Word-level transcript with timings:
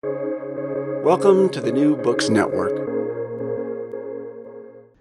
Welcome 0.00 1.48
to 1.48 1.60
the 1.60 1.72
New 1.72 1.96
Books 1.96 2.28
Network. 2.28 2.76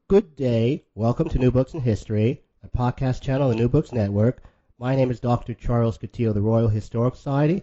Good 0.08 0.36
day. 0.36 0.86
Welcome 0.96 1.30
to 1.30 1.38
New 1.38 1.52
Books 1.52 1.76
in 1.76 1.82
History, 1.82 2.42
a 2.64 2.68
podcast 2.68 3.22
channel 3.22 3.44
on 3.44 3.50
the 3.52 3.62
New 3.62 3.70
Books 3.70 3.92
Network. 3.92 4.42
My 4.80 4.96
name 4.96 5.12
is 5.12 5.20
Dr. 5.20 5.54
Charles 5.54 6.00
Coutinho 6.00 6.30
of 6.30 6.34
the 6.34 6.42
Royal 6.42 6.70
Historic 6.70 7.14
Society. 7.14 7.62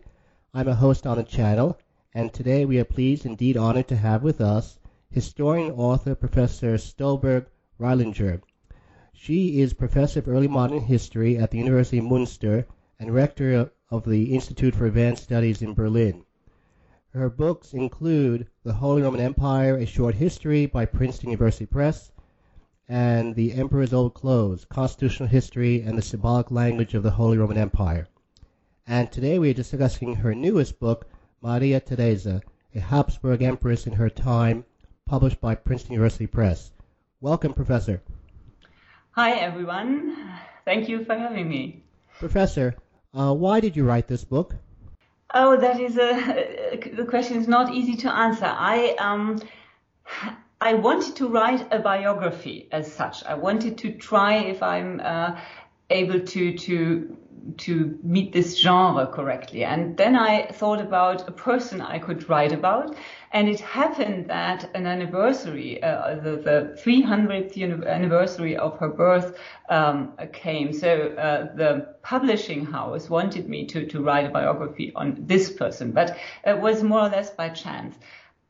I'm 0.52 0.68
a 0.68 0.76
host 0.76 1.08
on 1.08 1.16
the 1.16 1.24
channel, 1.24 1.76
and 2.14 2.32
today 2.32 2.64
we 2.64 2.78
are 2.78 2.84
pleased, 2.84 3.26
indeed 3.26 3.56
honored, 3.56 3.88
to 3.88 3.96
have 3.96 4.22
with 4.22 4.40
us 4.40 4.78
historian 5.10 5.72
author 5.72 6.14
Professor 6.14 6.78
Stolberg 6.78 7.46
Reilinger. 7.80 8.42
She 9.12 9.60
is 9.60 9.74
professor 9.74 10.20
of 10.20 10.28
early 10.28 10.46
modern 10.46 10.82
history 10.82 11.36
at 11.36 11.50
the 11.50 11.58
University 11.58 11.98
of 11.98 12.04
Munster 12.04 12.68
and 13.00 13.12
rector 13.12 13.72
of 13.90 14.04
the 14.04 14.32
Institute 14.32 14.76
for 14.76 14.86
Advanced 14.86 15.24
Studies 15.24 15.62
in 15.62 15.74
Berlin. 15.74 16.24
Her 17.14 17.30
books 17.30 17.72
include 17.72 18.48
The 18.64 18.72
Holy 18.72 19.02
Roman 19.02 19.20
Empire, 19.20 19.76
A 19.76 19.86
Short 19.86 20.16
History 20.16 20.66
by 20.66 20.84
Princeton 20.84 21.30
University 21.30 21.64
Press, 21.64 22.10
and 22.88 23.36
The 23.36 23.52
Emperor's 23.52 23.92
Old 23.92 24.14
Clothes, 24.14 24.64
Constitutional 24.64 25.28
History 25.28 25.80
and 25.80 25.96
the 25.96 26.02
Symbolic 26.02 26.50
Language 26.50 26.92
of 26.92 27.04
the 27.04 27.12
Holy 27.12 27.38
Roman 27.38 27.56
Empire. 27.56 28.08
And 28.84 29.12
today 29.12 29.38
we 29.38 29.50
are 29.50 29.54
discussing 29.54 30.16
her 30.16 30.34
newest 30.34 30.80
book, 30.80 31.06
Maria 31.40 31.78
Theresa, 31.78 32.42
a 32.74 32.80
Habsburg 32.80 33.42
Empress 33.42 33.86
in 33.86 33.92
her 33.92 34.10
time, 34.10 34.64
published 35.06 35.40
by 35.40 35.54
Princeton 35.54 35.92
University 35.92 36.26
Press. 36.26 36.72
Welcome, 37.20 37.54
Professor. 37.54 38.02
Hi, 39.12 39.34
everyone. 39.34 40.16
Thank 40.64 40.88
you 40.88 41.04
for 41.04 41.14
having 41.14 41.48
me. 41.48 41.84
Professor, 42.18 42.74
uh, 43.14 43.32
why 43.32 43.60
did 43.60 43.76
you 43.76 43.84
write 43.84 44.08
this 44.08 44.24
book? 44.24 44.56
Oh, 45.34 45.56
that 45.56 45.80
is 45.80 45.98
a 45.98 46.78
the 46.96 47.04
question 47.04 47.36
is 47.36 47.48
not 47.48 47.74
easy 47.74 47.96
to 47.96 48.12
answer. 48.12 48.46
I 48.46 48.94
um 48.98 49.40
I 50.60 50.74
wanted 50.74 51.16
to 51.16 51.28
write 51.28 51.66
a 51.72 51.80
biography 51.80 52.68
as 52.72 52.90
such. 52.90 53.24
I 53.24 53.34
wanted 53.34 53.76
to 53.78 53.92
try 53.92 54.36
if 54.36 54.62
I'm 54.62 55.00
uh, 55.00 55.38
able 55.90 56.20
to 56.20 56.56
to 56.56 57.16
to 57.58 57.98
meet 58.02 58.32
this 58.32 58.58
genre 58.58 59.06
correctly. 59.06 59.64
And 59.64 59.96
then 59.96 60.16
I 60.16 60.46
thought 60.46 60.80
about 60.80 61.28
a 61.28 61.32
person 61.32 61.80
I 61.80 61.98
could 61.98 62.28
write 62.28 62.52
about. 62.52 62.96
And 63.32 63.48
it 63.48 63.60
happened 63.60 64.28
that 64.28 64.70
an 64.74 64.86
anniversary, 64.86 65.82
uh, 65.82 66.16
the, 66.16 66.36
the 66.36 66.78
300th 66.84 67.86
anniversary 67.86 68.56
of 68.56 68.78
her 68.78 68.88
birth 68.88 69.38
um, 69.68 70.12
came. 70.32 70.72
So 70.72 71.08
uh, 71.08 71.54
the 71.54 71.94
publishing 72.02 72.66
house 72.66 73.10
wanted 73.10 73.48
me 73.48 73.66
to, 73.66 73.86
to 73.86 74.02
write 74.02 74.26
a 74.26 74.30
biography 74.30 74.92
on 74.94 75.16
this 75.26 75.52
person, 75.52 75.92
but 75.92 76.16
it 76.44 76.60
was 76.60 76.82
more 76.82 77.00
or 77.00 77.08
less 77.08 77.30
by 77.30 77.48
chance. 77.50 77.96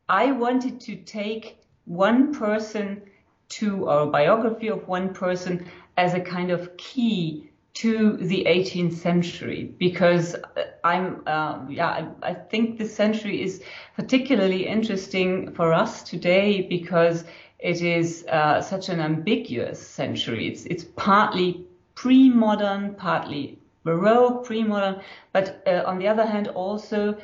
I 0.08 0.32
wanted 0.32 0.80
to 0.80 0.96
take 0.96 1.58
one 1.86 2.34
person 2.34 3.02
to, 3.50 3.88
or 3.88 4.00
a 4.00 4.06
biography 4.06 4.68
of 4.68 4.86
one 4.86 5.14
person 5.14 5.66
as 5.96 6.14
a 6.14 6.20
kind 6.20 6.50
of 6.50 6.76
key 6.76 7.50
to 7.74 8.16
the 8.16 8.44
18th 8.44 8.94
century 8.94 9.74
because 9.78 10.36
I'm 10.84 11.22
uh, 11.26 11.58
yeah 11.68 11.88
I, 12.22 12.30
I, 12.30 12.34
think 12.34 12.78
this 12.78 12.94
century 12.94 13.42
is 13.42 13.62
particularly 13.96 14.66
interesting 14.66 15.52
for 15.52 15.72
us 15.72 16.04
today 16.04 16.62
because 16.62 17.24
it 17.58 17.82
is 17.82 18.24
uh, 18.28 18.60
such 18.60 18.88
an 18.90 19.00
ambiguous 19.00 19.84
century. 19.84 20.46
It's 20.48 20.64
it's 20.66 20.84
partly 20.96 21.66
pre-modern, 21.94 22.94
partly 22.94 23.58
Baroque, 23.84 24.44
pre-modern, 24.44 25.00
but 25.32 25.62
uh, 25.66 25.82
on 25.86 25.98
the 25.98 26.06
other 26.06 26.26
hand 26.26 26.48
also 26.48 27.16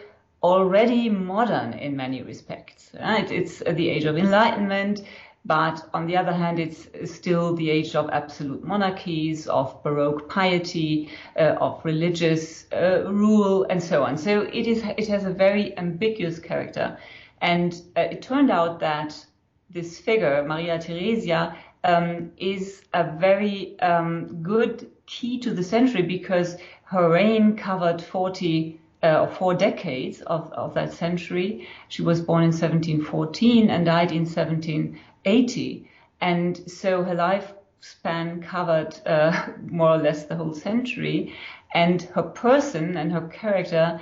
already 0.43 1.09
modern 1.11 1.75
in 1.75 1.97
many 1.97 2.23
respects. 2.23 2.91
Right? 2.99 3.31
It's 3.31 3.59
the 3.59 3.89
age 3.89 4.05
of 4.05 4.17
enlightenment. 4.17 5.03
But 5.45 5.89
on 5.95 6.07
the 6.07 6.17
other 6.17 6.33
hand, 6.33 6.59
it's 6.59 6.89
still 7.11 7.55
the 7.55 7.71
age 7.71 7.97
of 7.97 8.11
absolute 8.11 8.63
monarchies, 8.63 9.47
of 9.47 9.83
Baroque 9.83 10.29
piety, 10.29 11.11
uh, 11.37 11.57
of 11.61 11.81
religious 11.85 12.67
uh, 12.73 13.11
rule, 13.11 13.65
and 13.71 13.83
so 13.83 14.05
on. 14.05 14.19
So 14.19 14.43
it 14.43 14.67
is. 14.67 14.83
It 14.99 15.09
has 15.09 15.25
a 15.25 15.31
very 15.31 15.77
ambiguous 15.79 16.39
character, 16.39 16.99
and 17.41 17.73
uh, 17.97 18.03
it 18.13 18.21
turned 18.21 18.51
out 18.51 18.81
that 18.81 19.27
this 19.71 19.99
figure, 19.99 20.45
Maria 20.47 20.79
Theresia, 20.79 21.57
um, 21.85 22.33
is 22.37 22.83
a 22.93 23.05
very 23.17 23.81
um, 23.81 24.43
good 24.43 24.91
key 25.07 25.39
to 25.39 25.55
the 25.55 25.63
century 25.63 26.03
because 26.03 26.57
her 26.85 27.09
reign 27.09 27.57
covered 27.57 28.03
40 28.03 28.79
uh, 29.03 29.27
four 29.27 29.55
decades 29.55 30.21
of, 30.23 30.53
of 30.53 30.75
that 30.75 30.93
century. 30.93 31.67
She 31.89 32.03
was 32.03 32.21
born 32.21 32.43
in 32.43 32.51
1714 32.51 33.71
and 33.71 33.87
died 33.87 34.13
in 34.13 34.27
17. 34.27 34.99
80. 35.25 35.89
And 36.21 36.71
so 36.71 37.03
her 37.03 37.15
lifespan 37.15 38.43
covered 38.43 38.95
uh, 39.07 39.49
more 39.63 39.91
or 39.91 39.99
less 39.99 40.27
the 40.27 40.37
whole 40.37 40.55
century. 40.55 41.35
And 41.73 42.03
her 42.03 42.23
person 42.23 42.97
and 42.97 43.13
her 43.13 43.29
character, 43.29 44.01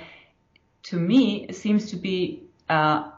to 0.83 0.99
me, 0.99 1.51
seems 1.51 1.91
to 1.91 1.95
be 1.95 2.43
uh, 2.69 3.11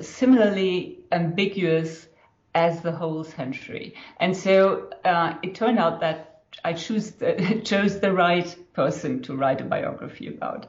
similarly 0.00 1.00
ambiguous 1.12 2.06
as 2.54 2.80
the 2.82 2.92
whole 2.92 3.24
century. 3.24 3.94
And 4.18 4.36
so 4.36 4.90
uh, 5.04 5.34
it 5.42 5.54
turned 5.54 5.78
out 5.78 6.00
that 6.00 6.42
I 6.64 6.72
choose 6.72 7.12
the, 7.12 7.60
chose 7.64 8.00
the 8.00 8.12
right 8.12 8.54
person 8.72 9.22
to 9.22 9.36
write 9.36 9.60
a 9.60 9.64
biography 9.64 10.28
about. 10.28 10.66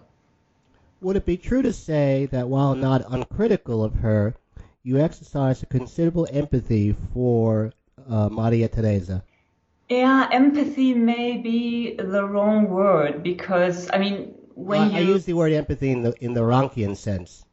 Would 1.01 1.15
it 1.15 1.25
be 1.25 1.37
true 1.37 1.63
to 1.63 1.73
say 1.73 2.27
that 2.31 2.47
while 2.47 2.75
not 2.75 3.03
uncritical 3.09 3.83
of 3.83 3.95
her, 3.95 4.35
you 4.83 4.99
exercise 4.99 5.61
a 5.63 5.65
considerable 5.65 6.27
empathy 6.31 6.95
for 7.13 7.71
uh, 8.09 8.29
Maria 8.29 8.67
Theresa. 8.67 9.23
Yeah, 9.89 10.27
empathy 10.31 10.93
may 10.93 11.37
be 11.37 11.95
the 11.95 12.23
wrong 12.23 12.69
word 12.69 13.23
because 13.23 13.89
I 13.91 13.97
mean 13.97 14.35
when 14.55 14.81
uh, 14.81 14.85
you 14.89 14.97
I 14.97 15.01
use 15.01 15.25
the 15.25 15.33
word 15.33 15.51
empathy 15.51 15.91
in 15.91 16.01
the 16.01 16.13
in 16.21 16.33
the 16.33 16.41
Rankian 16.41 16.95
sense. 16.95 17.45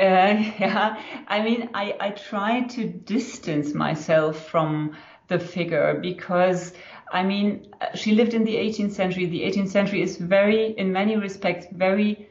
Uh, 0.00 0.02
yeah, 0.58 1.00
I 1.28 1.42
mean 1.42 1.70
I 1.72 1.94
I 2.00 2.10
try 2.10 2.62
to 2.62 2.88
distance 2.88 3.74
myself 3.74 4.48
from 4.48 4.96
the 5.28 5.38
figure 5.38 5.98
because 6.02 6.72
I 7.12 7.22
mean 7.22 7.68
she 7.94 8.12
lived 8.12 8.34
in 8.34 8.44
the 8.44 8.56
18th 8.56 8.92
century. 8.92 9.26
The 9.26 9.42
18th 9.42 9.68
century 9.68 10.02
is 10.02 10.16
very, 10.16 10.74
in 10.76 10.92
many 10.92 11.16
respects, 11.16 11.66
very 11.72 12.28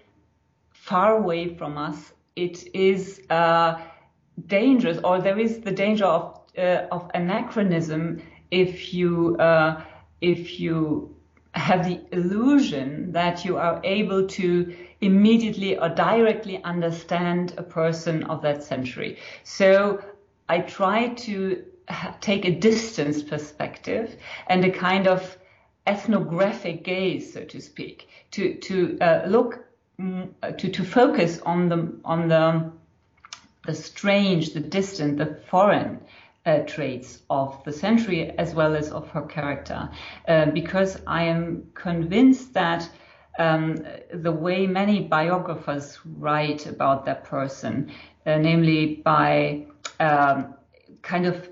far 0.74 1.16
away 1.16 1.56
from 1.56 1.78
us. 1.78 2.12
It 2.36 2.76
is. 2.76 3.22
Uh, 3.30 3.80
dangerous, 4.48 5.00
or 5.04 5.22
there 5.22 5.40
is 5.40 5.60
the 5.60 5.72
danger 5.72 6.06
of 6.06 6.40
uh, 6.58 6.88
of 6.92 7.10
anachronism 7.14 8.22
if 8.50 8.94
you 8.94 9.38
uh, 9.38 9.82
if 10.22 10.60
you 10.60 11.16
have 11.54 11.86
the 11.86 12.00
illusion 12.12 13.12
that 13.12 13.44
you 13.44 13.58
are 13.58 13.82
able 13.84 14.26
to 14.26 14.74
immediately 15.02 15.78
or 15.78 15.90
directly 15.90 16.64
understand 16.64 17.54
a 17.58 17.64
person 17.64 18.24
of 18.26 18.42
that 18.42 18.64
century. 18.64 19.18
So 19.44 20.02
I 20.48 20.60
try 20.60 21.10
to 21.10 21.64
take 22.22 22.46
a 22.46 22.52
distance 22.52 23.22
perspective 23.22 24.16
and 24.48 24.64
a 24.64 24.72
kind 24.72 25.08
of 25.08 25.38
ethnographic 25.88 26.84
gaze, 26.84 27.34
so 27.34 27.44
to 27.46 27.60
speak, 27.60 28.08
to 28.32 28.56
to 28.56 28.98
uh, 29.02 29.26
look 29.28 29.66
mm, 30.00 30.30
to 30.58 30.70
to 30.70 30.84
focus 30.84 31.40
on 31.42 31.70
the 31.70 31.94
on 32.06 32.28
the 32.28 32.72
the 33.66 33.74
strange, 33.74 34.54
the 34.54 34.60
distant, 34.60 35.18
the 35.18 35.40
foreign 35.50 36.00
uh, 36.46 36.60
traits 36.60 37.22
of 37.30 37.64
the 37.64 37.72
century 37.72 38.32
as 38.38 38.56
well 38.56 38.76
as 38.76 38.92
of 38.92 39.08
her 39.10 39.22
character. 39.22 39.90
Uh, 40.28 40.48
because 40.48 41.00
I 41.06 41.24
am 41.24 41.72
convinced 41.74 42.54
that 42.54 42.90
um, 43.38 43.86
the 44.14 44.32
way 44.32 44.68
many 44.68 45.02
biographers 45.02 46.00
write 46.06 46.66
about 46.66 47.06
that 47.06 47.24
person, 47.24 47.92
uh, 48.26 48.38
namely 48.38 49.02
by 49.06 49.68
um, 50.00 50.56
kind 51.02 51.26
of 51.26 51.50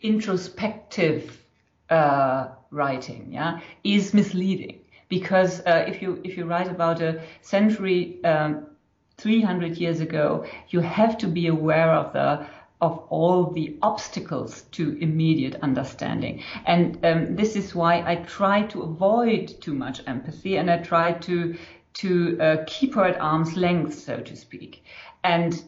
introspective 0.00 1.42
uh, 1.90 2.48
writing, 2.70 3.32
yeah, 3.32 3.60
is 3.84 4.14
misleading. 4.14 4.80
Because 5.08 5.60
uh, 5.60 5.86
if 5.88 6.02
you 6.02 6.20
if 6.22 6.36
you 6.36 6.44
write 6.44 6.68
about 6.68 7.00
a 7.00 7.22
century 7.40 8.22
um, 8.24 8.66
300 9.18 9.76
years 9.76 10.00
ago, 10.00 10.46
you 10.68 10.80
have 10.80 11.18
to 11.18 11.26
be 11.26 11.48
aware 11.48 11.90
of 11.92 12.12
the 12.12 12.46
of 12.80 12.98
all 13.10 13.50
the 13.50 13.76
obstacles 13.82 14.62
to 14.70 14.96
immediate 15.00 15.56
understanding. 15.62 16.44
And 16.64 17.04
um, 17.04 17.34
this 17.34 17.56
is 17.56 17.74
why 17.74 18.04
I 18.06 18.16
try 18.16 18.62
to 18.68 18.82
avoid 18.82 19.60
too 19.60 19.74
much 19.74 20.00
empathy 20.06 20.56
and 20.56 20.70
I 20.70 20.78
try 20.78 21.12
to 21.12 21.56
to 21.94 22.40
uh, 22.40 22.56
keep 22.68 22.94
her 22.94 23.04
at 23.04 23.20
arm's 23.20 23.56
length, 23.56 23.98
so 23.98 24.20
to 24.20 24.36
speak. 24.36 24.84
And 25.24 25.60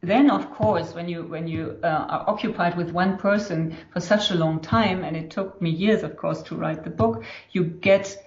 then, 0.00 0.30
of 0.30 0.50
course, 0.50 0.92
when 0.92 1.08
you 1.08 1.22
when 1.22 1.46
you 1.46 1.78
uh, 1.84 1.86
are 1.86 2.24
occupied 2.28 2.76
with 2.76 2.90
one 2.90 3.16
person 3.16 3.76
for 3.92 4.00
such 4.00 4.30
a 4.30 4.34
long 4.34 4.60
time, 4.60 5.04
and 5.04 5.16
it 5.16 5.30
took 5.30 5.62
me 5.62 5.70
years, 5.70 6.02
of 6.02 6.16
course, 6.16 6.42
to 6.42 6.56
write 6.56 6.82
the 6.82 6.90
book, 6.90 7.24
you 7.52 7.64
get 7.64 8.18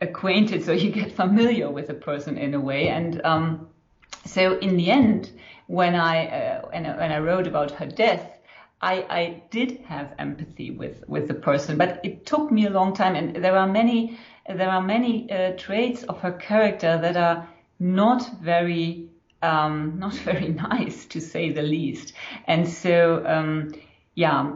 acquainted, 0.00 0.64
so 0.64 0.72
you 0.72 0.90
get 0.90 1.12
familiar 1.12 1.70
with 1.70 1.90
a 1.90 1.94
person 1.94 2.38
in 2.38 2.54
a 2.54 2.60
way. 2.60 2.88
And 2.88 3.20
um, 3.24 3.68
so 4.24 4.58
in 4.58 4.76
the 4.76 4.90
end, 4.90 5.30
when 5.66 5.94
I 5.94 6.26
uh, 6.26 6.68
when, 6.68 6.84
when 6.84 7.12
I 7.12 7.18
wrote 7.18 7.46
about 7.46 7.70
her 7.72 7.86
death, 7.86 8.38
I, 8.80 8.94
I 9.10 9.42
did 9.50 9.80
have 9.86 10.14
empathy 10.18 10.70
with 10.70 11.02
with 11.08 11.28
the 11.28 11.34
person, 11.34 11.76
but 11.76 12.00
it 12.04 12.26
took 12.26 12.50
me 12.50 12.66
a 12.66 12.70
long 12.70 12.94
time, 12.94 13.16
and 13.16 13.36
there 13.36 13.56
are 13.56 13.66
many 13.66 14.18
there 14.48 14.70
are 14.70 14.82
many 14.82 15.30
uh, 15.30 15.52
traits 15.56 16.04
of 16.04 16.20
her 16.20 16.32
character 16.32 16.98
that 16.98 17.16
are 17.16 17.48
not 17.78 18.30
very 18.40 19.08
um, 19.42 19.98
not 19.98 20.14
very 20.24 20.48
nice 20.48 21.06
to 21.06 21.20
say 21.20 21.50
the 21.50 21.62
least, 21.62 22.12
and 22.46 22.68
so 22.68 23.24
um, 23.26 23.72
yeah. 24.14 24.50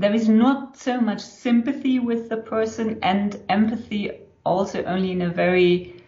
There 0.00 0.14
is 0.14 0.30
not 0.30 0.78
so 0.78 0.98
much 0.98 1.20
sympathy 1.20 1.98
with 1.98 2.30
the 2.30 2.38
person 2.38 2.98
and 3.02 3.38
empathy 3.50 4.10
also 4.46 4.82
only 4.84 5.12
in 5.12 5.20
a 5.20 5.28
very 5.28 6.02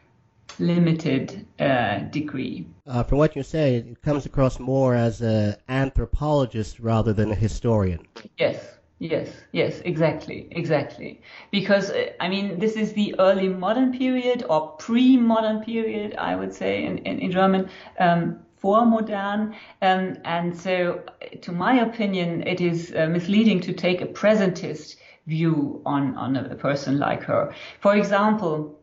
limited 0.58 1.44
uh, 1.60 1.98
degree. 1.98 2.64
Uh, 2.86 3.02
from 3.02 3.18
what 3.18 3.36
you 3.36 3.42
say, 3.42 3.74
it 3.74 4.00
comes 4.00 4.24
across 4.24 4.58
more 4.58 4.94
as 4.94 5.20
an 5.20 5.56
anthropologist 5.68 6.80
rather 6.80 7.12
than 7.12 7.32
a 7.32 7.34
historian. 7.34 8.08
Yes, 8.38 8.78
yes, 8.98 9.28
yes, 9.52 9.80
exactly, 9.84 10.48
exactly. 10.52 11.20
Because, 11.50 11.90
uh, 11.90 12.12
I 12.18 12.30
mean, 12.30 12.58
this 12.58 12.76
is 12.76 12.94
the 12.94 13.14
early 13.18 13.50
modern 13.50 13.92
period 13.92 14.42
or 14.48 14.68
pre-modern 14.78 15.60
period, 15.64 16.14
I 16.16 16.34
would 16.34 16.54
say, 16.54 16.86
in, 16.86 16.96
in, 17.08 17.18
in 17.18 17.30
German. 17.30 17.68
Um, 18.00 18.40
Vormodern, 18.62 19.54
um, 19.82 20.16
and 20.24 20.56
so, 20.56 21.02
to 21.40 21.52
my 21.52 21.80
opinion, 21.80 22.46
it 22.46 22.60
is 22.60 22.94
uh, 22.96 23.06
misleading 23.06 23.60
to 23.60 23.72
take 23.72 24.00
a 24.00 24.06
presentist 24.06 24.96
view 25.26 25.82
on 25.86 26.16
on 26.16 26.36
a 26.36 26.54
person 26.54 26.98
like 26.98 27.22
her. 27.22 27.54
For 27.80 27.96
example, 27.96 28.78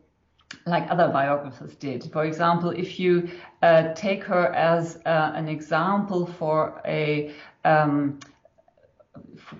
like 0.66 0.90
other 0.90 1.08
biographers 1.08 1.74
did. 1.76 2.10
For 2.12 2.24
example, 2.24 2.70
if 2.70 2.98
you 2.98 3.30
uh, 3.62 3.94
take 3.94 4.24
her 4.24 4.52
as 4.52 4.96
uh, 5.06 5.32
an 5.34 5.48
example 5.48 6.26
for 6.26 6.80
a 6.84 7.32
um, 7.64 8.18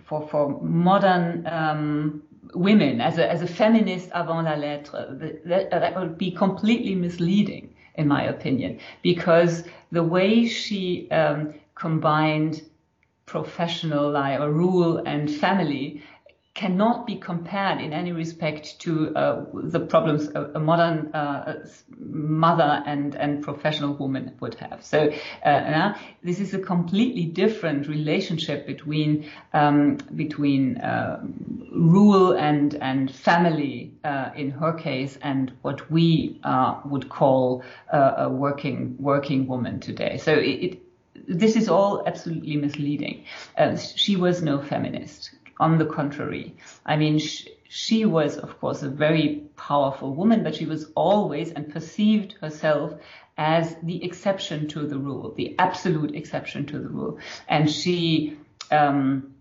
for 0.06 0.26
for 0.28 0.60
modern 0.62 1.46
um, 1.46 2.22
women 2.54 3.00
as 3.00 3.18
a 3.18 3.30
as 3.30 3.42
a 3.42 3.46
feminist 3.46 4.10
avant 4.14 4.44
la 4.44 4.54
lettre, 4.54 5.40
that, 5.44 5.70
that 5.70 5.96
would 5.96 6.18
be 6.18 6.30
completely 6.30 6.94
misleading, 6.94 7.74
in 7.94 8.08
my 8.08 8.24
opinion, 8.24 8.78
because 9.02 9.64
the 9.90 10.02
way 10.02 10.46
she 10.46 11.10
um, 11.10 11.54
combined 11.74 12.62
professional 13.26 14.10
life 14.10 14.40
or 14.40 14.50
rule 14.52 14.98
and 15.06 15.30
family 15.30 16.02
cannot 16.54 17.06
be 17.06 17.14
compared 17.14 17.80
in 17.80 17.92
any 17.92 18.10
respect 18.10 18.80
to 18.80 19.14
uh, 19.16 19.44
the 19.54 19.78
problems 19.78 20.28
a, 20.34 20.50
a 20.54 20.60
modern 20.60 21.06
uh, 21.14 21.64
mother 21.98 22.82
and, 22.86 23.14
and 23.14 23.42
professional 23.42 23.94
woman 23.94 24.34
would 24.40 24.54
have. 24.54 24.84
So 24.84 25.12
uh, 25.44 25.94
this 26.24 26.40
is 26.40 26.52
a 26.52 26.58
completely 26.58 27.24
different 27.26 27.86
relationship 27.86 28.66
between 28.66 29.30
um, 29.52 29.98
between 30.16 30.78
uh, 30.78 31.24
rule 31.72 32.32
and 32.32 32.74
and 32.74 33.14
family 33.14 33.94
uh, 34.02 34.30
in 34.34 34.50
her 34.50 34.72
case 34.72 35.18
and 35.22 35.52
what 35.62 35.88
we 35.90 36.40
uh, 36.42 36.80
would 36.84 37.08
call 37.08 37.62
a 37.92 38.28
working 38.28 38.96
working 38.98 39.46
woman 39.46 39.78
today. 39.78 40.18
So 40.18 40.32
it, 40.32 40.64
it 40.64 40.82
this 41.28 41.54
is 41.54 41.68
all 41.68 42.02
absolutely 42.06 42.56
misleading. 42.56 43.24
she 43.94 44.16
was 44.16 44.42
no 44.42 44.60
feminist 44.60 45.30
on 45.60 45.78
the 45.78 45.86
contrary, 45.86 46.56
I 46.84 46.96
mean, 46.96 47.18
she, 47.18 47.50
she 47.68 48.04
was, 48.04 48.36
of 48.36 48.58
course, 48.58 48.82
a 48.82 48.88
very 48.88 49.44
powerful 49.56 50.12
woman, 50.12 50.42
but 50.42 50.56
she 50.56 50.66
was 50.66 50.90
always 50.96 51.52
and 51.52 51.72
perceived 51.72 52.32
herself 52.40 52.94
as 53.36 53.76
the 53.82 54.04
exception 54.04 54.68
to 54.68 54.86
the 54.86 54.98
rule, 54.98 55.32
the 55.36 55.54
absolute 55.58 56.14
exception 56.14 56.66
to 56.66 56.78
the 56.78 56.88
rule. 56.88 57.18
And 57.48 57.70
she 57.70 58.38
um, 58.70 59.34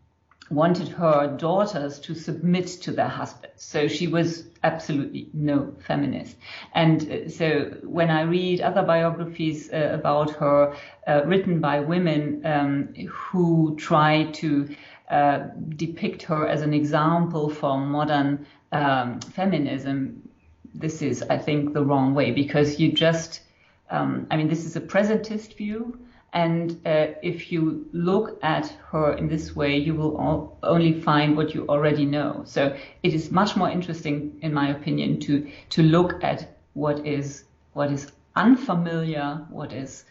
wanted 0.49 0.89
her 0.89 1.35
daughters 1.37 1.99
to 1.99 2.15
submit 2.15 2.67
to 2.67 2.91
their 2.91 3.07
husbands. 3.07 3.63
So 3.63 3.87
she 3.87 4.07
was 4.07 4.45
absolutely 4.63 5.29
no 5.33 5.73
feminist. 5.87 6.35
And 6.73 7.11
uh, 7.11 7.29
so 7.29 7.77
when 7.83 8.09
I 8.09 8.21
read 8.21 8.61
other 8.61 8.83
biographies 8.83 9.71
uh, 9.71 9.91
about 9.93 10.31
her 10.31 10.75
uh, 11.07 11.21
written 11.25 11.59
by 11.59 11.79
women 11.81 12.41
um, 12.45 12.93
who 13.07 13.75
try 13.77 14.25
to 14.33 14.75
uh, 15.09 15.47
depict 15.75 16.23
her 16.23 16.47
as 16.47 16.61
an 16.61 16.73
example 16.73 17.49
for 17.49 17.77
modern 17.77 18.45
um, 18.71 19.19
feminism, 19.21 20.29
this 20.73 21.01
is, 21.01 21.23
I 21.23 21.37
think, 21.37 21.73
the 21.73 21.83
wrong 21.83 22.13
way 22.13 22.31
because 22.31 22.79
you 22.79 22.91
just, 22.91 23.41
um, 23.89 24.27
I 24.29 24.37
mean, 24.37 24.47
this 24.47 24.65
is 24.65 24.75
a 24.75 24.81
presentist 24.81 25.57
view. 25.57 25.99
And 26.31 26.79
uh, 26.85 27.07
if 27.23 27.51
you 27.51 27.87
look 27.91 28.37
at 28.43 28.71
her 28.91 29.13
in 29.13 29.27
this 29.27 29.55
way, 29.55 29.77
you 29.77 29.95
will 29.95 30.55
only 30.61 31.01
find 31.01 31.35
what 31.35 31.55
you 31.55 31.65
already 31.67 32.05
know. 32.05 32.43
So 32.45 32.77
it 33.01 33.15
is 33.15 33.31
much 33.31 33.55
more 33.55 33.69
interesting, 33.69 34.37
in 34.43 34.53
my 34.53 34.69
opinion, 34.69 35.19
to 35.21 35.49
to 35.69 35.81
look 35.81 36.23
at 36.23 36.55
what 36.73 37.03
is 37.03 37.45
what 37.73 37.91
is 37.91 38.11
unfamiliar, 38.35 39.43
what 39.49 39.73
is 39.73 40.05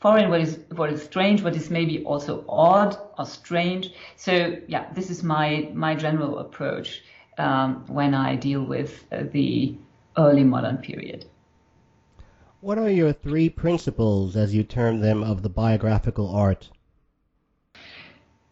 foreign, 0.00 0.30
what 0.30 0.40
is 0.40 0.58
what 0.70 0.92
is 0.92 1.02
strange, 1.02 1.42
what 1.42 1.54
is 1.54 1.70
maybe 1.70 2.02
also 2.04 2.44
odd 2.48 2.96
or 3.18 3.26
strange. 3.26 3.92
So 4.16 4.56
yeah, 4.66 4.92
this 4.94 5.10
is 5.10 5.22
my 5.22 5.70
my 5.74 5.94
general 5.94 6.38
approach 6.38 7.02
um, 7.38 7.84
when 7.86 8.14
I 8.14 8.36
deal 8.36 8.62
with 8.64 9.04
uh, 9.12 9.24
the 9.30 9.76
early 10.16 10.44
modern 10.44 10.78
period. 10.78 11.26
What 12.60 12.78
are 12.78 12.90
your 12.90 13.12
three 13.12 13.48
principles, 13.48 14.36
as 14.36 14.54
you 14.54 14.64
term 14.64 15.00
them, 15.00 15.22
of 15.22 15.42
the 15.42 15.48
biographical 15.48 16.28
art? 16.28 16.68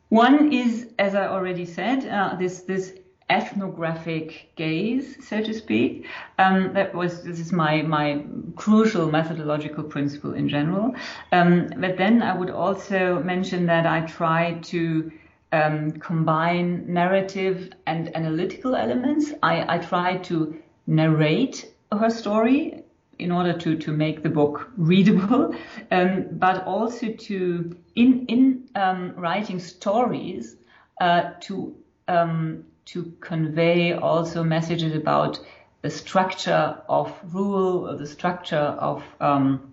One 0.09 0.51
is, 0.51 0.89
as 0.99 1.15
I 1.15 1.27
already 1.27 1.67
said, 1.67 2.09
uh, 2.09 2.37
this 2.37 2.61
this 2.61 2.95
ethnographic 3.31 4.51
gaze, 4.57 5.17
so 5.27 5.43
to 5.43 5.53
speak. 5.53 6.07
Um, 6.39 6.73
that 6.75 6.95
was 6.95 7.23
this 7.23 7.39
is 7.41 7.53
my 7.53 7.83
my 7.83 8.25
crucial 8.57 9.11
methodological 9.11 9.85
principle 9.85 10.35
in 10.35 10.49
general. 10.49 10.95
Um, 11.33 11.69
but 11.77 11.97
then 11.97 12.23
I 12.23 12.37
would 12.37 12.51
also 12.51 13.23
mention 13.23 13.67
that 13.67 13.87
I 13.87 14.01
try 14.03 14.55
to 14.55 15.13
um, 15.53 15.93
combine 15.93 16.93
narrative 16.93 17.71
and 17.87 18.15
analytical 18.17 18.75
elements. 18.75 19.33
I, 19.43 19.77
I 19.77 19.79
try 19.79 20.19
to 20.19 20.61
narrate 20.87 21.73
her 21.93 22.11
story 22.11 22.83
in 23.19 23.33
order 23.33 23.53
to, 23.53 23.77
to 23.77 23.91
make 23.93 24.23
the 24.23 24.29
book 24.29 24.71
readable, 24.77 25.55
um, 25.91 26.27
but 26.33 26.65
also 26.65 27.13
to 27.13 27.77
in 27.97 28.27
in 28.27 28.69
um, 28.75 29.13
writing 29.17 29.59
stories 29.59 30.57
uh, 31.01 31.33
to 31.41 31.75
um, 32.07 32.65
to 32.89 33.13
convey 33.21 33.93
also 33.93 34.43
messages 34.43 34.95
about 34.95 35.39
the 35.83 35.91
structure 35.91 36.81
of 36.89 37.15
rule 37.33 37.97
the 37.97 38.07
structure 38.07 38.57
of 38.57 39.03
um, 39.21 39.73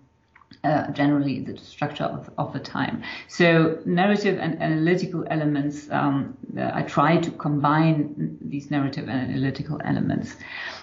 uh, 0.64 0.90
generally 0.92 1.40
the 1.40 1.56
structure 1.58 2.04
of, 2.04 2.30
of, 2.38 2.52
the 2.52 2.58
time. 2.58 3.02
So 3.28 3.78
narrative 3.84 4.38
and 4.38 4.60
analytical 4.60 5.24
elements, 5.30 5.88
um, 5.90 6.36
I 6.58 6.82
try 6.82 7.18
to 7.18 7.30
combine 7.32 8.38
these 8.40 8.70
narrative 8.70 9.08
and 9.08 9.30
analytical 9.30 9.80
elements. 9.84 10.36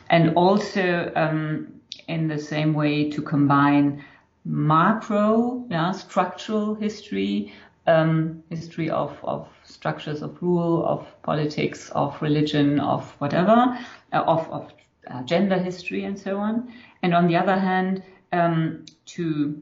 And 0.10 0.36
also 0.36 1.12
um, 1.16 1.82
in 2.08 2.28
the 2.28 2.38
same 2.38 2.74
way 2.74 3.10
to 3.12 3.22
combine 3.22 4.04
macro, 4.46 5.66
yeah, 5.70 5.92
structural 5.92 6.76
history, 6.76 7.54
um, 7.88 8.44
history 8.50 8.90
of, 8.90 9.18
of 9.24 9.48
structures 9.64 10.22
of 10.22 10.42
rule, 10.42 10.86
of 10.86 11.06
politics, 11.24 11.90
of 11.92 12.20
religion, 12.22 12.80
of 12.80 13.10
whatever, 13.20 13.78
uh, 14.14 14.24
of, 14.26 14.50
of 14.50 14.72
uh, 15.10 15.22
gender 15.24 15.58
history 15.58 16.06
and 16.06 16.18
so 16.18 16.38
on. 16.38 16.74
And 17.02 17.14
on 17.14 17.28
the 17.28 17.36
other 17.36 17.60
hand, 17.60 18.04
um, 18.32 18.86
to 19.06 19.62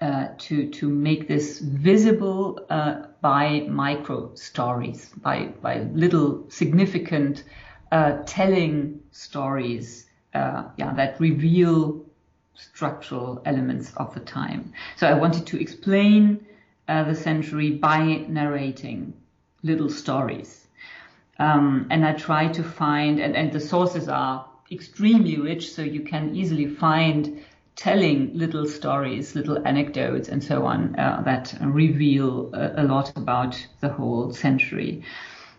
uh, 0.00 0.28
to 0.38 0.68
to 0.68 0.88
make 0.88 1.28
this 1.28 1.60
visible 1.60 2.60
uh, 2.68 3.06
by 3.22 3.60
micro 3.68 4.34
stories, 4.34 5.10
by 5.22 5.46
by 5.62 5.78
little 5.94 6.44
significant 6.50 7.44
uh, 7.92 8.18
telling 8.26 9.00
stories, 9.12 10.06
uh, 10.34 10.64
yeah, 10.76 10.92
that 10.94 11.18
reveal 11.20 12.04
structural 12.54 13.40
elements 13.44 13.92
of 13.96 14.12
the 14.14 14.20
time. 14.20 14.72
So 14.96 15.06
I 15.06 15.14
wanted 15.14 15.46
to 15.46 15.60
explain 15.60 16.44
uh, 16.88 17.04
the 17.04 17.14
century 17.14 17.70
by 17.70 18.24
narrating 18.28 19.14
little 19.62 19.88
stories. 19.88 20.66
Um, 21.38 21.86
and 21.90 22.04
I 22.04 22.12
try 22.12 22.48
to 22.48 22.62
find, 22.62 23.18
and, 23.20 23.36
and 23.36 23.52
the 23.52 23.60
sources 23.60 24.08
are 24.08 24.46
extremely 24.70 25.38
rich, 25.38 25.72
so 25.72 25.82
you 25.82 26.02
can 26.02 26.36
easily 26.36 26.66
find 26.66 27.42
telling 27.76 28.36
little 28.38 28.66
stories, 28.66 29.34
little 29.34 29.66
anecdotes, 29.66 30.28
and 30.28 30.42
so 30.42 30.64
on 30.66 30.94
uh, 30.96 31.22
that 31.24 31.54
reveal 31.60 32.54
a, 32.54 32.82
a, 32.82 32.84
lot 32.84 33.16
about 33.16 33.66
the 33.80 33.88
whole 33.88 34.32
century. 34.32 35.02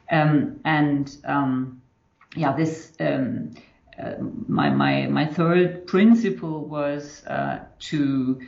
Um, 0.10 0.62
and 0.64 1.14
um, 1.26 1.82
yeah, 2.36 2.56
this 2.56 2.94
um, 3.02 3.56
uh, 4.02 4.16
my, 4.48 4.70
my, 4.70 5.08
my 5.08 5.26
third 5.26 5.88
principle 5.88 6.66
was 6.66 7.26
uh, 7.26 7.60
to, 7.80 8.42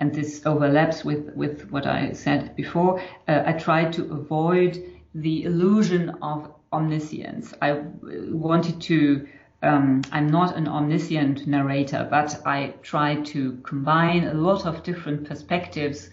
and 0.00 0.14
this 0.14 0.44
overlaps 0.44 1.04
with, 1.04 1.34
with 1.34 1.70
what 1.70 1.86
I 1.86 2.12
said 2.12 2.54
before, 2.56 3.00
uh, 3.28 3.42
I 3.46 3.52
tried 3.52 3.92
to 3.94 4.12
avoid 4.12 4.82
the 5.14 5.44
illusion 5.44 6.10
of 6.22 6.52
omniscience. 6.72 7.54
I 7.62 7.82
wanted 8.02 8.80
to, 8.82 9.26
um, 9.62 10.02
I'm 10.12 10.26
not 10.26 10.56
an 10.56 10.68
omniscient 10.68 11.46
narrator, 11.46 12.06
but 12.10 12.40
I 12.44 12.74
try 12.82 13.22
to 13.22 13.58
combine 13.62 14.24
a 14.24 14.34
lot 14.34 14.66
of 14.66 14.82
different 14.82 15.26
perspectives 15.26 16.10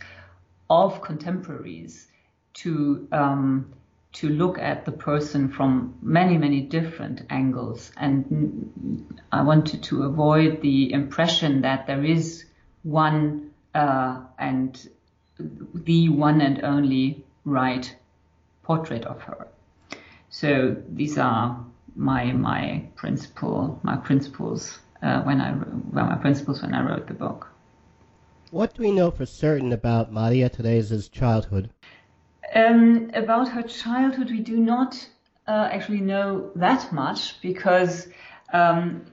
of 0.69 1.01
contemporaries 1.01 2.07
to 2.53 3.07
um, 3.11 3.73
to 4.13 4.29
look 4.29 4.59
at 4.59 4.85
the 4.85 4.91
person 4.91 5.49
from 5.49 5.95
many, 6.01 6.37
many 6.37 6.61
different 6.61 7.23
angles. 7.31 7.91
And 7.97 9.19
I 9.31 9.41
wanted 9.41 9.81
to 9.83 10.03
avoid 10.03 10.61
the 10.61 10.93
impression 10.93 11.61
that 11.61 11.87
there 11.87 12.03
is 12.03 12.45
one 12.83 13.52
uh, 13.73 14.21
and 14.37 14.89
the 15.73 16.09
one 16.09 16.41
and 16.41 16.63
only 16.63 17.23
right 17.45 17.95
portrait 18.63 19.05
of 19.05 19.21
her. 19.21 19.47
So 20.29 20.75
these 20.89 21.17
are 21.17 21.63
my 21.95 22.31
my 22.31 22.83
principle 22.95 23.79
my 23.83 23.95
principles 23.95 24.79
uh, 25.01 25.21
when 25.21 25.41
I 25.41 25.53
well, 25.91 26.05
my 26.07 26.15
principles 26.15 26.61
when 26.61 26.73
I 26.73 26.83
wrote 26.83 27.07
the 27.07 27.13
book. 27.13 27.49
What 28.51 28.75
do 28.75 28.83
we 28.83 28.91
know 28.91 29.11
for 29.11 29.25
certain 29.25 29.73
about 29.73 30.11
Maria 30.11 30.49
Theresa's 30.49 31.09
childhood? 31.09 31.69
Um, 32.53 33.09
about 33.15 33.49
her 33.49 33.63
childhood, 33.63 34.29
we 34.29 34.41
do 34.41 34.57
not 34.57 35.07
uh, 35.47 35.69
actually 35.71 36.01
know 36.01 36.51
that 36.55 36.93
much 36.93 37.41
because 37.41 38.07
um, 38.53 39.05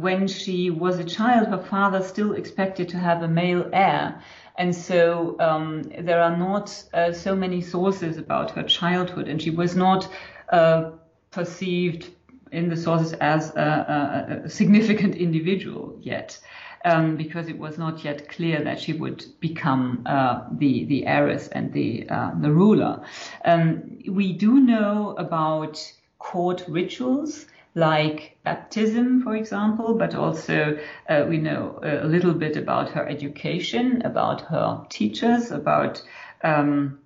when 0.00 0.28
she 0.28 0.70
was 0.70 0.98
a 0.98 1.04
child, 1.04 1.48
her 1.48 1.58
father 1.58 2.02
still 2.02 2.32
expected 2.32 2.88
to 2.90 2.98
have 2.98 3.22
a 3.22 3.28
male 3.28 3.68
heir. 3.72 4.20
And 4.56 4.74
so 4.74 5.36
um, 5.40 5.82
there 6.00 6.20
are 6.20 6.36
not 6.36 6.82
uh, 6.92 7.12
so 7.12 7.34
many 7.34 7.60
sources 7.60 8.18
about 8.18 8.50
her 8.52 8.62
childhood, 8.62 9.28
and 9.28 9.40
she 9.40 9.50
was 9.50 9.74
not 9.74 10.08
uh, 10.50 10.90
perceived 11.30 12.10
in 12.50 12.68
the 12.68 12.76
sources 12.76 13.14
as 13.14 13.54
a, 13.56 13.60
a, 13.60 14.46
a 14.46 14.48
significant 14.48 15.14
individual 15.16 15.96
yet 16.00 16.38
um, 16.84 17.16
because 17.16 17.48
it 17.48 17.58
was 17.58 17.78
not 17.78 18.04
yet 18.04 18.28
clear 18.28 18.62
that 18.62 18.80
she 18.80 18.92
would 18.92 19.24
become 19.40 20.02
uh, 20.06 20.44
the 20.52 20.84
the 20.84 21.06
heiress 21.06 21.48
and 21.48 21.72
the 21.72 22.08
uh, 22.08 22.32
the 22.40 22.50
ruler. 22.50 23.02
Um, 23.44 23.98
we 24.08 24.32
do 24.32 24.60
know 24.60 25.14
about 25.18 25.80
court 26.18 26.64
rituals 26.68 27.46
like 27.74 28.36
baptism, 28.44 29.22
for 29.22 29.34
example, 29.34 29.94
but 29.94 30.14
also 30.14 30.78
uh, 31.08 31.24
we 31.28 31.38
know 31.38 31.78
a 31.82 32.06
little 32.06 32.34
bit 32.34 32.56
about 32.56 32.90
her 32.90 33.06
education, 33.06 34.02
about 34.04 34.42
her 34.42 34.84
teachers, 34.90 35.50
about 35.50 36.02
um, 36.44 36.98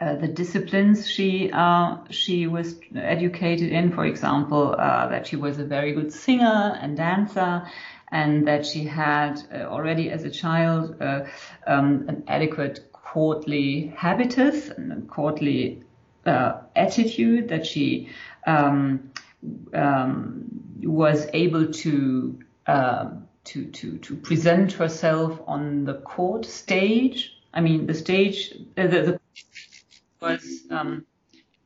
uh, 0.00 0.16
the 0.16 0.26
disciplines 0.26 1.08
she 1.08 1.50
uh, 1.52 1.98
she 2.10 2.48
was 2.48 2.80
educated 2.96 3.70
in. 3.70 3.92
For 3.92 4.04
example, 4.04 4.74
uh, 4.76 5.08
that 5.08 5.26
she 5.28 5.36
was 5.36 5.58
a 5.58 5.64
very 5.64 5.92
good 5.92 6.12
singer 6.12 6.76
and 6.80 6.96
dancer, 6.96 7.62
and 8.08 8.48
that 8.48 8.66
she 8.66 8.84
had 8.84 9.40
uh, 9.52 9.58
already 9.64 10.10
as 10.10 10.24
a 10.24 10.30
child 10.30 11.00
uh, 11.00 11.24
um, 11.66 12.06
an 12.08 12.24
adequate 12.26 12.90
courtly 12.92 13.94
habitus 13.96 14.70
and 14.70 14.92
a 14.92 15.00
courtly 15.02 15.84
uh, 16.26 16.54
attitude 16.74 17.48
that 17.48 17.64
she 17.64 18.08
um, 18.46 19.12
um, 19.72 20.44
was 20.82 21.26
able 21.32 21.72
to 21.72 22.38
um, 22.66 23.28
to 23.44 23.66
to 23.66 23.98
to 23.98 24.16
present 24.16 24.72
herself 24.72 25.40
on 25.46 25.84
the 25.84 25.94
court 25.94 26.44
stage. 26.46 27.36
I 27.52 27.60
mean, 27.60 27.86
the 27.86 27.94
stage 27.94 28.54
uh, 28.76 28.86
the, 28.86 29.02
the 29.02 29.20
was 30.20 30.62
um, 30.70 31.06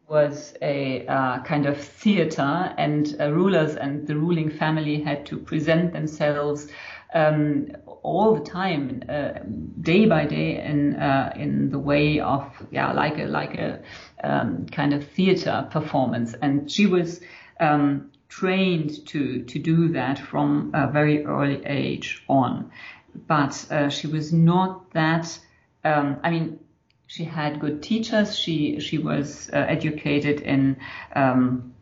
was 0.09 0.55
a 0.63 1.07
uh, 1.07 1.43
kind 1.43 1.67
of 1.67 1.79
theater, 1.79 2.75
and 2.79 3.15
uh, 3.21 3.31
rulers 3.31 3.77
and 3.77 4.07
the 4.07 4.17
ruling 4.17 4.51
family 4.51 5.01
had 5.03 5.27
to 5.27 5.37
present 5.37 5.93
themselves 5.93 6.69
um, 7.15 7.69
all 8.03 8.35
the 8.35 8.45
time, 8.45 9.03
uh, 9.09 9.33
day 9.81 10.07
by 10.07 10.25
day, 10.27 10.63
in 10.63 10.97
uh, 10.97 11.33
in 11.37 11.71
the 11.71 11.79
way 11.79 12.21
of 12.21 12.51
yeah, 12.71 12.93
like 12.93 13.19
a 13.19 13.27
like 13.27 13.55
a 13.55 13.81
um, 14.25 14.67
kind 14.67 14.95
of 14.95 15.07
theater 15.07 15.69
performance. 15.71 16.35
And 16.41 16.71
she 16.71 16.87
was 16.87 17.21
um, 17.61 18.11
trained 18.29 19.07
to 19.07 19.43
to 19.43 19.59
do 19.59 19.89
that 19.89 20.19
from 20.19 20.71
a 20.75 20.91
very 20.91 21.25
early 21.25 21.65
age 21.65 22.23
on, 22.29 22.71
but 23.27 23.67
uh, 23.71 23.89
she 23.89 24.07
was 24.07 24.33
not 24.33 24.91
that. 24.93 25.39
Um, 25.85 26.21
I 26.23 26.31
mean, 26.31 26.59
she 27.07 27.25
had 27.25 27.61
good 27.61 27.83
teachers. 27.83 28.39
She 28.39 28.81
she 28.81 28.99
was 28.99 29.51
uh, 29.53 29.57
educated 29.57 30.41
in 30.43 30.77
um, 31.15 31.75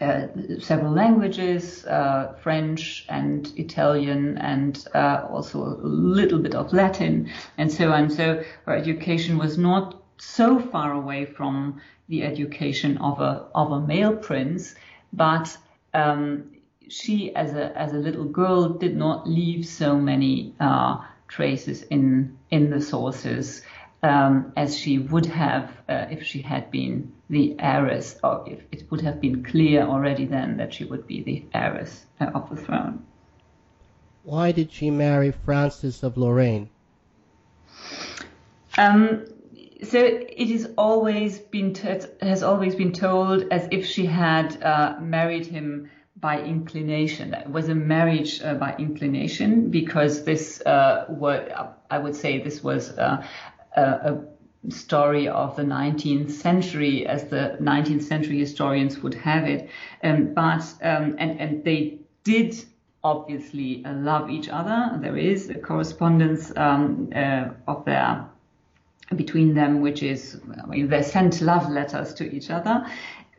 uh, 0.00 0.28
several 0.60 0.92
languages, 0.92 1.84
uh, 1.86 2.34
French 2.40 3.04
and 3.08 3.52
Italian, 3.56 4.38
and 4.38 4.86
uh, 4.94 5.26
also 5.28 5.58
a 5.64 5.74
little 5.82 6.38
bit 6.38 6.54
of 6.54 6.72
Latin, 6.72 7.28
and 7.56 7.72
so 7.72 7.90
on. 7.90 8.08
So 8.10 8.44
her 8.66 8.76
education 8.76 9.38
was 9.38 9.58
not 9.58 10.00
so 10.18 10.60
far 10.60 10.92
away 10.92 11.24
from 11.24 11.80
the 12.08 12.22
education 12.22 12.98
of 12.98 13.20
a 13.20 13.46
of 13.54 13.72
a 13.72 13.80
male 13.80 14.16
prince, 14.16 14.74
but 15.12 15.56
um, 15.94 16.50
she, 16.88 17.34
as 17.34 17.54
a 17.54 17.76
as 17.76 17.92
a 17.92 17.98
little 17.98 18.24
girl, 18.24 18.68
did 18.70 18.96
not 18.96 19.28
leave 19.28 19.66
so 19.66 19.96
many 19.96 20.54
uh, 20.60 20.98
traces 21.28 21.82
in 21.82 22.36
in 22.50 22.70
the 22.70 22.80
sources 22.80 23.62
um, 24.02 24.52
as 24.56 24.76
she 24.78 24.98
would 24.98 25.26
have 25.26 25.70
uh, 25.88 26.06
if 26.10 26.22
she 26.22 26.40
had 26.40 26.70
been 26.70 27.12
the 27.30 27.56
heiress, 27.58 28.18
or 28.22 28.44
if 28.46 28.60
it 28.72 28.90
would 28.90 29.00
have 29.00 29.20
been 29.20 29.44
clear 29.44 29.82
already 29.82 30.24
then 30.24 30.56
that 30.56 30.72
she 30.72 30.84
would 30.84 31.06
be 31.06 31.22
the 31.22 31.44
heiress 31.52 32.06
uh, 32.20 32.26
of 32.34 32.48
the 32.48 32.56
throne. 32.56 33.04
Why 34.22 34.52
did 34.52 34.72
she 34.72 34.90
marry 34.90 35.30
Francis 35.30 36.02
of 36.02 36.16
Lorraine? 36.16 36.68
Um, 38.76 39.24
so 39.82 39.98
it 39.98 40.50
is 40.50 40.68
always 40.76 41.38
been 41.38 41.72
t- 41.72 42.00
has 42.20 42.42
always 42.42 42.74
been 42.74 42.92
told 42.92 43.44
as 43.50 43.68
if 43.70 43.86
she 43.86 44.06
had 44.06 44.62
uh, 44.62 44.96
married 45.00 45.46
him 45.46 45.90
by 46.16 46.40
inclination. 46.40 47.32
It 47.34 47.48
was 47.48 47.68
a 47.68 47.74
marriage 47.74 48.42
uh, 48.42 48.54
by 48.54 48.74
inclination 48.78 49.70
because 49.70 50.24
this 50.24 50.60
uh, 50.66 51.06
what 51.08 51.84
I 51.90 51.98
would 51.98 52.16
say 52.16 52.42
this 52.42 52.62
was 52.62 52.90
uh, 52.98 53.24
a, 53.76 53.82
a 53.82 54.70
story 54.70 55.28
of 55.28 55.54
the 55.54 55.62
19th 55.62 56.32
century, 56.32 57.06
as 57.06 57.24
the 57.24 57.56
19th 57.60 58.02
century 58.02 58.38
historians 58.38 58.98
would 58.98 59.14
have 59.14 59.44
it. 59.44 59.70
Um, 60.02 60.34
but 60.34 60.62
um, 60.82 61.14
and 61.18 61.40
and 61.40 61.64
they 61.64 61.98
did 62.24 62.64
obviously 63.04 63.84
love 63.86 64.28
each 64.28 64.48
other. 64.48 64.98
There 65.00 65.16
is 65.16 65.50
a 65.50 65.54
correspondence 65.54 66.52
um, 66.56 67.12
uh, 67.14 67.50
of 67.68 67.84
their 67.84 68.28
between 69.16 69.54
them, 69.54 69.80
which 69.80 70.02
is 70.02 70.40
I 70.62 70.66
mean, 70.66 70.88
they 70.88 71.02
sent 71.02 71.40
love 71.40 71.68
letters 71.70 72.14
to 72.14 72.30
each 72.30 72.50
other. 72.50 72.86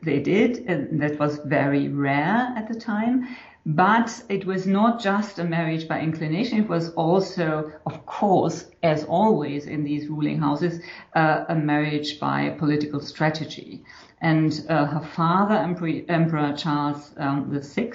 They 0.01 0.19
did, 0.19 0.65
and 0.67 1.01
that 1.01 1.19
was 1.19 1.39
very 1.45 1.89
rare 1.89 2.53
at 2.55 2.67
the 2.67 2.79
time. 2.79 3.27
But 3.65 4.23
it 4.29 4.45
was 4.45 4.65
not 4.65 5.01
just 5.01 5.37
a 5.37 5.43
marriage 5.43 5.87
by 5.87 5.99
inclination. 5.99 6.59
It 6.59 6.69
was 6.69 6.91
also, 6.93 7.71
of 7.85 8.05
course, 8.05 8.71
as 8.81 9.03
always 9.03 9.67
in 9.67 9.83
these 9.83 10.07
ruling 10.07 10.39
houses, 10.39 10.81
uh, 11.13 11.43
a 11.49 11.55
marriage 11.55 12.19
by 12.19 12.49
political 12.57 13.01
strategy. 13.01 13.83
And 14.21 14.65
uh, 14.69 14.85
her 14.85 15.01
father, 15.01 15.55
Emperor, 15.55 16.53
Charles 16.55 17.13
um, 17.17 17.59
VI, 17.61 17.91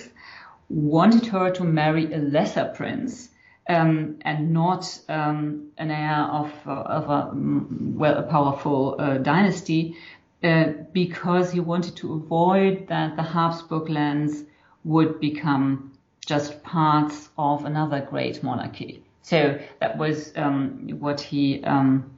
wanted 0.68 1.26
her 1.26 1.50
to 1.50 1.64
marry 1.64 2.12
a 2.12 2.18
lesser 2.18 2.72
prince. 2.76 3.30
Um, 3.66 4.18
and 4.20 4.52
not 4.52 5.00
um, 5.08 5.70
an 5.78 5.90
heir 5.90 6.28
of, 6.30 6.52
of 6.66 7.04
a, 7.04 7.34
mm, 7.34 7.94
well, 7.94 8.18
a 8.18 8.22
powerful 8.22 8.96
uh, 8.98 9.16
dynasty, 9.16 9.96
uh, 10.42 10.72
because 10.92 11.50
he 11.50 11.60
wanted 11.60 11.96
to 11.96 12.12
avoid 12.12 12.88
that 12.88 13.16
the 13.16 13.22
Habsburg 13.22 13.88
lands 13.88 14.44
would 14.84 15.18
become 15.18 15.92
just 16.26 16.62
parts 16.62 17.30
of 17.38 17.64
another 17.64 18.00
great 18.02 18.42
monarchy. 18.42 19.02
So 19.22 19.58
that 19.80 19.96
was 19.96 20.32
um, 20.36 20.88
what 20.98 21.20
he 21.20 21.64
um, 21.64 22.10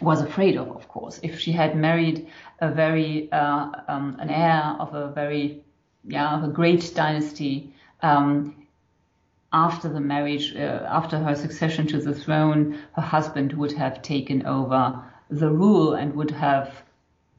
was 0.00 0.22
afraid 0.22 0.56
of, 0.56 0.68
of 0.70 0.88
course. 0.88 1.20
If 1.22 1.38
she 1.38 1.52
had 1.52 1.76
married 1.76 2.28
a 2.60 2.70
very 2.70 3.30
uh, 3.32 3.70
um, 3.88 4.16
an 4.18 4.30
heir 4.30 4.76
of 4.78 4.94
a 4.94 5.08
very 5.08 5.62
yeah 6.04 6.36
of 6.36 6.44
a 6.44 6.48
great 6.48 6.92
dynasty 6.94 7.74
um, 8.02 8.65
after 9.56 9.88
the 9.88 10.00
marriage, 10.00 10.54
uh, 10.54 10.86
after 11.00 11.18
her 11.18 11.34
succession 11.34 11.86
to 11.86 11.98
the 11.98 12.14
throne, 12.14 12.78
her 12.92 13.06
husband 13.16 13.54
would 13.54 13.72
have 13.72 14.02
taken 14.02 14.44
over 14.46 15.02
the 15.30 15.50
rule 15.50 15.94
and 15.94 16.14
would 16.14 16.30
have 16.30 16.82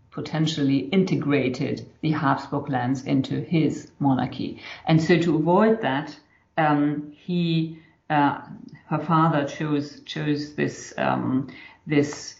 potentially 0.09 0.79
integrated 0.99 1.87
the 2.01 2.11
Habsburg 2.11 2.69
lands 2.69 3.03
into 3.03 3.35
his 3.41 3.91
monarchy. 3.99 4.59
And 4.87 4.99
so 4.99 5.19
to 5.19 5.35
avoid 5.35 5.81
that, 5.81 6.17
um, 6.57 7.13
he, 7.15 7.77
uh, 8.09 8.41
her 8.87 8.99
father 9.11 9.45
chose 9.45 9.99
chose 10.13 10.55
this 10.55 10.93
um, 10.97 11.47
this 11.85 12.35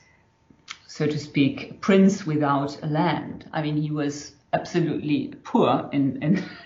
so 0.88 1.06
to 1.06 1.20
speak 1.20 1.80
prince 1.82 2.26
without 2.26 2.72
a 2.82 2.88
land. 2.88 3.48
I 3.54 3.62
mean, 3.62 3.78
he 3.78 3.92
was 3.92 4.32
absolutely 4.60 5.34
poor 5.44 5.90
in 5.92 6.22
in, 6.22 6.34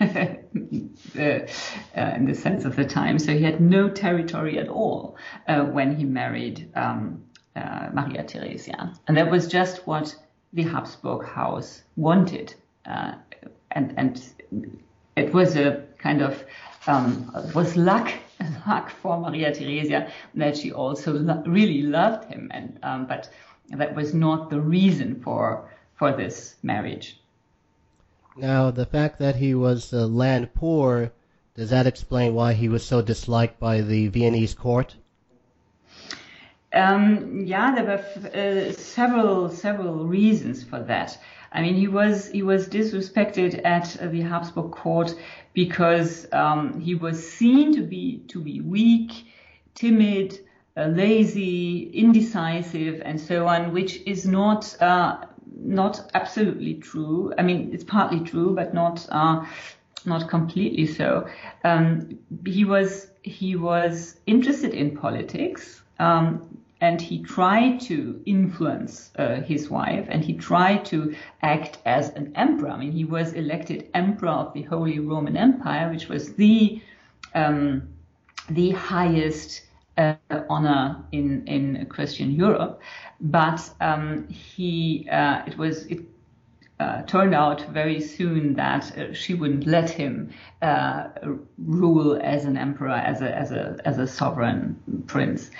uh, 1.16 2.14
in 2.16 2.24
the 2.26 2.34
sense 2.34 2.64
of 2.64 2.76
the 2.76 2.84
time. 2.84 3.18
So 3.18 3.32
he 3.32 3.44
had 3.44 3.60
no 3.60 3.88
territory 3.88 4.58
at 4.58 4.68
all 4.68 5.16
uh, 5.48 5.64
when 5.64 5.96
he 5.96 6.04
married 6.04 6.70
um, 6.74 7.24
uh, 7.56 7.90
Maria 7.92 8.24
Theresia, 8.24 8.96
and 9.06 9.16
that 9.16 9.30
was 9.30 9.46
just 9.46 9.86
what 9.86 10.14
the 10.52 10.62
Habsburg 10.62 11.24
house 11.24 11.82
wanted, 11.96 12.54
uh, 12.86 13.12
and 13.70 13.94
and 13.96 14.12
it 15.16 15.32
was 15.32 15.56
a 15.56 15.84
kind 15.98 16.22
of 16.22 16.44
um, 16.86 17.30
was 17.54 17.76
luck 17.76 18.12
luck 18.66 18.90
for 18.90 19.20
Maria 19.20 19.52
Theresia 19.52 20.10
that 20.34 20.56
she 20.56 20.72
also 20.72 21.12
lo- 21.12 21.42
really 21.46 21.82
loved 21.82 22.24
him, 22.32 22.50
and 22.52 22.78
um, 22.82 23.06
but 23.06 23.30
that 23.68 23.94
was 23.94 24.14
not 24.14 24.50
the 24.50 24.60
reason 24.60 25.20
for 25.20 25.68
for 25.94 26.12
this 26.12 26.56
marriage. 26.62 27.21
Now, 28.36 28.70
the 28.70 28.86
fact 28.86 29.18
that 29.18 29.36
he 29.36 29.54
was 29.54 29.92
uh, 29.92 30.06
land 30.06 30.54
poor, 30.54 31.12
does 31.54 31.70
that 31.70 31.86
explain 31.86 32.34
why 32.34 32.54
he 32.54 32.68
was 32.68 32.82
so 32.82 33.02
disliked 33.02 33.60
by 33.60 33.82
the 33.82 34.08
Viennese 34.08 34.54
court? 34.54 34.96
Um, 36.72 37.44
yeah, 37.44 37.74
there 37.74 37.84
were 37.84 38.68
uh, 38.68 38.72
several 38.72 39.50
several 39.50 40.06
reasons 40.06 40.64
for 40.64 40.80
that. 40.80 41.18
I 41.52 41.60
mean, 41.60 41.74
he 41.74 41.88
was 41.88 42.30
he 42.30 42.42
was 42.42 42.68
disrespected 42.68 43.60
at 43.64 43.98
the 44.00 44.22
Habsburg 44.22 44.70
court 44.70 45.14
because 45.52 46.26
um, 46.32 46.80
he 46.80 46.94
was 46.94 47.30
seen 47.30 47.74
to 47.74 47.82
be 47.82 48.22
to 48.28 48.40
be 48.40 48.62
weak, 48.62 49.26
timid, 49.74 50.40
uh, 50.74 50.86
lazy, 50.86 51.90
indecisive, 51.90 53.02
and 53.04 53.20
so 53.20 53.46
on, 53.46 53.74
which 53.74 54.00
is 54.06 54.26
not 54.26 54.74
uh, 54.80 55.26
not 55.64 56.10
absolutely 56.14 56.74
true. 56.74 57.32
I 57.38 57.42
mean, 57.42 57.70
it's 57.72 57.84
partly 57.84 58.20
true, 58.20 58.54
but 58.54 58.74
not 58.74 59.06
uh, 59.10 59.44
not 60.04 60.28
completely 60.28 60.86
so. 60.86 61.28
Um, 61.64 62.18
he 62.44 62.64
was 62.64 63.08
he 63.22 63.56
was 63.56 64.16
interested 64.26 64.74
in 64.74 64.96
politics. 64.96 65.82
Um, 65.98 66.58
and 66.82 67.00
he 67.00 67.22
tried 67.22 67.80
to 67.80 68.20
influence 68.26 69.12
uh, 69.16 69.40
his 69.40 69.70
wife 69.70 70.04
and 70.10 70.24
he 70.24 70.34
tried 70.34 70.84
to 70.84 71.14
act 71.40 71.78
as 71.86 72.10
an 72.10 72.32
emperor. 72.34 72.70
I 72.70 72.76
mean, 72.76 72.90
he 72.90 73.04
was 73.04 73.34
elected 73.34 73.88
emperor 73.94 74.30
of 74.30 74.52
the 74.52 74.62
Holy 74.62 74.98
Roman 74.98 75.36
Empire, 75.36 75.92
which 75.92 76.08
was 76.08 76.34
the 76.34 76.82
um, 77.34 77.88
the 78.50 78.72
highest 78.72 79.62
uh, 79.96 80.14
honor 80.48 81.04
in 81.12 81.46
in 81.46 81.86
Christian 81.86 82.30
Europe. 82.30 82.80
But 83.20 83.70
um, 83.80 84.28
he 84.28 85.08
uh, 85.10 85.42
it 85.46 85.58
was 85.58 85.86
it 85.86 86.00
uh, 86.80 87.02
turned 87.02 87.34
out 87.34 87.60
very 87.72 88.00
soon 88.00 88.54
that 88.54 88.98
uh, 88.98 89.12
she 89.12 89.34
wouldn't 89.34 89.66
let 89.66 89.90
him 89.90 90.30
uh, 90.62 91.08
rule 91.58 92.18
as 92.22 92.44
an 92.44 92.56
emperor, 92.56 92.90
as 92.90 93.20
a 93.22 93.36
as 93.36 93.52
a 93.52 93.76
as 93.84 93.98
a 93.98 94.06
sovereign 94.06 95.04
prince. 95.06 95.50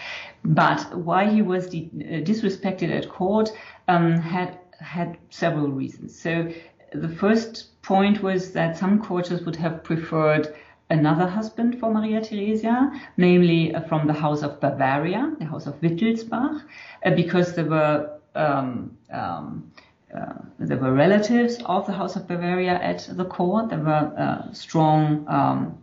But 0.45 0.97
why 0.97 1.31
he 1.31 1.43
was 1.43 1.69
de- 1.69 1.91
uh, 1.95 2.25
disrespected 2.25 2.91
at 2.91 3.09
court 3.09 3.53
um, 3.89 4.19
had 4.19 4.59
had 4.81 5.17
several 5.31 5.69
reasons. 5.69 6.19
So 6.19 6.53
the 6.93 7.09
first 7.09 7.81
point 7.83 8.23
was 8.23 8.53
that 8.53 8.77
some 8.77 9.01
courtiers 9.01 9.43
would 9.43 9.57
have 9.57 9.85
preferred 9.85 10.55
another 10.93 11.27
husband 11.27 11.81
for 11.81 11.91
Maria 11.91 12.21
Theresia, 12.21 12.93
namely 13.17 13.75
uh, 13.75 13.81
from 13.89 14.07
the 14.07 14.13
House 14.13 14.43
of 14.43 14.61
Bavaria, 14.61 15.35
the 15.39 15.47
House 15.47 15.67
of 15.67 15.81
Wittelsbach, 15.81 16.63
uh, 17.05 17.11
because 17.11 17.55
there 17.55 17.65
were 17.65 18.21
um, 18.35 18.97
um, 19.11 19.73
uh, 20.15 20.35
there 20.59 20.77
were 20.77 20.93
relatives 20.93 21.59
of 21.65 21.87
the 21.87 21.93
House 21.93 22.17
of 22.17 22.29
Bavaria 22.29 22.75
at 22.75 23.09
the 23.11 23.25
court. 23.25 23.71
There 23.71 23.79
were 23.79 24.13
uh, 24.17 24.53
strong 24.53 25.27
um, 25.29 25.79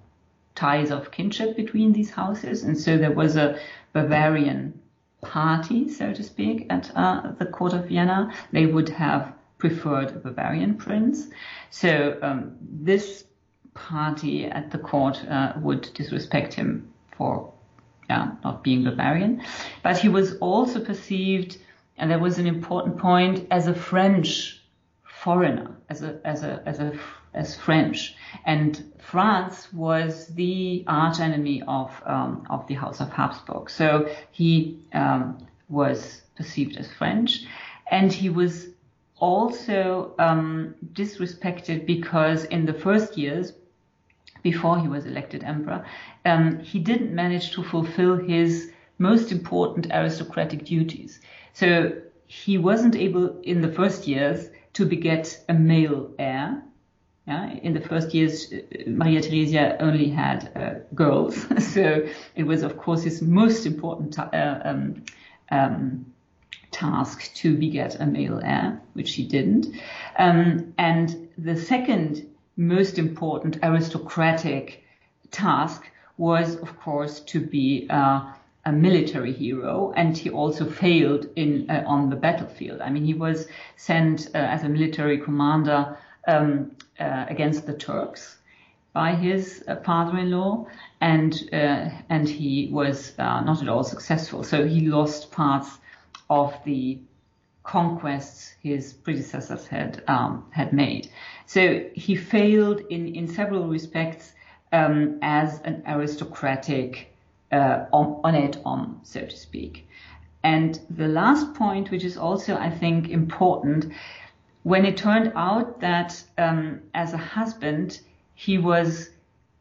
ties 0.53 0.91
of 0.91 1.11
kinship 1.11 1.55
between 1.55 1.91
these 1.91 2.11
houses, 2.11 2.63
and 2.63 2.77
so 2.77 2.97
there 2.97 3.11
was 3.11 3.35
a 3.35 3.59
Bavarian 3.93 4.79
party, 5.21 5.89
so 5.89 6.13
to 6.13 6.23
speak, 6.23 6.67
at 6.69 6.91
uh, 6.95 7.31
the 7.39 7.45
court 7.45 7.73
of 7.73 7.87
Vienna. 7.87 8.31
They 8.51 8.67
would 8.67 8.89
have 8.89 9.33
preferred 9.57 10.09
a 10.09 10.19
Bavarian 10.19 10.75
prince. 10.75 11.27
So 11.69 12.17
um, 12.21 12.55
this 12.61 13.25
party 13.73 14.45
at 14.45 14.71
the 14.71 14.77
court 14.77 15.23
uh, 15.25 15.53
would 15.61 15.89
disrespect 15.93 16.53
him 16.53 16.91
for 17.15 17.53
yeah, 18.09 18.31
not 18.43 18.63
being 18.63 18.83
Bavarian. 18.83 19.41
But 19.83 19.97
he 19.97 20.09
was 20.09 20.35
also 20.37 20.83
perceived, 20.83 21.57
and 21.97 22.11
that 22.11 22.19
was 22.19 22.39
an 22.39 22.47
important 22.47 22.97
point, 22.97 23.47
as 23.51 23.67
a 23.67 23.73
French 23.73 24.63
foreigner, 25.03 25.75
as 25.89 26.01
a 26.01 26.19
as 26.25 26.43
a 26.43 26.63
as 26.65 26.79
a 26.79 26.97
as 27.33 27.55
French. 27.55 28.15
And 28.45 28.93
France 28.99 29.71
was 29.71 30.27
the 30.27 30.83
arch 30.87 31.19
enemy 31.19 31.61
of 31.67 31.91
um, 32.05 32.47
of 32.49 32.65
the 32.67 32.73
House 32.73 32.99
of 32.99 33.11
Habsburg. 33.11 33.69
So 33.69 34.09
he 34.31 34.79
um, 34.93 35.45
was 35.67 36.23
perceived 36.35 36.77
as 36.77 36.91
French, 36.91 37.45
and 37.91 38.11
he 38.11 38.29
was 38.29 38.69
also 39.19 40.13
um, 40.19 40.75
disrespected 40.93 41.85
because 41.85 42.45
in 42.45 42.65
the 42.65 42.73
first 42.73 43.17
years 43.17 43.53
before 44.41 44.79
he 44.79 44.87
was 44.87 45.05
elected 45.05 45.43
emperor, 45.43 45.85
um, 46.25 46.59
he 46.59 46.79
didn't 46.79 47.13
manage 47.13 47.51
to 47.51 47.63
fulfill 47.63 48.15
his 48.15 48.71
most 48.97 49.31
important 49.31 49.87
aristocratic 49.91 50.65
duties. 50.65 51.21
So 51.53 51.93
he 52.27 52.57
wasn't 52.57 52.95
able 52.95 53.39
in 53.41 53.61
the 53.61 53.71
first 53.71 54.07
years 54.07 54.49
to 54.73 54.85
beget 54.85 55.43
a 55.49 55.53
male 55.53 56.11
heir 56.19 56.63
yeah, 57.29 57.51
in 57.61 57.73
the 57.73 57.79
first 57.79 58.15
years, 58.15 58.51
uh, 58.51 58.57
Maria 58.87 59.21
Theresia 59.21 59.77
only 59.79 60.09
had 60.09 60.51
uh, 60.55 60.79
girls, 60.95 61.45
so 61.73 62.07
it 62.35 62.43
was, 62.43 62.63
of 62.63 62.75
course, 62.75 63.03
his 63.03 63.21
most 63.21 63.67
important 63.67 64.17
uh, 64.17 64.59
um, 64.63 65.03
um, 65.51 66.07
task 66.71 67.33
to 67.35 67.57
beget 67.57 67.99
a 67.99 68.05
male 68.05 68.39
heir, 68.43 68.81
which 68.93 69.13
he 69.13 69.23
didn't. 69.23 69.67
Um, 70.17 70.73
and 70.77 71.29
the 71.37 71.55
second 71.55 72.25
most 72.57 72.97
important 72.97 73.57
aristocratic 73.63 74.83
task 75.31 75.89
was, 76.17 76.57
of 76.57 76.77
course, 76.79 77.21
to 77.21 77.39
be 77.39 77.87
uh, 77.89 78.33
a 78.65 78.71
military 78.71 79.31
hero, 79.33 79.93
and 79.95 80.17
he 80.17 80.29
also 80.29 80.65
failed 80.69 81.27
in 81.35 81.69
uh, 81.69 81.83
on 81.87 82.09
the 82.09 82.15
battlefield. 82.15 82.81
I 82.81 82.89
mean, 82.89 83.05
he 83.05 83.13
was 83.13 83.47
sent 83.77 84.27
uh, 84.35 84.37
as 84.37 84.63
a 84.63 84.69
military 84.69 85.17
commander 85.17 85.97
um, 86.27 86.75
uh, 86.99 87.25
against 87.29 87.65
the 87.65 87.73
Turks 87.73 88.37
by 88.91 89.15
his 89.15 89.63
uh, 89.67 89.77
father-in-law, 89.77 90.67
and 90.99 91.33
uh, 91.53 91.89
and 92.09 92.27
he 92.27 92.69
was 92.71 93.17
not 93.17 93.61
at 93.61 93.69
all 93.69 93.83
successful. 93.83 94.43
So 94.43 94.67
he 94.67 94.81
lost 94.87 95.31
parts 95.31 95.69
of 96.29 96.53
the 96.65 96.99
conquests 97.63 98.55
his 98.63 98.93
predecessors 98.93 99.67
had 99.67 100.03
um, 100.07 100.45
had 100.51 100.73
made. 100.73 101.09
So 101.45 101.85
he 101.93 102.15
failed 102.15 102.81
in 102.89 103.15
in 103.15 103.27
several 103.27 103.67
respects 103.67 104.33
um, 104.71 105.19
as 105.21 105.61
an 105.61 105.83
aristocratic 105.87 107.13
uh, 107.51 107.85
honnête 107.91 108.61
homme, 108.63 108.99
so 109.03 109.21
to 109.21 109.37
speak. 109.37 109.87
And 110.43 110.79
the 110.89 111.07
last 111.07 111.53
point, 111.53 111.91
which 111.91 112.03
is 112.03 112.17
also 112.17 112.55
I 112.55 112.69
think 112.69 113.09
important, 113.09 113.91
when 114.63 114.85
it 114.85 114.97
turned 114.97 115.33
out 115.35 115.81
that 115.81 116.23
um, 116.37 116.81
as 116.93 117.13
a 117.13 117.17
husband 117.17 117.99
he 118.35 118.57
was 118.57 119.09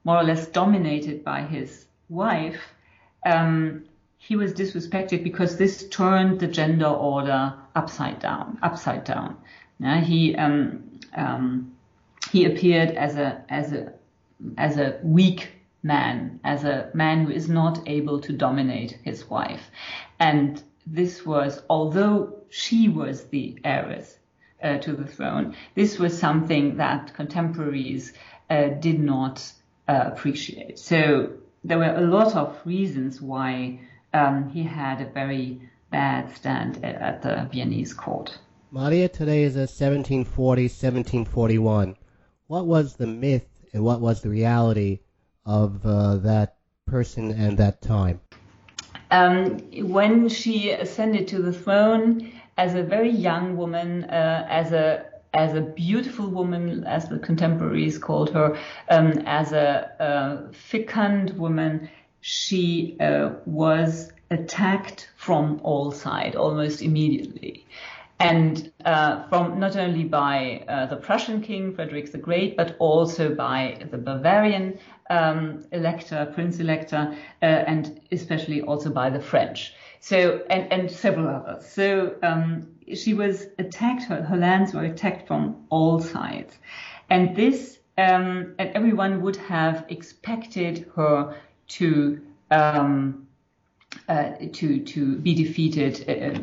more 0.05 0.19
or 0.19 0.25
less 0.25 0.47
dominated 0.47 1.25
by 1.25 1.43
his 1.43 1.87
wife, 2.09 2.61
um, 3.27 3.85
he 4.29 4.37
was 4.37 4.53
disrespected 4.53 5.25
because 5.25 5.57
this 5.57 5.89
turned 5.89 6.39
the 6.39 6.47
gender 6.47 6.85
order 6.85 7.55
upside 7.75 8.19
down. 8.19 8.59
Upside 8.63 9.05
down. 9.05 9.39
He 10.05 10.37
um, 10.37 11.01
um, 11.17 11.73
he 12.31 12.45
appeared 12.45 12.91
as 12.91 13.17
a 13.17 13.43
as 13.49 13.73
a 13.73 13.95
as 14.59 14.77
a 14.77 14.99
weak 15.03 15.53
man, 15.83 16.41
as 16.45 16.65
a 16.65 16.91
man 16.93 17.25
who 17.25 17.33
is 17.33 17.49
not 17.49 17.89
able 17.89 18.21
to 18.21 18.35
dominate 18.35 18.99
his 19.03 19.31
wife, 19.31 19.71
and 20.21 20.63
this 20.87 21.25
was 21.25 21.63
although 21.71 22.43
she 22.51 22.91
was 22.91 23.25
the 23.29 23.59
heiress 23.65 24.19
uh, 24.63 24.77
to 24.77 24.93
the 24.93 25.07
throne. 25.07 25.57
This 25.75 25.99
was 25.99 26.19
something 26.19 26.77
that 26.77 27.15
contemporaries 27.15 28.13
uh, 28.51 28.69
did 28.69 29.01
not 29.01 29.51
uh, 29.89 30.11
appreciate. 30.13 30.79
So 30.79 31.31
there 31.65 31.79
were 31.79 31.97
a 31.97 32.03
lot 32.03 32.37
of 32.37 32.61
reasons 32.67 33.23
why 33.23 33.81
um, 34.13 34.49
he 34.51 34.63
had 34.63 35.01
a 35.01 35.07
very 35.07 35.61
bad 35.91 36.35
stand 36.37 36.85
at, 36.85 36.97
at 36.97 37.23
the 37.23 37.49
Viennese 37.53 37.95
court. 37.95 38.39
Maria 38.71 39.09
Theresa, 39.09 39.61
1740, 39.61 40.63
1741. 40.65 41.97
What 42.47 42.67
was 42.67 42.97
the 42.97 43.07
myth 43.07 43.47
and 43.73 43.83
what 43.83 44.01
was 44.01 44.23
the 44.23 44.29
reality 44.29 45.01
of 45.47 45.85
uh, 45.85 46.17
that 46.17 46.57
person 46.87 47.31
and 47.31 47.57
that 47.59 47.81
time? 47.81 48.21
Um, 49.11 49.59
when 49.89 50.29
she 50.29 50.71
ascended 50.71 51.29
to 51.29 51.41
the 51.41 51.53
throne 51.53 52.31
as 52.59 52.75
a 52.75 52.83
very 52.83 53.11
young 53.11 53.57
woman, 53.57 54.05
uh, 54.05 54.47
as 54.49 54.73
a 54.73 55.07
as 55.35 55.55
a 55.55 55.61
beautiful 55.61 56.27
woman, 56.27 56.85
as 56.85 57.09
the 57.09 57.19
contemporaries 57.19 57.99
called 57.99 58.31
her, 58.31 58.59
um, 58.89 59.13
as 59.27 59.53
a, 59.53 59.91
a, 60.01 60.53
fecund 60.53 61.39
woman, 61.39 61.89
she 62.21 62.97
uh, 63.01 63.31
was 63.47 64.13
attacked 64.31 65.11
from 65.17 65.61
all 65.63 65.91
sides 65.91 66.37
almost 66.37 66.83
immediately. 66.83 67.67
And 68.21 68.73
uh, 68.85 69.29
from 69.29 69.61
not 69.61 69.77
only 69.77 70.03
by 70.03 70.65
uh, 70.69 70.87
the 70.87 70.97
Prussian 70.97 71.41
king 71.41 71.73
Frederick 71.73 72.11
the 72.11 72.19
Great, 72.19 72.57
but 72.57 72.75
also 72.81 73.33
by 73.33 73.87
the 73.93 73.97
Bavarian 73.97 74.79
um, 75.09 75.65
elector, 75.71 76.31
prince 76.35 76.59
elector, 76.59 77.15
uh, 77.43 77.45
and 77.45 78.01
especially 78.11 78.61
also 78.63 78.91
by 78.91 79.09
the 79.09 79.21
French. 79.21 79.73
So 80.01 80.43
and, 80.51 80.73
and 80.73 80.91
several 80.91 81.29
others. 81.29 81.67
So 81.67 82.17
um, 82.23 82.69
she 82.93 83.15
was 83.15 83.47
attacked. 83.59 84.05
Her, 84.05 84.23
her, 84.23 84.37
lands 84.37 84.75
were 84.75 84.85
attacked 84.85 85.29
from 85.29 85.67
all 85.71 86.01
sides, 86.01 86.59
and 87.11 87.37
this 87.37 87.79
um, 87.99 88.55
and 88.59 88.71
everyone 88.75 89.23
would 89.23 89.37
have 89.37 89.85
expected 89.89 90.91
her 90.95 91.37
to. 91.69 92.21
Um, 92.51 93.29
uh, 94.09 94.33
to 94.53 94.81
to 94.81 95.17
be 95.17 95.35
defeated 95.35 96.05
uh, 96.09 96.39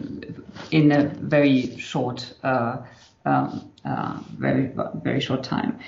in 0.72 0.92
a 0.92 1.04
very 1.06 1.78
short 1.78 2.34
uh, 2.44 2.78
um, 3.26 3.72
uh, 3.86 4.20
very 4.38 4.72
very 5.04 5.20
short 5.20 5.44
time, 5.44 5.80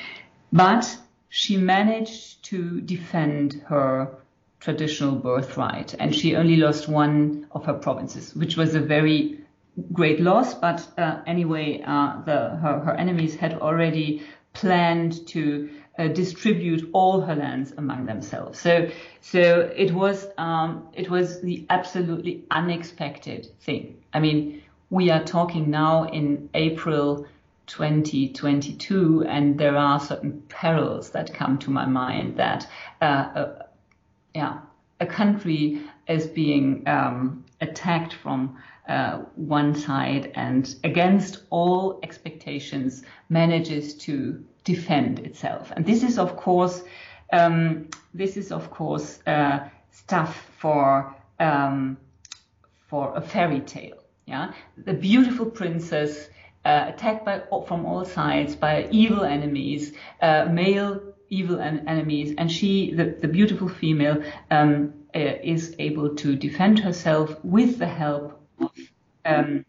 but 0.52 0.98
she 1.30 1.58
managed 1.58 2.44
to 2.44 2.82
defend 2.82 3.62
her 3.66 4.10
traditional 4.60 5.16
birthright, 5.16 5.94
and 6.00 6.16
she 6.16 6.36
only 6.36 6.56
lost 6.56 6.88
one 6.88 7.48
of 7.52 7.66
her 7.66 7.74
provinces, 7.74 8.36
which 8.36 8.58
was 8.58 8.76
a 8.76 8.80
very 8.80 9.40
great 9.94 10.20
loss. 10.20 10.54
But 10.54 10.88
uh, 10.98 11.22
anyway, 11.28 11.84
uh, 11.86 12.22
the 12.22 12.56
her, 12.62 12.80
her 12.80 12.94
enemies 12.94 13.36
had 13.36 13.54
already 13.56 14.24
planned 14.60 15.28
to 15.28 15.70
uh, 16.00 16.08
distribute 16.08 16.90
all 16.94 17.22
her 17.22 17.36
lands 17.36 17.74
among 17.78 18.06
themselves. 18.06 18.60
So, 18.60 18.90
so 19.22 19.72
it 19.76 19.92
was 19.92 20.28
um, 20.38 20.88
it 20.94 21.10
was 21.10 21.42
the 21.42 21.66
absolutely 21.70 22.44
unexpected 22.52 23.48
thing. 23.62 23.98
I 24.14 24.20
mean, 24.20 24.64
we 24.90 25.10
are 25.12 25.24
talking 25.24 25.70
now 25.70 26.06
in 26.06 26.50
April 26.54 27.28
2022, 27.68 29.26
and 29.28 29.60
there 29.60 29.78
are 29.78 30.00
certain 30.00 30.42
perils 30.50 31.12
that 31.12 31.34
come 31.34 31.58
to 31.60 31.70
my 31.70 31.86
mind 31.86 32.38
that, 32.38 32.68
uh, 33.02 33.06
uh, 33.06 33.66
yeah, 34.34 34.60
a 35.00 35.06
country 35.06 35.82
is 36.08 36.28
being 36.28 36.88
um, 36.88 37.46
attacked 37.60 38.14
from 38.14 38.58
uh, 38.88 39.18
one 39.36 39.76
side 39.76 40.32
and 40.36 40.76
against 40.84 41.44
all 41.50 42.00
expectations 42.04 43.04
manages 43.30 43.94
to 43.96 44.44
defend 44.64 45.20
itself. 45.20 45.72
And 45.76 45.86
this 45.86 46.04
is, 46.04 46.18
of 46.18 46.36
course, 46.36 46.84
um, 47.34 47.90
this 48.14 48.38
is 48.38 48.52
of 48.52 48.70
course 48.72 49.20
uh, 49.28 49.60
stuff 49.92 50.48
for 50.58 51.16
um, 51.40 51.98
for 52.88 53.16
a 53.16 53.22
fairy 53.22 53.62
tale. 53.62 53.98
Yeah, 54.26 54.52
the 54.78 54.94
beautiful 54.94 55.46
princess 55.46 56.30
uh, 56.66 56.86
attacked 56.88 57.26
by 57.26 57.42
from 57.66 57.86
all 57.86 58.04
sides 58.04 58.56
by 58.56 58.88
evil 58.92 59.24
enemies, 59.24 59.94
uh, 60.22 60.46
male 60.46 61.02
evil 61.30 61.60
en- 61.60 61.88
enemies, 61.88 62.34
and 62.38 62.52
she, 62.52 62.94
the, 62.94 63.16
the 63.22 63.28
beautiful 63.28 63.70
female, 63.70 64.22
um, 64.52 64.94
uh, 65.16 65.20
is 65.44 65.76
able 65.80 66.16
to 66.16 66.36
defend 66.36 66.80
herself 66.80 67.36
with 67.44 67.80
the 67.80 67.88
help 67.88 68.37
um, 69.28 69.66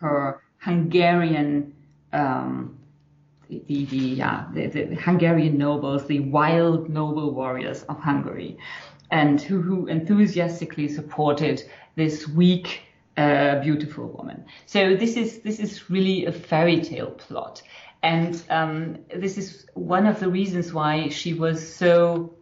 her 0.00 0.40
Hungarian 0.58 1.74
um, 2.12 2.78
the 3.48 3.84
the, 3.84 3.96
yeah, 3.96 4.46
the, 4.54 4.66
the 4.66 4.94
Hungarian 4.94 5.58
nobles, 5.58 6.06
the 6.06 6.20
wild 6.20 6.88
noble 6.88 7.32
warriors 7.32 7.82
of 7.84 7.98
Hungary, 7.98 8.56
and 9.10 9.40
who, 9.40 9.60
who 9.60 9.86
enthusiastically 9.86 10.88
supported 10.88 11.62
this 11.96 12.26
weak, 12.28 12.82
uh, 13.16 13.60
beautiful 13.60 14.08
woman. 14.08 14.44
So 14.66 14.96
this 14.96 15.16
is 15.16 15.40
this 15.40 15.58
is 15.60 15.90
really 15.90 16.26
a 16.26 16.32
fairy 16.32 16.80
tale 16.80 17.10
plot, 17.10 17.62
and 18.02 18.42
um, 18.48 18.98
this 19.14 19.36
is 19.36 19.66
one 19.74 20.06
of 20.06 20.20
the 20.20 20.28
reasons 20.28 20.72
why 20.72 21.08
she 21.08 21.34
was 21.34 21.74
so 21.74 22.34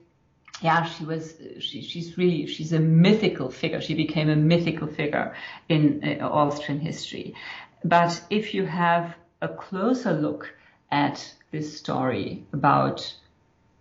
yeah, 0.60 0.84
she 0.84 1.04
was, 1.04 1.34
she, 1.60 1.82
she's 1.82 2.18
really, 2.18 2.46
she's 2.46 2.72
a 2.72 2.80
mythical 2.80 3.50
figure. 3.50 3.80
She 3.80 3.94
became 3.94 4.28
a 4.28 4.36
mythical 4.36 4.88
figure 4.88 5.34
in 5.68 6.18
uh, 6.20 6.26
Austrian 6.26 6.80
history. 6.80 7.34
But 7.84 8.22
if 8.30 8.54
you 8.54 8.66
have 8.66 9.14
a 9.40 9.48
closer 9.48 10.12
look 10.12 10.52
at 10.90 11.34
this 11.50 11.76
story 11.78 12.44
about 12.52 13.14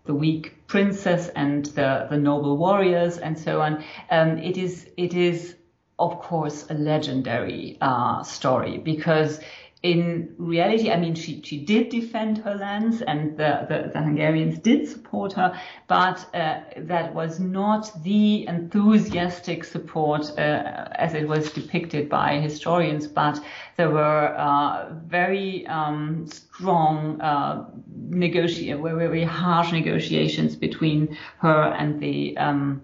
the 0.05 0.13
weak 0.15 0.65
princess 0.67 1.29
and 1.35 1.65
the, 1.65 2.07
the 2.09 2.17
noble 2.17 2.57
warriors 2.57 3.17
and 3.17 3.37
so 3.37 3.61
on. 3.61 3.83
Um, 4.09 4.37
it 4.39 4.57
is 4.57 4.89
it 4.97 5.13
is 5.13 5.55
of 5.99 6.19
course 6.19 6.65
a 6.69 6.73
legendary 6.73 7.77
uh, 7.81 8.23
story 8.23 8.77
because 8.77 9.39
in 9.81 10.35
reality, 10.37 10.91
I 10.91 10.97
mean, 10.97 11.15
she, 11.15 11.41
she 11.41 11.57
did 11.57 11.87
defend 11.87 12.39
her 12.39 12.55
lands 12.55 13.01
and 13.01 13.37
the, 13.37 13.65
the, 13.69 13.91
the 13.93 14.01
Hungarians 14.01 14.59
did 14.59 14.89
support 14.89 15.31
her, 15.33 15.57
but 15.87 16.25
uh, 16.35 16.61
that 16.75 17.15
was 17.15 17.39
not 17.39 17.89
the 18.03 18.45
enthusiastic 18.47 19.63
support 19.63 20.31
uh, 20.37 20.89
as 20.95 21.13
it 21.13 21.29
was 21.29 21.53
depicted 21.53 22.09
by 22.09 22.39
historians, 22.39 23.07
but 23.07 23.39
there 23.77 23.89
were 23.89 24.35
uh, 24.37 24.93
very 25.05 25.65
um, 25.67 26.27
strong 26.27 27.21
uh, 27.21 27.65
negotiations, 28.09 28.81
very, 28.81 28.97
very 28.97 29.23
harsh 29.23 29.71
negotiations 29.71 30.57
between 30.57 31.17
her 31.37 31.73
and 31.77 32.01
the 32.01 32.37
um, 32.37 32.81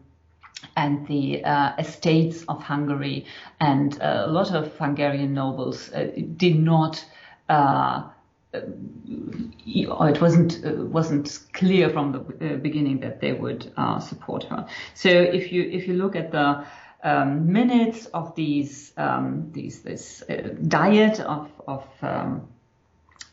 and 0.76 1.08
the 1.08 1.44
uh, 1.44 1.74
estates 1.78 2.44
of 2.48 2.62
Hungary, 2.62 3.26
and 3.60 4.00
uh, 4.02 4.24
a 4.26 4.32
lot 4.32 4.54
of 4.54 4.76
Hungarian 4.78 5.34
nobles 5.34 5.92
uh, 5.92 6.12
did 6.38 6.58
not. 6.58 7.04
Uh, 7.50 8.10
uh, 8.54 8.62
it 9.66 10.22
wasn't 10.22 10.66
uh, 10.66 10.72
wasn't 10.86 11.40
clear 11.54 11.90
from 11.90 12.12
the 12.12 12.58
beginning 12.58 13.00
that 13.00 13.20
they 13.20 13.34
would 13.34 13.72
support 14.02 14.44
her. 14.46 14.68
So 14.94 15.10
if 15.10 15.52
you 15.52 15.64
if 15.64 15.88
you 15.88 15.96
look 15.96 16.16
at 16.16 16.32
the 16.32 16.66
um, 17.04 17.52
minutes 17.52 18.06
of 18.08 18.34
these 18.36 18.94
um, 18.98 19.52
these 19.52 19.82
this 19.82 20.24
diet 20.68 21.20
of 21.20 21.50
of 21.68 21.86
um, 22.02 22.48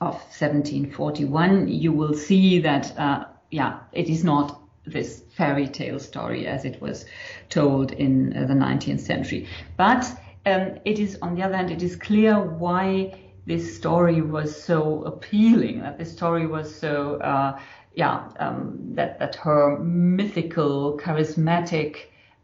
of 0.01 0.15
1741, 0.15 1.69
you 1.69 1.93
will 1.93 2.15
see 2.15 2.59
that 2.61 3.29
yeah, 3.51 3.81
it 3.93 4.09
is 4.09 4.25
not 4.25 4.62
this 4.87 5.23
fairy 5.37 5.68
tale 5.68 5.99
story 5.99 6.47
as 6.47 6.64
it 6.64 6.81
was 6.81 7.05
told 7.49 7.92
in 7.92 8.37
uh, 8.37 8.47
the 8.47 8.55
19th 8.55 9.01
century. 9.01 9.49
But 9.77 10.05
um, 10.45 10.79
it 10.85 10.99
is, 10.99 11.18
on 11.23 11.35
the 11.35 11.42
other 11.42 11.57
hand, 11.57 11.71
it 11.71 11.83
is 11.83 11.97
clear 11.97 12.40
why 12.40 13.14
this 13.47 13.77
story 13.77 14.23
was 14.23 14.61
so 14.61 15.03
appealing, 15.05 15.81
that 15.81 15.99
this 15.99 16.12
story 16.12 16.47
was 16.47 16.75
so, 16.75 17.16
uh, 17.16 17.59
yeah, 17.95 18.29
um, 18.38 18.79
that, 18.95 19.18
that 19.18 19.37
her 19.37 19.79
mythical, 19.79 20.99
charismatic 20.99 21.97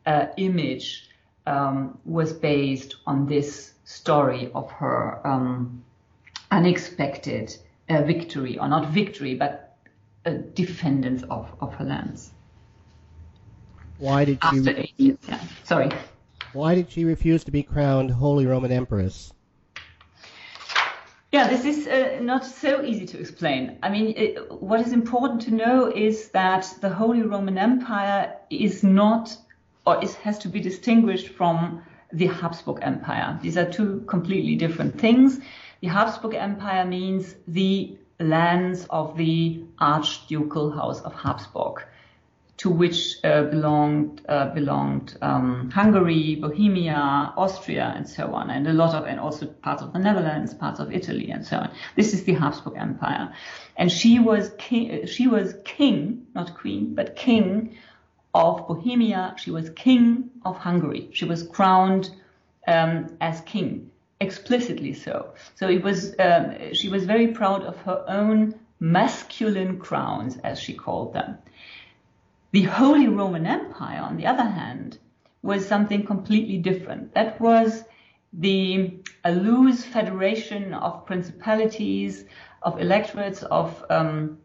uh, 0.07 0.27
image 0.37 1.09
um, 1.47 1.99
was 2.05 2.33
based 2.33 2.97
on 3.07 3.27
this 3.27 3.75
story 3.85 4.51
of 4.55 4.71
her 4.71 5.27
um, 5.27 5.83
unexpected 6.51 7.57
uh, 7.89 8.03
victory, 8.03 8.59
or 8.59 8.69
not 8.69 8.91
victory, 8.91 9.35
but 9.35 9.68
defendants 10.31 11.23
of, 11.31 11.55
of 11.61 11.75
her 11.75 11.85
lands. 11.85 12.33
Why 13.99 14.25
did 14.25 14.39
she? 14.43 14.59
After 14.59 14.77
eight 14.77 14.95
years, 14.97 15.19
yeah. 15.29 15.41
Sorry. 15.65 15.91
Why 16.53 16.75
did 16.75 16.91
she 16.91 17.05
refuse 17.05 17.45
to 17.45 17.51
be 17.51 17.63
crowned 17.63 18.11
Holy 18.11 18.47
Roman 18.47 18.73
Empress? 18.73 19.33
Yeah, 21.31 21.47
this 21.49 21.67
is 21.67 21.87
uh, 21.87 22.21
not 22.23 22.47
so 22.47 22.83
easy 22.83 23.05
to 23.05 23.21
explain. 23.21 23.79
I 23.83 23.91
mean, 23.91 24.15
it, 24.17 24.51
what 24.63 24.81
is 24.81 24.93
important 24.93 25.43
to 25.43 25.51
know 25.51 25.93
is 25.95 26.29
that 26.29 26.73
the 26.81 26.89
Holy 26.89 27.23
Roman 27.23 27.59
Empire 27.59 28.35
is 28.49 28.83
not, 28.83 29.37
or 29.85 30.03
is, 30.03 30.15
has 30.15 30.39
to 30.39 30.49
be 30.49 30.61
distinguished 30.61 31.29
from 31.29 31.83
the 32.13 32.27
Habsburg 32.27 32.79
Empire. 32.81 33.39
These 33.43 33.59
are 33.59 33.71
two 33.71 34.05
completely 34.07 34.57
different 34.57 34.99
things. 34.99 35.41
The 35.83 35.89
Habsburg 35.89 36.35
Empire 36.35 36.87
means 36.87 37.35
the 37.47 37.99
lands 38.21 38.87
of 38.91 39.17
the 39.17 39.63
Archducal 39.79 40.71
House 40.71 41.01
of 41.03 41.15
Habsburg. 41.15 41.85
to 42.59 42.69
which 42.71 43.19
uh, 43.23 43.45
belonged 43.45 44.21
uh, 44.29 44.47
belonged 44.53 45.17
um, 45.23 45.71
Hungary, 45.71 46.35
Bohemia, 46.35 47.33
Austria, 47.37 47.93
and 47.97 48.07
so 48.09 48.35
on, 48.35 48.51
and 48.51 48.67
a 48.67 48.73
lot 48.73 48.95
of 48.95 49.07
and 49.07 49.21
also 49.21 49.47
parts 49.47 49.81
of 49.81 49.93
the 49.93 49.99
Netherlands, 49.99 50.55
parts 50.55 50.81
of 50.81 50.93
Italy, 50.93 51.31
and 51.31 51.47
so 51.47 51.57
on. 51.57 51.71
This 51.95 52.13
is 52.13 52.25
the 52.25 52.35
Habsburg 52.35 52.75
Empire, 52.77 53.33
and 53.77 53.91
she 53.91 54.19
was 54.19 54.51
king. 54.59 55.07
She 55.07 55.29
was 55.29 55.55
king, 55.65 56.27
not 56.35 56.55
queen, 56.57 56.95
but 56.97 57.15
king 57.15 57.77
of 58.35 58.67
Bohemia. 58.67 59.35
She 59.39 59.53
was 59.53 59.71
king 59.71 60.31
of 60.45 60.57
Hungary. 60.57 61.11
She 61.13 61.27
was 61.27 61.45
crowned 61.45 62.11
um, 62.67 63.17
as 63.21 63.41
king, 63.43 63.93
explicitly 64.21 64.93
so. 64.93 65.33
So 65.55 65.69
it 65.69 65.83
was. 65.83 66.15
Um, 66.19 66.75
she 66.75 66.89
was 66.89 67.05
very 67.05 67.29
proud 67.29 67.63
of 67.63 67.77
her 67.79 68.05
own 68.09 68.55
masculine 68.81 69.79
crowns, 69.79 70.39
as 70.39 70.61
she 70.61 70.75
called 70.75 71.13
them. 71.13 71.39
The 72.53 72.63
Holy 72.63 73.09
Roman 73.09 73.47
Empire, 73.47 74.01
on 74.01 74.17
the 74.17 74.27
other 74.27 74.45
hand, 74.45 74.99
was 75.43 75.67
something 75.67 76.05
completely 76.05 76.59
different. 76.59 77.15
That 77.15 77.41
was 77.41 77.85
the 78.33 78.99
a 79.25 79.33
loose 79.33 79.85
federation 79.85 80.75
of 80.75 81.07
principalities, 81.07 82.25
of 82.63 82.81
electorates, 82.81 83.43
of 83.43 83.85
um, 83.91 84.39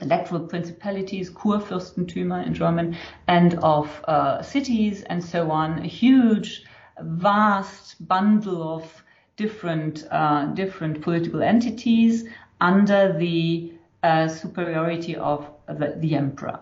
electoral 0.00 0.46
principalities, 0.46 1.30
Kurfürstentümer 1.30 2.46
in 2.46 2.54
German, 2.54 2.96
and 3.26 3.54
of 3.62 3.88
uh, 4.04 4.42
cities 4.42 5.02
and 5.02 5.24
so 5.24 5.50
on. 5.50 5.78
A 5.78 5.86
huge, 5.86 6.64
vast 7.00 8.06
bundle 8.06 8.74
of 8.76 9.04
different 9.36 10.06
uh, 10.10 10.46
different 10.54 11.02
political 11.02 11.42
entities 11.42 12.24
under 12.60 13.12
the 13.18 13.72
uh, 14.02 14.28
superiority 14.28 15.16
of 15.16 15.48
the, 15.66 15.94
the 15.98 16.14
emperor. 16.14 16.58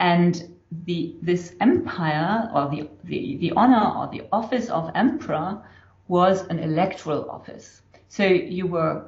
And 0.00 0.52
the, 0.86 1.14
this 1.22 1.54
empire 1.60 2.50
or 2.54 2.68
the, 2.70 2.88
the, 3.04 3.36
the 3.36 3.52
honor 3.52 3.92
or 3.98 4.08
the 4.10 4.24
office 4.32 4.70
of 4.70 4.90
emperor 4.94 5.62
was 6.08 6.46
an 6.48 6.58
electoral 6.58 7.30
office. 7.30 7.82
So 8.08 8.24
you 8.24 8.66
were 8.66 9.04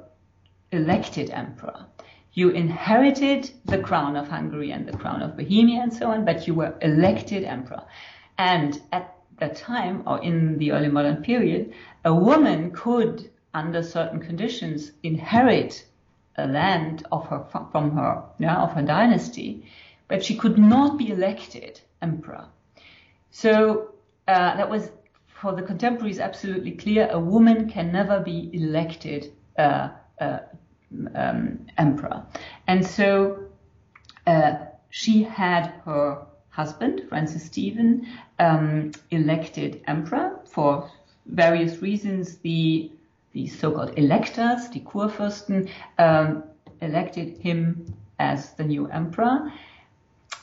elected 0.73 1.31
emperor. 1.31 1.87
You 2.35 2.51
inherited 2.51 3.51
the 3.65 3.79
crown 3.79 4.17
of 4.17 4.29
Hungary 4.29 4.73
and 4.73 4.87
the 4.87 4.97
crown 4.97 5.23
of 5.23 5.37
Bohemia 5.37 5.83
and 5.83 5.93
so 5.93 6.11
on, 6.11 6.25
but 6.25 6.47
you 6.47 6.55
were 6.55 6.75
elected 6.83 7.45
emperor. 7.45 7.83
And 8.39 8.81
at 8.93 9.14
that 9.39 9.57
time, 9.57 10.03
or 10.07 10.23
in 10.23 10.59
the 10.59 10.73
early 10.73 10.89
modern 10.89 11.23
period, 11.23 11.73
a 12.05 12.15
woman 12.15 12.71
could, 12.71 13.31
under 13.53 13.83
certain 13.83 14.21
conditions, 14.21 14.93
inherit 15.03 15.85
a 16.37 16.47
land 16.47 17.07
of 17.13 17.27
her 17.29 17.45
from 17.71 17.97
her, 17.97 18.23
yeah, 18.39 18.63
of 18.63 18.73
her 18.73 18.83
dynasty, 18.83 19.65
but 20.09 20.25
she 20.25 20.37
could 20.37 20.59
not 20.59 20.99
be 20.99 21.11
elected 21.11 21.81
emperor. 22.03 22.47
So 23.31 23.95
uh, 24.29 24.57
that 24.57 24.69
was 24.69 24.91
for 25.27 25.53
the 25.55 25.63
contemporaries 25.63 26.21
absolutely 26.21 26.73
clear. 26.73 27.09
A 27.11 27.19
woman 27.19 27.69
can 27.69 27.93
never 27.93 28.21
be 28.21 28.51
elected 28.53 29.33
uh, 29.59 29.91
uh, 30.21 30.39
um, 31.15 31.67
emperor, 31.79 32.25
and 32.67 32.87
so 32.87 33.47
uh, 34.27 34.55
she 34.91 35.23
had 35.25 35.73
her 35.85 36.27
husband 36.55 37.03
Francis 37.09 37.45
Stephen 37.45 38.07
um, 38.39 38.93
elected 39.11 39.83
emperor 39.87 40.41
for 40.47 40.91
various 41.27 41.83
reasons. 41.83 42.39
The 42.39 42.91
the 43.33 43.49
so-called 43.49 43.99
electors, 43.99 44.69
the 44.69 44.79
Kurfürsten, 44.81 45.69
um, 45.99 46.45
elected 46.81 47.37
him 47.39 47.93
as 48.21 48.53
the 48.53 48.63
new 48.63 48.87
emperor. 48.87 49.53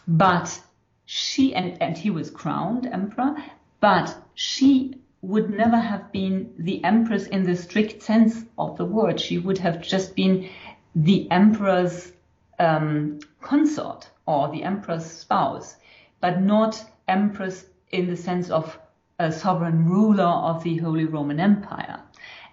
But 0.07 0.61
she, 1.05 1.55
and, 1.55 1.81
and 1.81 1.97
he 1.97 2.09
was 2.09 2.29
crowned 2.29 2.85
emperor, 2.85 3.35
but 3.79 4.13
she 4.33 4.97
would 5.21 5.49
never 5.49 5.77
have 5.77 6.11
been 6.11 6.53
the 6.57 6.83
empress 6.83 7.27
in 7.27 7.43
the 7.43 7.55
strict 7.55 8.01
sense 8.03 8.43
of 8.57 8.75
the 8.75 8.85
word. 8.85 9.21
She 9.21 9.37
would 9.37 9.59
have 9.59 9.81
just 9.81 10.15
been 10.15 10.49
the 10.93 11.31
emperor's 11.31 12.11
um, 12.59 13.19
consort 13.41 14.09
or 14.25 14.51
the 14.51 14.63
emperor's 14.63 15.05
spouse, 15.05 15.77
but 16.21 16.41
not 16.41 16.83
empress 17.07 17.65
in 17.91 18.07
the 18.07 18.15
sense 18.15 18.49
of 18.49 18.79
a 19.19 19.31
sovereign 19.31 19.85
ruler 19.85 20.23
of 20.23 20.63
the 20.63 20.77
Holy 20.77 21.05
Roman 21.05 21.39
Empire. 21.39 21.99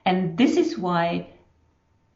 And 0.05 0.37
this 0.37 0.57
is 0.57 0.79
why 0.79 1.29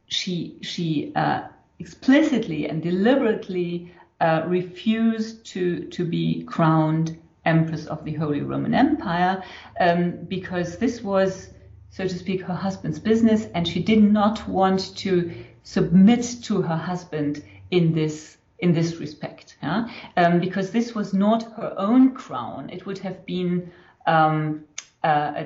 she, 0.07 0.57
she 0.61 1.13
uh, 1.15 1.43
explicitly 1.79 2.67
and 2.67 2.81
deliberately 2.81 3.91
uh, 4.19 4.43
refused 4.47 5.45
to, 5.45 5.85
to 5.85 6.05
be 6.05 6.43
crowned 6.43 7.17
Empress 7.45 7.87
of 7.87 8.05
the 8.05 8.13
Holy 8.13 8.41
Roman 8.41 8.73
Empire 8.73 9.43
um, 9.79 10.11
because 10.27 10.77
this 10.77 11.01
was, 11.01 11.49
so 11.89 12.07
to 12.07 12.17
speak, 12.17 12.41
her 12.41 12.53
husband's 12.53 12.99
business, 12.99 13.47
and 13.53 13.67
she 13.67 13.81
did 13.81 14.01
not 14.01 14.47
want 14.47 14.95
to 14.97 15.33
submit 15.63 16.37
to 16.43 16.61
her 16.61 16.77
husband 16.77 17.43
in 17.71 17.93
this 17.93 18.37
in 18.59 18.73
this 18.73 18.97
respect, 18.97 19.57
yeah? 19.61 19.87
um, 20.17 20.39
because 20.39 20.71
this 20.71 20.95
was 20.95 21.13
not 21.13 21.43
her 21.53 21.73
own 21.77 22.13
crown. 22.13 22.69
It 22.69 22.85
would 22.85 22.99
have 22.99 23.25
been 23.25 23.71
um, 24.05 24.63
uh, 25.03 25.43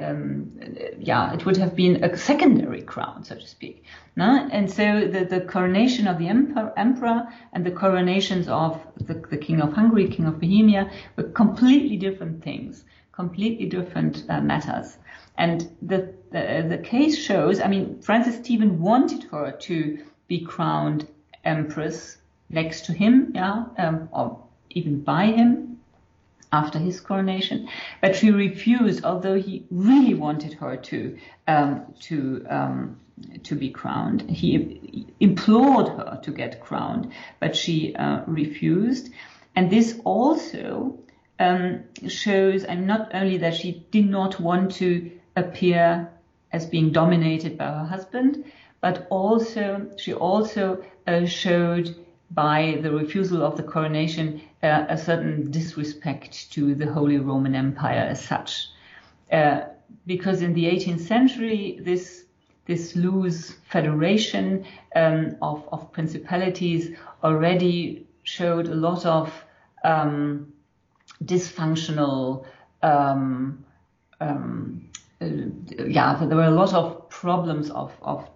um, 0.00 0.58
yeah, 0.98 1.32
it 1.32 1.44
would 1.46 1.56
have 1.56 1.74
been 1.74 2.04
a 2.04 2.16
secondary 2.16 2.82
crown, 2.82 3.24
so 3.24 3.34
to 3.34 3.46
speak. 3.46 3.84
No? 4.14 4.48
And 4.50 4.70
so 4.70 5.08
the, 5.08 5.24
the 5.24 5.40
coronation 5.40 6.06
of 6.06 6.18
the 6.18 6.28
emperor, 6.28 6.72
emperor 6.76 7.28
and 7.52 7.64
the 7.64 7.70
coronations 7.70 8.48
of 8.48 8.80
the, 9.00 9.14
the, 9.14 9.36
king 9.36 9.60
of 9.60 9.72
Hungary, 9.72 10.08
king 10.08 10.26
of 10.26 10.40
Bohemia, 10.40 10.90
were 11.16 11.24
completely 11.24 11.96
different 11.96 12.42
things, 12.42 12.84
completely 13.12 13.66
different 13.66 14.24
uh, 14.28 14.40
matters. 14.40 14.98
And 15.38 15.70
the, 15.82 16.14
the, 16.30 16.66
the 16.68 16.78
case 16.78 17.18
shows, 17.18 17.60
I 17.60 17.68
mean, 17.68 18.00
Francis 18.00 18.36
Stephen 18.36 18.80
wanted 18.80 19.24
her 19.24 19.52
to 19.52 20.04
be 20.28 20.40
crowned 20.40 21.08
empress 21.46 22.18
next 22.50 22.86
to 22.86 22.92
him, 22.92 23.32
yeah, 23.34 23.64
um, 23.78 24.08
or 24.12 24.42
even 24.70 25.00
by 25.00 25.26
him, 25.26 25.78
after 26.52 26.78
his 26.78 27.00
coronation, 27.00 27.68
but 28.00 28.14
she 28.16 28.30
refused, 28.30 29.04
although 29.04 29.34
he 29.34 29.64
really 29.70 30.14
wanted 30.14 30.52
her 30.54 30.76
to 30.76 31.18
um, 31.48 31.94
to 32.00 32.46
um, 32.48 33.00
to 33.42 33.54
be 33.54 33.70
crowned. 33.70 34.30
He 34.30 35.06
implored 35.20 35.88
her 35.88 36.20
to 36.22 36.30
get 36.30 36.60
crowned, 36.60 37.12
but 37.40 37.56
she 37.56 37.94
uh, 37.96 38.22
refused. 38.26 39.10
And 39.54 39.70
this 39.70 39.98
also 40.04 40.98
um, 41.38 41.84
shows, 42.08 42.64
and 42.64 42.86
not 42.86 43.14
only 43.14 43.38
that 43.38 43.54
she 43.54 43.86
did 43.90 44.08
not 44.08 44.38
want 44.38 44.72
to 44.72 45.10
appear 45.34 46.10
as 46.52 46.66
being 46.66 46.92
dominated 46.92 47.58
by 47.58 47.66
her 47.66 47.84
husband, 47.84 48.44
but 48.86 49.04
also 49.10 49.84
she 49.96 50.14
also 50.14 50.64
uh, 51.08 51.26
showed 51.26 51.96
by 52.30 52.78
the 52.82 52.90
refusal 52.92 53.42
of 53.42 53.56
the 53.56 53.62
coronation 53.64 54.40
uh, 54.62 54.86
a 54.88 54.96
certain 54.96 55.50
disrespect 55.50 56.52
to 56.52 56.72
the 56.72 56.86
Holy 56.86 57.18
Roman 57.18 57.56
Empire 57.56 58.06
as 58.14 58.24
such. 58.24 58.68
Uh, 59.32 59.62
because 60.06 60.40
in 60.40 60.54
the 60.54 60.66
18th 60.66 61.00
century, 61.00 61.80
this 61.82 62.26
this 62.66 62.94
loose 62.94 63.56
federation 63.72 64.64
um, 64.94 65.36
of, 65.42 65.68
of 65.72 65.90
principalities 65.90 66.96
already 67.24 68.06
showed 68.22 68.68
a 68.68 68.74
lot 68.74 69.04
of 69.04 69.32
um, 69.82 70.52
dysfunctional 71.24 72.44
um, 72.82 73.64
um 74.20 74.88
uh, 75.20 75.26
yeah, 75.88 76.14
there 76.28 76.36
were 76.36 76.52
a 76.54 76.58
lot 76.62 76.72
of 76.74 77.08
problems 77.08 77.70
of, 77.70 77.90
of 78.02 78.28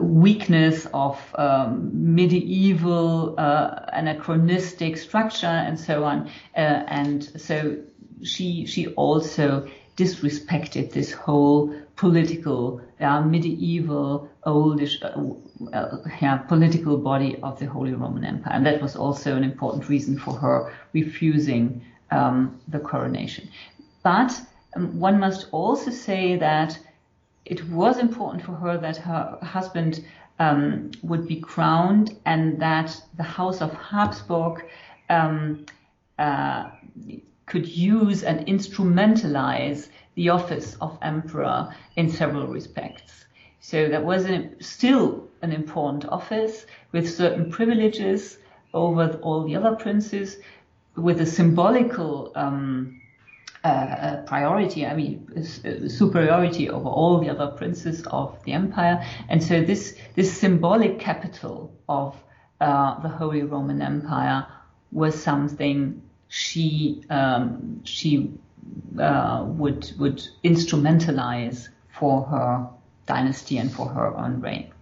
weakness 0.00 0.86
of 0.92 1.18
um, 1.36 1.90
medieval 2.14 3.34
uh, 3.38 3.86
anachronistic 3.92 4.96
structure 4.96 5.46
and 5.46 5.78
so 5.78 6.04
on. 6.04 6.28
Uh, 6.56 6.84
and 6.88 7.24
so 7.40 7.76
she 8.22 8.66
she 8.66 8.88
also 8.88 9.68
disrespected 9.96 10.92
this 10.92 11.12
whole 11.12 11.74
political 11.96 12.80
uh, 13.00 13.20
medieval 13.20 14.28
oldish 14.44 15.02
uh, 15.02 15.08
uh, 15.72 15.96
yeah, 16.22 16.36
political 16.36 16.96
body 16.96 17.36
of 17.42 17.58
the 17.58 17.66
Holy 17.66 17.92
Roman 17.92 18.24
Empire. 18.24 18.52
And 18.54 18.66
that 18.66 18.80
was 18.80 18.94
also 18.94 19.36
an 19.36 19.42
important 19.42 19.88
reason 19.88 20.18
for 20.18 20.34
her 20.34 20.72
refusing 20.92 21.82
um, 22.10 22.60
the 22.68 22.78
coronation. 22.78 23.48
But 24.04 24.40
um, 24.76 25.00
one 25.00 25.18
must 25.18 25.48
also 25.50 25.90
say 25.90 26.36
that 26.36 26.78
it 27.48 27.66
was 27.68 27.98
important 27.98 28.44
for 28.44 28.52
her 28.52 28.78
that 28.78 28.96
her 28.98 29.38
husband 29.42 30.04
um, 30.38 30.90
would 31.02 31.26
be 31.26 31.40
crowned 31.40 32.16
and 32.26 32.60
that 32.60 33.00
the 33.16 33.22
House 33.22 33.60
of 33.60 33.72
Habsburg 33.72 34.64
um, 35.08 35.64
uh, 36.18 36.70
could 37.46 37.66
use 37.66 38.22
and 38.22 38.46
instrumentalize 38.46 39.88
the 40.14 40.28
office 40.28 40.76
of 40.80 40.98
emperor 41.02 41.74
in 41.96 42.08
several 42.10 42.46
respects. 42.46 43.24
So 43.60 43.88
that 43.88 44.04
was 44.04 44.26
an, 44.26 44.60
still 44.60 45.28
an 45.42 45.52
important 45.52 46.04
office 46.06 46.66
with 46.92 47.08
certain 47.08 47.50
privileges, 47.50 48.38
over 48.74 49.18
all 49.22 49.44
the 49.44 49.56
other 49.56 49.74
princes 49.74 50.36
with 50.96 51.20
a 51.22 51.26
symbolical 51.26 52.32
um, 52.34 53.00
uh, 53.64 54.22
priority, 54.26 54.86
I 54.86 54.94
mean, 54.94 55.26
superiority 55.88 56.70
over 56.70 56.88
all 56.88 57.18
the 57.18 57.28
other 57.30 57.48
princes 57.48 58.04
of 58.06 58.42
the 58.44 58.52
empire. 58.52 59.04
And 59.28 59.42
so 59.42 59.62
this, 59.62 59.96
this 60.14 60.32
symbolic 60.32 60.98
capital 60.98 61.72
of 61.88 62.16
uh, 62.60 63.00
the 63.00 63.08
Holy 63.08 63.42
Roman 63.42 63.82
Empire 63.82 64.46
was 64.92 65.20
something 65.20 66.02
she, 66.28 67.04
um, 67.10 67.80
she 67.84 68.32
uh, 68.98 69.44
would, 69.46 69.92
would 69.98 70.22
instrumentalize 70.44 71.68
for 71.98 72.24
her 72.24 72.68
dynasty 73.06 73.58
and 73.58 73.72
for 73.72 73.88
her 73.88 74.16
own 74.16 74.40
reign. 74.40 74.72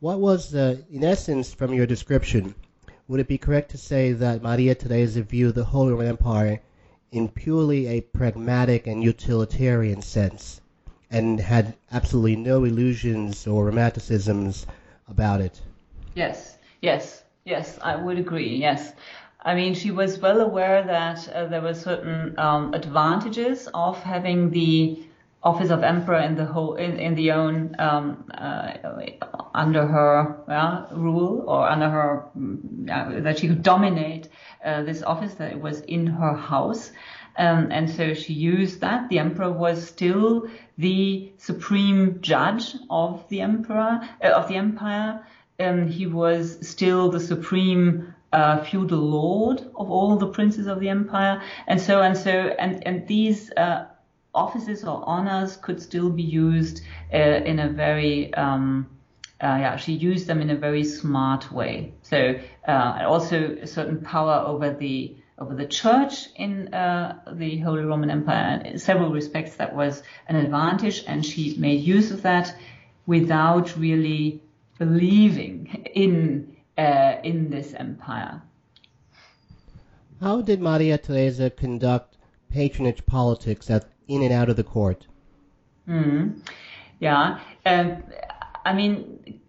What 0.00 0.20
was 0.20 0.50
the, 0.50 0.84
in 0.90 1.04
essence, 1.04 1.54
from 1.54 1.72
your 1.72 1.86
description, 1.86 2.54
would 3.08 3.20
it 3.20 3.28
be 3.28 3.38
correct 3.38 3.70
to 3.70 3.78
say 3.78 4.12
that 4.12 4.42
Maria 4.42 4.74
Theresa 4.74 5.22
viewed 5.22 5.54
the 5.54 5.64
Holy 5.64 5.92
Roman 5.92 6.08
Empire 6.08 6.60
in 7.12 7.28
purely 7.28 7.86
a 7.86 8.00
pragmatic 8.00 8.86
and 8.86 9.02
utilitarian 9.02 10.02
sense 10.02 10.60
and 11.10 11.40
had 11.40 11.74
absolutely 11.92 12.36
no 12.36 12.64
illusions 12.64 13.46
or 13.46 13.66
romanticisms 13.66 14.66
about 15.08 15.40
it? 15.40 15.60
Yes, 16.14 16.58
yes, 16.82 17.22
yes, 17.44 17.78
I 17.82 17.96
would 17.96 18.18
agree, 18.18 18.56
yes. 18.56 18.92
I 19.42 19.54
mean, 19.54 19.74
she 19.74 19.92
was 19.92 20.18
well 20.18 20.40
aware 20.40 20.82
that 20.82 21.28
uh, 21.28 21.46
there 21.46 21.62
were 21.62 21.74
certain 21.74 22.34
um, 22.38 22.74
advantages 22.74 23.68
of 23.74 24.02
having 24.02 24.50
the 24.50 25.04
office 25.42 25.70
of 25.70 25.84
emperor 25.84 26.18
in 26.18 26.34
the 26.34 26.44
whole 26.44 26.74
in, 26.74 26.98
in 26.98 27.14
the 27.14 27.30
own 27.30 27.76
um, 27.78 28.24
uh, 28.34 28.72
under 29.56 29.86
her 29.86 30.36
uh, 30.48 30.86
rule 30.94 31.44
or 31.48 31.68
under 31.68 31.88
her 31.88 32.28
uh, 32.90 33.20
that 33.20 33.38
she 33.38 33.48
could 33.48 33.62
dominate 33.62 34.28
uh, 34.64 34.82
this 34.82 35.02
office 35.02 35.34
that 35.34 35.52
it 35.52 35.60
was 35.60 35.80
in 35.80 36.06
her 36.06 36.34
house. 36.34 36.92
Um, 37.38 37.68
and 37.70 37.90
so 37.90 38.14
she 38.14 38.32
used 38.32 38.80
that. 38.80 39.08
The 39.08 39.18
emperor 39.18 39.50
was 39.50 39.86
still 39.86 40.48
the 40.78 41.32
supreme 41.38 42.20
judge 42.20 42.76
of 42.88 43.28
the 43.28 43.40
emperor 43.40 44.00
uh, 44.22 44.28
of 44.28 44.48
the 44.48 44.56
empire. 44.56 45.26
Um, 45.58 45.88
he 45.88 46.06
was 46.06 46.58
still 46.66 47.10
the 47.10 47.20
supreme 47.20 48.14
uh, 48.32 48.62
feudal 48.64 48.98
lord 48.98 49.60
of 49.74 49.90
all 49.90 50.16
the 50.16 50.28
princes 50.28 50.66
of 50.66 50.80
the 50.80 50.90
empire. 50.90 51.42
And 51.66 51.80
so 51.80 52.02
and 52.02 52.16
so 52.16 52.30
and 52.30 52.86
and 52.86 53.06
these 53.08 53.50
offices 54.34 54.84
or 54.84 55.02
honors 55.06 55.56
could 55.56 55.80
still 55.80 56.10
be 56.10 56.22
used 56.22 56.82
uh, 57.12 57.16
in 57.16 57.58
a 57.58 57.68
very 57.68 58.32
um, 58.34 58.86
uh, 59.42 59.58
yeah, 59.60 59.76
she 59.76 59.92
used 59.92 60.26
them 60.26 60.40
in 60.40 60.50
a 60.50 60.56
very 60.56 60.84
smart 60.84 61.52
way. 61.52 61.92
So 62.02 62.38
uh, 62.66 63.00
also 63.06 63.56
a 63.60 63.66
certain 63.66 64.00
power 64.00 64.44
over 64.46 64.72
the 64.72 65.16
over 65.38 65.54
the 65.54 65.66
church 65.66 66.28
in 66.36 66.72
uh, 66.72 67.18
the 67.32 67.58
Holy 67.58 67.82
Roman 67.82 68.10
Empire. 68.10 68.62
In 68.64 68.78
several 68.78 69.10
respects, 69.10 69.56
that 69.56 69.74
was 69.74 70.02
an 70.28 70.36
advantage, 70.36 71.04
and 71.06 71.24
she 71.24 71.54
made 71.58 71.82
use 71.82 72.10
of 72.10 72.22
that 72.22 72.56
without 73.06 73.76
really 73.76 74.40
believing 74.78 75.86
in 75.94 76.56
uh, 76.78 77.16
in 77.22 77.50
this 77.50 77.74
empire. 77.74 78.40
How 80.20 80.40
did 80.40 80.62
Maria 80.62 80.96
Theresa 80.96 81.50
conduct 81.50 82.16
patronage 82.50 83.04
politics 83.04 83.68
at 83.70 83.84
in 84.08 84.22
and 84.22 84.32
out 84.32 84.48
of 84.48 84.56
the 84.56 84.64
court. 84.64 85.06
Mm. 85.88 86.40
Yeah, 87.00 87.38
um, 87.64 88.02
I 88.66 88.72
mean, 88.72 89.40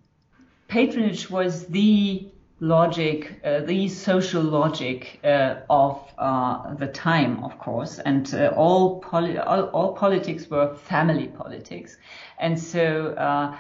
patronage 0.68 1.30
was 1.32 1.66
the 1.66 2.30
logic, 2.60 3.40
uh, 3.44 3.62
the 3.62 3.90
social 3.90 4.44
logic 4.44 5.20
uh, 5.24 5.56
of 5.72 6.00
uh, 6.20 6.76
the 6.76 6.88
time, 6.88 7.44
of 7.44 7.58
course, 7.58 7.98
and 7.98 8.32
uh, 8.36 8.54
all, 8.56 9.00
poli- 9.00 9.40
all, 9.40 9.64
all 9.70 9.94
politics 9.94 10.48
were 10.52 10.76
family 10.76 11.30
politics, 11.30 11.98
and 12.38 12.60
so 12.60 13.14
uh, 13.14 13.58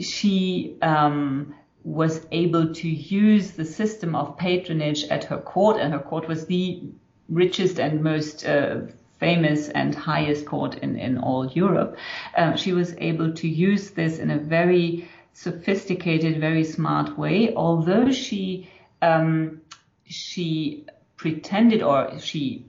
she 0.00 0.78
um, 0.80 1.54
was 1.84 2.26
able 2.32 2.72
to 2.72 2.88
use 2.88 3.50
the 3.50 3.66
system 3.66 4.14
of 4.14 4.38
patronage 4.38 5.04
at 5.04 5.24
her 5.24 5.38
court, 5.38 5.78
and 5.78 5.92
her 5.92 6.00
court 6.00 6.26
was 6.26 6.46
the 6.46 6.82
richest 7.28 7.78
and 7.78 8.02
most 8.02 8.46
uh, 8.46 8.80
famous 9.18 9.68
and 9.68 9.94
highest 9.94 10.46
court 10.46 10.76
in, 10.76 10.96
in 10.96 11.18
all 11.18 11.46
Europe, 11.46 11.96
um, 12.36 12.56
she 12.56 12.72
was 12.72 12.94
able 12.98 13.32
to 13.34 13.48
use 13.48 13.90
this 13.90 14.18
in 14.18 14.30
a 14.30 14.38
very 14.38 15.08
sophisticated, 15.32 16.40
very 16.40 16.64
smart 16.64 17.18
way. 17.18 17.54
Although 17.54 18.10
she 18.10 18.68
um, 19.02 19.60
she 20.04 20.84
pretended 21.16 21.82
or 21.82 22.18
she 22.18 22.64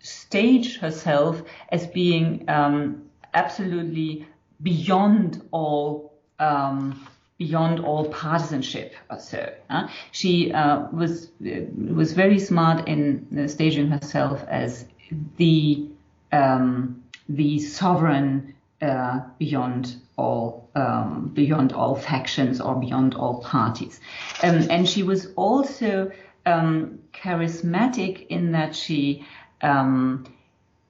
staged 0.00 0.80
herself 0.80 1.42
as 1.70 1.86
being 1.86 2.48
um, 2.48 3.02
absolutely 3.34 4.26
beyond 4.62 5.42
all 5.50 6.12
um, 6.38 7.06
beyond 7.38 7.80
all 7.80 8.08
partisanship 8.08 8.94
or 9.10 9.18
so. 9.18 9.52
Uh, 9.68 9.88
she 10.10 10.52
uh, 10.52 10.86
was 10.92 11.30
uh, 11.44 11.60
was 11.76 12.12
very 12.12 12.38
smart 12.38 12.88
in 12.88 13.26
uh, 13.38 13.46
staging 13.46 13.88
herself 13.88 14.44
as 14.48 14.86
the 15.36 15.88
um, 16.32 17.02
the 17.28 17.58
sovereign 17.58 18.54
uh, 18.82 19.20
beyond 19.38 19.96
all 20.16 20.68
um, 20.74 21.30
beyond 21.34 21.72
all 21.72 21.94
factions 21.94 22.60
or 22.60 22.74
beyond 22.76 23.14
all 23.14 23.40
parties, 23.42 24.00
um, 24.42 24.66
and 24.70 24.88
she 24.88 25.02
was 25.02 25.28
also 25.36 26.10
um, 26.44 27.00
charismatic 27.12 28.26
in 28.28 28.52
that 28.52 28.74
she 28.74 29.26
um, 29.62 30.24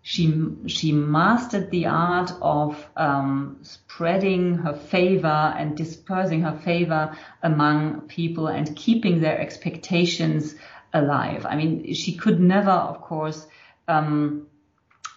she 0.02 0.33
she 0.66 0.92
mastered 0.92 1.70
the 1.72 1.87
art 1.87 2.31
of 2.40 2.88
um, 2.96 3.59
spreading 3.62 4.55
her 4.59 4.72
favor 4.72 5.26
and 5.59 5.76
dispersing 5.76 6.42
her 6.42 6.57
favor 6.59 7.16
among 7.42 8.02
people 8.02 8.46
and 8.46 8.76
keeping 8.76 9.20
their 9.20 9.37
expectations 9.40 10.55
alive. 10.94 11.44
I 11.44 11.57
mean, 11.57 11.92
she 11.92 12.14
could 12.16 12.38
never, 12.38 12.70
of 12.70 13.00
course, 13.00 13.48
um, 13.88 14.46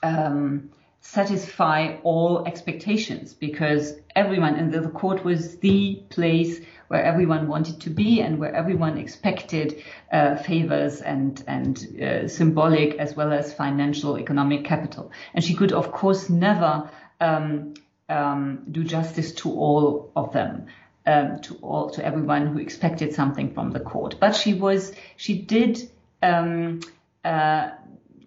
um, 0.03 0.69
satisfy 1.01 1.95
all 2.03 2.45
expectations 2.45 3.33
because 3.33 3.93
everyone 4.15 4.55
in 4.55 4.69
the, 4.69 4.81
the, 4.81 4.89
court 4.89 5.23
was 5.23 5.57
the 5.59 5.95
place 6.09 6.59
where 6.89 7.03
everyone 7.03 7.47
wanted 7.47 7.79
to 7.81 7.89
be 7.89 8.21
and 8.21 8.37
where 8.37 8.53
everyone 8.53 8.97
expected 8.97 9.81
uh, 10.11 10.35
favors 10.35 11.01
and 11.01 11.43
and 11.47 12.01
uh, 12.01 12.27
symbolic 12.27 12.97
as 12.97 13.15
well 13.15 13.31
as 13.31 13.53
financial 13.53 14.19
economic 14.19 14.65
capital. 14.65 15.11
And 15.33 15.43
she 15.43 15.53
could, 15.53 15.71
of 15.71 15.91
course, 15.91 16.29
never 16.29 16.89
um, 17.21 17.75
um, 18.09 18.65
do 18.69 18.83
justice 18.83 19.33
to 19.35 19.51
all 19.51 20.11
of 20.15 20.33
them. 20.33 20.67
Um, 21.05 21.39
to 21.41 21.55
all 21.63 21.89
to 21.91 22.05
everyone 22.05 22.47
who 22.47 22.59
expected 22.59 23.13
something 23.13 23.53
from 23.55 23.71
the 23.71 23.79
court, 23.79 24.17
but 24.19 24.35
she 24.35 24.53
was 24.53 24.93
she 25.15 25.41
did 25.41 25.89
um, 26.21 26.81
uh, 27.23 27.71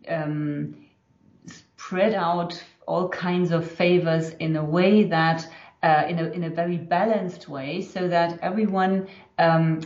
um, 0.08 0.74
spread 1.46 2.14
out 2.14 2.62
all 2.86 3.08
kinds 3.08 3.50
of 3.50 3.70
favors 3.70 4.30
in 4.30 4.56
a 4.56 4.64
way 4.64 5.04
that 5.04 5.46
uh, 5.82 6.04
in, 6.08 6.18
a, 6.18 6.24
in 6.30 6.44
a 6.44 6.50
very 6.50 6.76
balanced 6.76 7.48
way 7.48 7.82
so 7.82 8.08
that 8.08 8.38
everyone 8.42 9.08
um, 9.38 9.80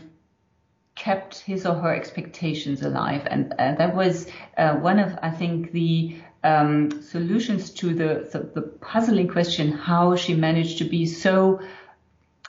kept 0.95 1.41
his 1.41 1.67
or 1.67 1.75
her 1.75 1.95
expectations 1.95 2.83
alive. 2.83 3.27
And 3.31 3.53
uh, 3.59 3.75
that 3.77 3.95
was 3.95 4.27
uh, 4.57 4.75
one 4.77 4.99
of, 4.99 5.19
I 5.23 5.31
think, 5.31 5.73
the 5.73 6.17
um, 6.45 7.03
solutions 7.03 7.71
to 7.71 7.95
the, 7.95 8.29
the, 8.33 8.51
the, 8.55 8.63
puzzling 8.63 9.27
question 9.27 9.73
how 9.73 10.17
she 10.17 10.35
managed 10.35 10.79
to 10.79 10.85
be 10.85 11.05
so 11.05 11.61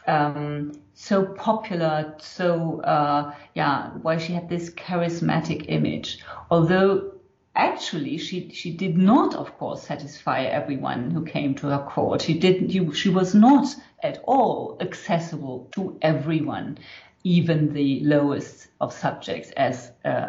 um, 0.05 0.73
so 0.93 1.25
popular, 1.25 2.15
so 2.19 2.81
uh, 2.81 3.33
yeah, 3.55 3.89
why 4.01 4.17
she 4.17 4.33
had 4.33 4.49
this 4.49 4.69
charismatic 4.71 5.65
image. 5.67 6.23
Although 6.49 7.11
actually 7.57 8.17
she 8.17 8.49
she 8.51 8.71
did 8.71 8.97
not 8.97 9.33
of 9.35 9.57
course 9.57 9.81
satisfy 9.81 10.43
everyone 10.43 11.09
who 11.11 11.25
came 11.25 11.55
to 11.55 11.67
her 11.67 11.83
court 11.89 12.21
she 12.21 12.37
didn't 12.37 12.69
she 12.93 13.09
was 13.09 13.33
not 13.33 13.67
at 14.03 14.19
all 14.25 14.77
accessible 14.79 15.67
to 15.73 15.97
everyone 16.01 16.77
even 17.23 17.73
the 17.73 17.99
lowest 18.01 18.67
of 18.79 18.93
subjects 18.93 19.49
as 19.51 19.91
uh, 20.05 20.27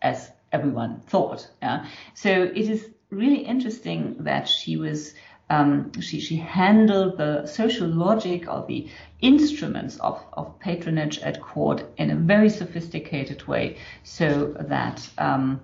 as 0.00 0.30
everyone 0.52 1.00
thought 1.00 1.48
yeah? 1.60 1.84
so 2.14 2.30
it 2.30 2.68
is 2.68 2.88
really 3.10 3.44
interesting 3.44 4.16
that 4.20 4.48
she 4.48 4.76
was 4.76 5.14
um, 5.50 5.90
she, 6.00 6.20
she 6.20 6.36
handled 6.36 7.18
the 7.18 7.44
social 7.44 7.88
logic 7.88 8.48
or 8.48 8.64
the 8.68 8.88
instruments 9.20 9.96
of, 9.96 10.24
of 10.34 10.56
patronage 10.60 11.18
at 11.18 11.40
court 11.40 11.84
in 11.96 12.10
a 12.10 12.14
very 12.14 12.48
sophisticated 12.48 13.44
way 13.48 13.76
so 14.04 14.54
that 14.60 15.08
um, 15.18 15.60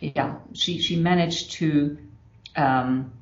yeah, 0.00 0.36
she 0.52 0.80
she 0.80 0.96
managed 0.96 1.52
to 1.52 1.98
um, 2.56 3.12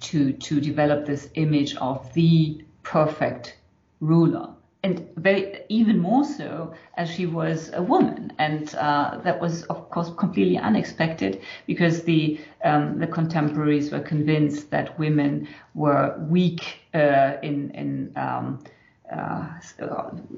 to 0.00 0.32
to 0.32 0.60
develop 0.60 1.06
this 1.06 1.28
image 1.34 1.76
of 1.76 2.12
the 2.14 2.64
perfect 2.82 3.56
ruler. 4.00 4.50
And 4.84 5.08
very 5.16 5.60
even 5.68 6.00
more 6.00 6.24
so 6.24 6.74
as 6.96 7.08
she 7.08 7.26
was 7.26 7.70
a 7.72 7.80
woman, 7.80 8.32
and 8.38 8.74
uh, 8.74 9.18
that 9.22 9.40
was 9.40 9.62
of 9.64 9.88
course 9.90 10.10
completely 10.16 10.58
unexpected 10.58 11.40
because 11.68 12.02
the 12.02 12.40
um, 12.64 12.98
the 12.98 13.06
contemporaries 13.06 13.92
were 13.92 14.00
convinced 14.00 14.70
that 14.70 14.98
women 14.98 15.46
were 15.74 16.16
weak 16.28 16.80
uh, 16.94 17.34
in 17.42 17.70
in 17.70 18.12
um, 18.16 18.64
uh, 19.12 19.60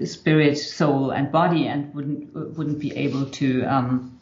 spirit, 0.04 0.56
soul, 0.58 1.12
and 1.12 1.32
body, 1.32 1.66
and 1.66 1.94
wouldn't 1.94 2.34
wouldn't 2.34 2.80
be 2.80 2.94
able 2.96 3.24
to 3.30 3.64
um, 3.64 4.13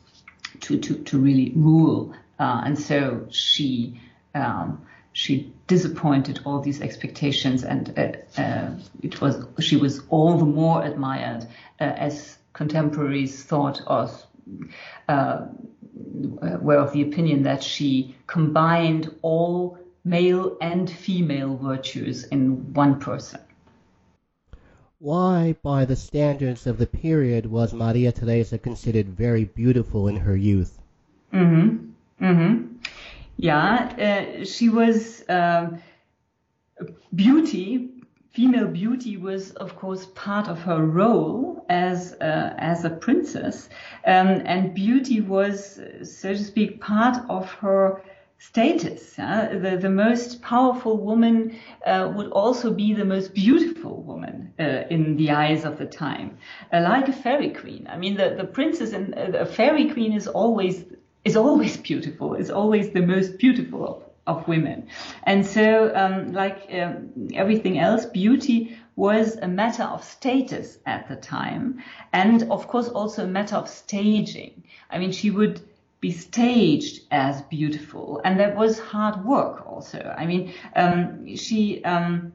to, 0.61 0.79
to 0.79 0.95
to 1.05 1.19
really 1.19 1.53
rule, 1.57 2.15
uh, 2.39 2.63
and 2.65 2.79
so 2.79 3.27
she. 3.31 4.01
Um, 4.35 4.87
she 5.15 5.53
disappointed 5.67 6.41
all 6.47 6.61
these 6.61 6.81
expectations, 6.81 7.65
and 7.65 7.93
uh, 7.99 8.41
uh, 8.41 8.71
it 9.03 9.21
was 9.21 9.45
she 9.61 9.77
was 9.77 10.01
all 10.09 10.39
the 10.39 10.47
more 10.47 10.83
admired 10.83 11.45
uh, 11.81 11.85
as 11.85 12.39
contemporaries 12.55 13.43
thought 13.43 13.83
of 13.87 14.27
uh, 15.09 15.47
were 16.61 16.77
of 16.77 16.93
the 16.93 17.03
opinion 17.03 17.43
that 17.43 17.63
she 17.63 18.17
combined 18.27 19.15
all 19.23 19.79
male 20.05 20.57
and 20.61 20.91
female 20.91 21.57
virtues 21.57 22.25
in 22.25 22.73
one 22.73 22.99
person. 22.99 23.41
Why, 25.03 25.57
by 25.65 25.85
the 25.85 25.97
standards 25.97 26.65
of 26.65 26.79
the 26.79 26.87
period, 26.87 27.47
was 27.47 27.75
Maria 27.75 28.13
Theresa 28.13 28.57
considered 28.57 29.09
very 29.09 29.43
beautiful 29.43 30.07
in 30.07 30.15
her 30.15 30.37
youth? 30.37 30.79
Mm-hmm. 31.33 32.25
Mm-hmm. 32.25 32.77
Yeah, 33.37 34.39
uh, 34.39 34.45
she 34.45 34.69
was 34.69 35.25
um, 35.29 35.83
beauty. 37.17 37.91
Female 38.31 38.69
beauty 38.69 39.17
was, 39.17 39.51
of 39.51 39.75
course, 39.75 40.07
part 40.15 40.47
of 40.47 40.61
her 40.61 40.87
role 40.87 41.67
as 41.69 42.13
uh, 42.21 42.55
as 42.57 42.85
a 42.85 42.91
princess, 42.91 43.71
um, 44.07 44.29
and 44.45 44.73
beauty 44.73 45.21
was, 45.21 45.81
so 46.05 46.33
to 46.33 46.45
speak, 46.45 46.81
part 46.81 47.17
of 47.29 47.51
her 47.55 48.01
status. 48.43 49.19
Uh, 49.19 49.59
the, 49.63 49.77
the 49.77 49.89
most 49.89 50.43
powerful 50.43 50.99
woman 50.99 51.57
uh, 51.87 52.13
would 52.15 52.31
also 52.33 52.73
be 52.73 52.93
the 52.93 53.05
most 53.05 53.35
beautiful 53.35 54.03
woman 54.03 54.53
uh, 54.59 54.83
in 54.91 55.17
the 55.17 55.31
eyes 55.31 55.65
of 55.65 55.79
the 55.79 55.87
time, 55.87 56.37
uh, 56.73 56.81
like 56.81 57.07
a 57.09 57.13
fairy 57.13 57.51
queen. 57.51 57.87
I 57.89 57.97
mean, 57.97 58.17
the, 58.17 58.35
the 58.37 58.45
princess 58.45 58.93
and 58.93 59.15
uh, 59.15 59.39
a 59.39 59.47
fairy 59.47 59.91
queen 59.91 60.13
is 60.13 60.27
always 60.27 60.85
is 61.25 61.37
always 61.37 61.77
beautiful, 61.77 62.35
is 62.35 62.51
always 62.51 62.91
the 62.91 63.01
most 63.01 63.39
beautiful 63.39 63.87
of, 63.87 64.03
of 64.27 64.49
women. 64.49 64.89
And 65.23 65.47
so, 65.47 65.93
um, 65.95 66.33
like 66.33 66.69
um, 66.73 67.29
everything 67.35 67.79
else, 67.79 68.07
beauty 68.07 68.77
was 68.97 69.37
a 69.37 69.47
matter 69.47 69.85
of 69.85 70.03
status 70.03 70.79
at 70.85 71.09
the 71.09 71.15
time, 71.17 71.81
and 72.13 72.51
of 72.51 72.67
course 72.67 72.89
also 72.89 73.23
a 73.23 73.29
matter 73.29 73.55
of 73.55 73.69
staging. 73.69 74.65
I 74.91 74.99
mean, 74.99 75.13
she 75.13 75.31
would 75.31 75.61
be 76.03 76.11
staged 76.11 77.03
as 77.13 77.43
beautiful, 77.43 78.21
and 78.25 78.39
that 78.41 78.57
was 78.57 78.79
hard 78.81 79.25
work 79.25 79.65
also. 79.65 80.15
I 80.19 80.27
mean, 80.27 80.53
um, 80.75 81.37
she 81.37 81.83
um, 81.85 82.33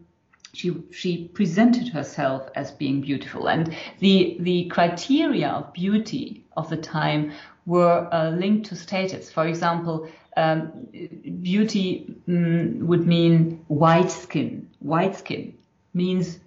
she 0.54 0.82
she 0.92 1.28
presented 1.28 1.90
herself 1.90 2.50
as 2.56 2.72
being 2.72 3.02
beautiful, 3.02 3.50
and 3.50 3.76
the 4.00 4.38
the 4.40 4.70
criteria 4.70 5.50
of 5.50 5.74
beauty 5.74 6.46
of 6.56 6.70
the 6.70 6.78
time 6.78 7.34
were 7.66 8.08
uh, 8.14 8.30
linked 8.30 8.68
to 8.68 8.76
status. 8.78 9.30
For 9.30 9.46
example, 9.46 10.08
um, 10.38 10.88
beauty 11.42 12.16
mm, 12.26 12.80
would 12.84 13.06
mean 13.06 13.66
white 13.68 14.10
skin. 14.10 14.70
White 14.80 15.18
skin 15.18 15.58
means 15.94 16.40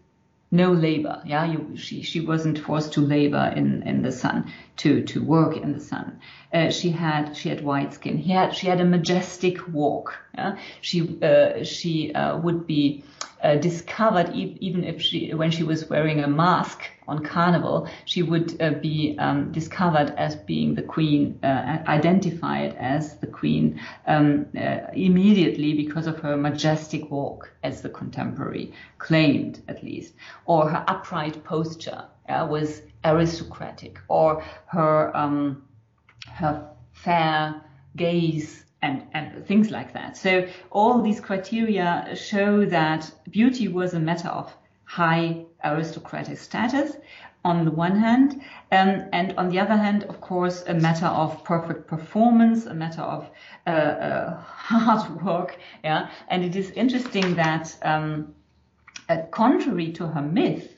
no 0.50 0.72
labor. 0.72 1.20
Yeah, 1.26 1.44
you, 1.44 1.76
she 1.76 2.00
she 2.00 2.20
wasn't 2.20 2.58
forced 2.58 2.94
to 2.94 3.02
labor 3.02 3.52
in, 3.54 3.82
in 3.82 4.00
the 4.00 4.10
sun 4.10 4.50
to 4.80 5.02
to 5.02 5.22
work 5.22 5.56
in 5.56 5.72
the 5.72 5.80
sun. 5.80 6.20
Uh, 6.52 6.70
she 6.70 6.90
had 6.90 7.36
she 7.36 7.48
had 7.48 7.62
white 7.62 7.92
skin. 7.94 8.16
He 8.16 8.32
had 8.32 8.54
she 8.54 8.66
had 8.66 8.80
a 8.80 8.84
majestic 8.84 9.56
walk. 9.68 10.18
Yeah, 10.34 10.56
she 10.80 11.18
uh, 11.22 11.64
she 11.64 12.12
uh, 12.14 12.38
would 12.38 12.66
be 12.66 13.04
uh, 13.42 13.56
discovered 13.56 14.34
e- 14.34 14.56
even 14.60 14.84
if 14.84 15.00
she 15.02 15.34
when 15.34 15.50
she 15.50 15.62
was 15.62 15.88
wearing 15.88 16.20
a 16.20 16.28
mask 16.28 16.90
on 17.08 17.24
carnival 17.24 17.88
she 18.04 18.22
would 18.22 18.60
uh, 18.60 18.70
be 18.70 19.16
um, 19.18 19.50
discovered 19.50 20.10
as 20.16 20.36
being 20.36 20.74
the 20.74 20.82
queen 20.82 21.38
uh, 21.42 21.78
identified 21.88 22.76
as 22.76 23.16
the 23.16 23.26
queen 23.26 23.80
um, 24.06 24.46
immediately 24.92 25.72
because 25.74 26.06
of 26.06 26.18
her 26.20 26.36
majestic 26.36 27.10
walk 27.10 27.50
as 27.62 27.80
the 27.80 27.88
contemporary 27.88 28.72
claimed 28.98 29.60
at 29.68 29.82
least 29.82 30.14
or 30.44 30.68
her 30.68 30.84
upright 30.86 31.42
posture 31.42 32.04
was 32.48 32.82
aristocratic 33.04 33.98
or 34.08 34.42
her 34.66 35.16
um, 35.16 35.62
her 36.28 36.70
fair 36.92 37.60
gaze 37.96 38.64
and, 38.82 39.06
and 39.12 39.46
things 39.46 39.70
like 39.70 39.92
that. 39.92 40.16
So 40.16 40.48
all 40.70 41.02
these 41.02 41.20
criteria 41.20 42.14
show 42.14 42.64
that 42.66 43.10
beauty 43.30 43.68
was 43.68 43.94
a 43.94 44.00
matter 44.00 44.28
of 44.28 44.54
high 44.84 45.44
aristocratic 45.64 46.38
status 46.38 46.96
on 47.44 47.64
the 47.64 47.70
one 47.70 47.96
hand, 47.96 48.42
um, 48.70 49.08
and 49.12 49.34
on 49.38 49.48
the 49.48 49.58
other 49.58 49.76
hand, 49.76 50.04
of 50.04 50.20
course, 50.20 50.62
a 50.66 50.74
matter 50.74 51.06
of 51.06 51.42
perfect 51.42 51.86
performance, 51.86 52.66
a 52.66 52.74
matter 52.74 53.00
of 53.00 53.30
uh, 53.66 53.70
uh, 53.70 54.40
hard 54.42 55.22
work. 55.22 55.58
Yeah, 55.82 56.10
and 56.28 56.44
it 56.44 56.54
is 56.54 56.70
interesting 56.72 57.34
that, 57.36 57.74
um, 57.82 58.34
uh, 59.08 59.22
contrary 59.30 59.90
to 59.92 60.06
her 60.06 60.20
myth, 60.20 60.69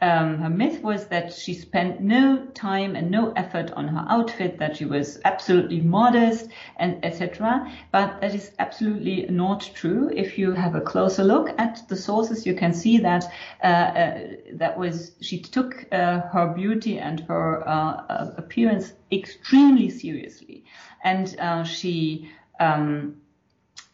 um, 0.00 0.38
her 0.38 0.50
myth 0.50 0.82
was 0.82 1.06
that 1.08 1.32
she 1.32 1.54
spent 1.54 2.00
no 2.00 2.46
time 2.54 2.94
and 2.94 3.10
no 3.10 3.32
effort 3.32 3.72
on 3.72 3.88
her 3.88 4.04
outfit, 4.08 4.58
that 4.58 4.76
she 4.76 4.84
was 4.84 5.18
absolutely 5.24 5.80
modest, 5.80 6.48
and 6.76 7.04
etc. 7.04 7.70
But 7.90 8.20
that 8.20 8.34
is 8.34 8.52
absolutely 8.58 9.26
not 9.28 9.70
true. 9.74 10.10
If 10.14 10.38
you 10.38 10.52
have 10.52 10.74
a 10.74 10.80
closer 10.80 11.24
look 11.24 11.50
at 11.58 11.82
the 11.88 11.96
sources, 11.96 12.46
you 12.46 12.54
can 12.54 12.72
see 12.72 12.98
that 12.98 13.24
uh, 13.62 13.66
uh, 13.66 14.20
that 14.54 14.78
was 14.78 15.12
she 15.20 15.40
took 15.40 15.86
uh, 15.90 16.20
her 16.20 16.52
beauty 16.54 16.98
and 16.98 17.20
her 17.20 17.68
uh, 17.68 18.34
appearance 18.36 18.92
extremely 19.10 19.90
seriously, 19.90 20.64
and 21.02 21.34
uh, 21.40 21.64
she. 21.64 22.30
Um, 22.60 23.16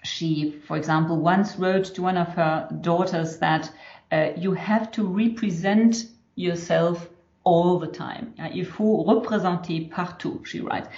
she, 0.05 0.61
for 0.67 0.77
example, 0.77 1.19
once 1.19 1.57
wrote 1.57 1.87
to 1.95 2.03
one 2.03 2.19
of 2.19 2.29
her 2.29 2.69
daughters 2.83 3.39
that 3.39 3.73
uh, 4.15 4.33
you 4.37 4.53
have 4.53 4.91
to 4.93 5.03
represent 5.07 6.07
yourself 6.37 7.09
all 7.45 7.79
the 7.79 7.89
time. 7.89 8.33
Il 8.55 8.65
faut 8.65 9.03
représenter 9.05 9.91
partout, 9.91 10.41
she 10.45 10.61
writes. 10.61 10.89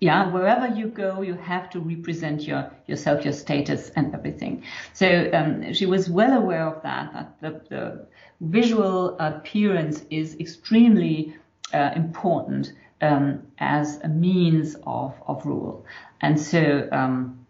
Yeah, 0.00 0.30
wherever 0.30 0.68
you 0.68 0.88
go, 0.88 1.22
you 1.22 1.34
have 1.34 1.70
to 1.70 1.80
represent 1.80 2.42
your 2.46 2.70
yourself, 2.86 3.24
your 3.24 3.32
status, 3.32 3.90
and 3.96 4.14
everything. 4.14 4.62
So 4.92 5.30
um, 5.32 5.72
she 5.72 5.86
was 5.86 6.10
well 6.10 6.32
aware 6.32 6.66
of 6.66 6.82
that. 6.82 7.12
That 7.12 7.40
the, 7.40 7.50
the 7.68 8.06
visual 8.40 9.16
appearance 9.18 10.02
is 10.10 10.36
extremely 10.40 11.34
uh, 11.72 11.90
important 11.96 12.72
um, 13.00 13.42
as 13.58 14.00
a 14.02 14.08
means 14.08 14.76
of 14.86 15.14
of 15.26 15.46
rule, 15.46 15.84
and 16.20 16.38
so 16.40 16.88
um, 16.92 17.46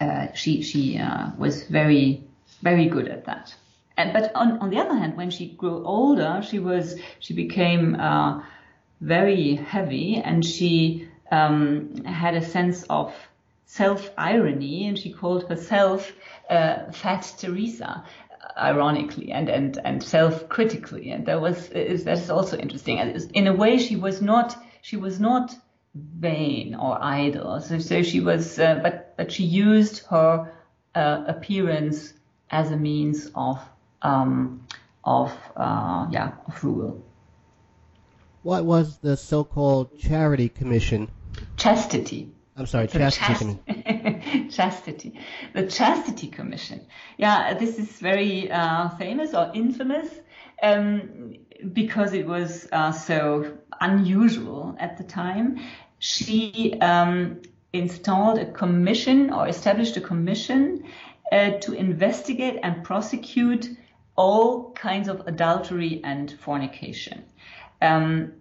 uh, 0.00 0.26
she 0.34 0.62
she 0.62 0.98
uh, 0.98 1.30
was 1.38 1.64
very 1.64 2.24
very 2.62 2.86
good 2.88 3.08
at 3.08 3.24
that. 3.26 3.54
And, 3.96 4.12
but 4.12 4.34
on, 4.34 4.58
on 4.58 4.70
the 4.70 4.78
other 4.78 4.94
hand, 4.94 5.16
when 5.16 5.30
she 5.30 5.48
grew 5.48 5.84
older, 5.84 6.42
she 6.46 6.58
was 6.58 6.96
she 7.18 7.34
became 7.34 7.94
uh, 7.94 8.42
very 9.00 9.54
heavy, 9.54 10.16
and 10.16 10.44
she 10.44 11.08
um, 11.30 12.04
had 12.04 12.34
a 12.34 12.44
sense 12.44 12.82
of 12.84 13.14
self 13.64 14.10
irony, 14.18 14.86
and 14.86 14.98
she 14.98 15.12
called 15.12 15.48
herself 15.48 16.12
uh, 16.50 16.92
Fat 16.92 17.34
Teresa 17.38 18.04
ironically 18.56 19.32
and 19.32 19.48
and 19.48 19.78
and 19.84 20.02
self-critically. 20.02 21.10
And 21.10 21.26
that 21.26 21.40
was 21.40 21.68
is 21.70 22.04
that 22.04 22.18
is 22.18 22.30
also 22.30 22.56
interesting. 22.56 22.98
In 23.34 23.46
a 23.46 23.54
way 23.54 23.78
she 23.78 23.96
was 23.96 24.22
not 24.22 24.56
she 24.82 24.96
was 24.96 25.20
not 25.20 25.54
vain 25.94 26.74
or 26.74 26.98
idle. 27.00 27.60
So 27.60 27.78
so 27.78 28.02
she 28.02 28.20
was 28.20 28.58
uh, 28.58 28.80
but 28.82 29.16
but 29.16 29.32
she 29.32 29.44
used 29.44 30.06
her 30.06 30.52
uh, 30.94 31.24
appearance 31.26 32.12
as 32.50 32.70
a 32.70 32.76
means 32.76 33.30
of 33.34 33.58
um, 34.02 34.66
of 35.04 35.32
uh, 35.56 36.06
yeah 36.10 36.32
of 36.46 36.64
rule. 36.64 37.02
What 38.42 38.64
was 38.64 38.98
the 38.98 39.16
so-called 39.16 39.98
charity 39.98 40.48
commission? 40.48 41.10
Chastity. 41.56 42.30
I'm 42.56 42.66
sorry, 42.66 42.86
chastity. 42.86 43.58
Chast- 43.66 44.50
chastity. 44.56 45.18
The 45.52 45.66
chastity 45.66 46.28
commission. 46.28 46.86
Yeah, 47.18 47.54
this 47.54 47.78
is 47.78 47.88
very 47.98 48.50
uh, 48.50 48.90
famous 48.90 49.34
or 49.34 49.50
infamous 49.52 50.08
um, 50.62 51.34
because 51.72 52.14
it 52.14 52.26
was 52.26 52.68
uh, 52.72 52.92
so 52.92 53.58
unusual 53.80 54.76
at 54.78 54.96
the 54.96 55.04
time. 55.04 55.58
She 55.98 56.78
um, 56.80 57.42
installed 57.72 58.38
a 58.38 58.50
commission 58.52 59.32
or 59.32 59.48
established 59.48 59.96
a 59.96 60.00
commission 60.00 60.84
uh, 61.32 61.50
to 61.60 61.72
investigate 61.72 62.60
and 62.62 62.84
prosecute 62.84 63.68
all 64.16 64.72
kinds 64.72 65.08
of 65.08 65.26
adultery 65.26 66.00
and 66.04 66.32
fornication. 66.40 67.24
Um, 67.80 68.32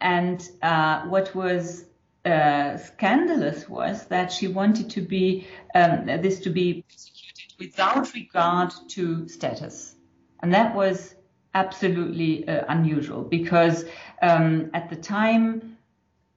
and 0.00 0.48
uh, 0.62 1.02
what 1.02 1.34
was 1.34 1.86
uh, 2.24 2.76
scandalous 2.76 3.68
was 3.68 4.06
that 4.06 4.30
she 4.30 4.48
wanted 4.48 4.90
to 4.90 5.00
be 5.00 5.46
um, 5.74 6.06
this 6.06 6.40
to 6.40 6.50
be 6.50 6.84
executed 6.88 7.54
without 7.58 8.12
regard 8.14 8.72
to 8.88 9.28
status, 9.28 9.96
and 10.40 10.52
that 10.52 10.74
was 10.74 11.14
absolutely 11.54 12.46
uh, 12.48 12.64
unusual 12.68 13.22
because 13.22 13.84
um, 14.22 14.70
at 14.74 14.88
the 14.88 14.96
time 14.96 15.76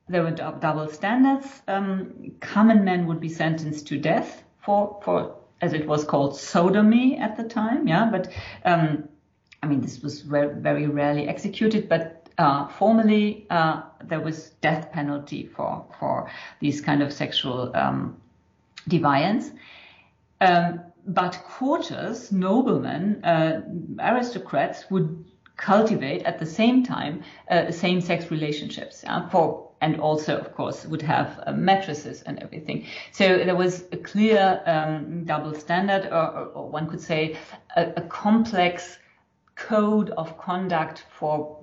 there 0.08 0.24
were 0.24 0.32
double 0.32 0.88
standards. 0.90 1.48
Um, 1.68 2.32
common 2.40 2.84
men 2.84 3.08
would 3.08 3.20
be 3.20 3.30
sentenced 3.30 3.88
to 3.88 3.98
death 3.98 4.44
for 4.64 5.00
for 5.04 5.36
as 5.62 5.74
it 5.74 5.88
was 5.88 6.04
called 6.04 6.38
sodomy 6.38 7.18
at 7.18 7.38
the 7.38 7.44
time, 7.44 7.88
yeah. 7.88 8.10
But 8.12 8.32
um, 8.64 9.08
I 9.64 9.68
mean, 9.68 9.82
this 9.82 10.02
was 10.02 10.22
very, 10.22 10.54
very 10.60 10.88
rarely 10.88 11.28
executed, 11.28 11.90
but 11.90 12.30
uh, 12.38 12.68
formally 12.68 13.48
uh, 13.50 13.84
there 14.04 14.20
was 14.20 14.52
death 14.62 14.92
penalty 14.92 15.46
for 15.46 15.86
for 16.00 16.30
these 16.60 16.82
kind 16.82 17.02
of 17.02 17.14
sexual 17.14 17.72
um, 17.76 18.18
deviance. 18.90 19.52
Um, 20.42 20.82
but 21.08 21.42
courtiers, 21.48 22.32
noblemen, 22.32 23.24
uh, 23.24 23.62
aristocrats 24.00 24.90
would 24.90 25.24
cultivate 25.56 26.24
at 26.24 26.40
the 26.40 26.46
same 26.46 26.84
time 26.84 27.24
uh, 27.50 27.72
same-sex 27.72 28.30
relationships 28.32 29.06
for 29.32 29.65
and 29.82 30.00
also 30.00 30.38
of 30.38 30.54
course 30.54 30.86
would 30.86 31.02
have 31.02 31.40
uh, 31.46 31.52
mattresses 31.52 32.22
and 32.24 32.42
everything 32.42 32.86
so 33.12 33.38
there 33.38 33.56
was 33.56 33.86
a 33.92 33.98
clear 33.98 34.62
um, 34.66 35.24
double 35.26 35.54
standard 35.54 36.06
or, 36.06 36.28
or, 36.38 36.46
or, 36.48 36.70
one 36.70 36.88
could 36.90 37.02
say 37.02 37.38
a, 37.76 37.94
a 37.98 38.02
complex 38.02 38.98
code 39.56 40.10
of 40.12 40.38
conduct 40.38 41.06
for 41.10 41.60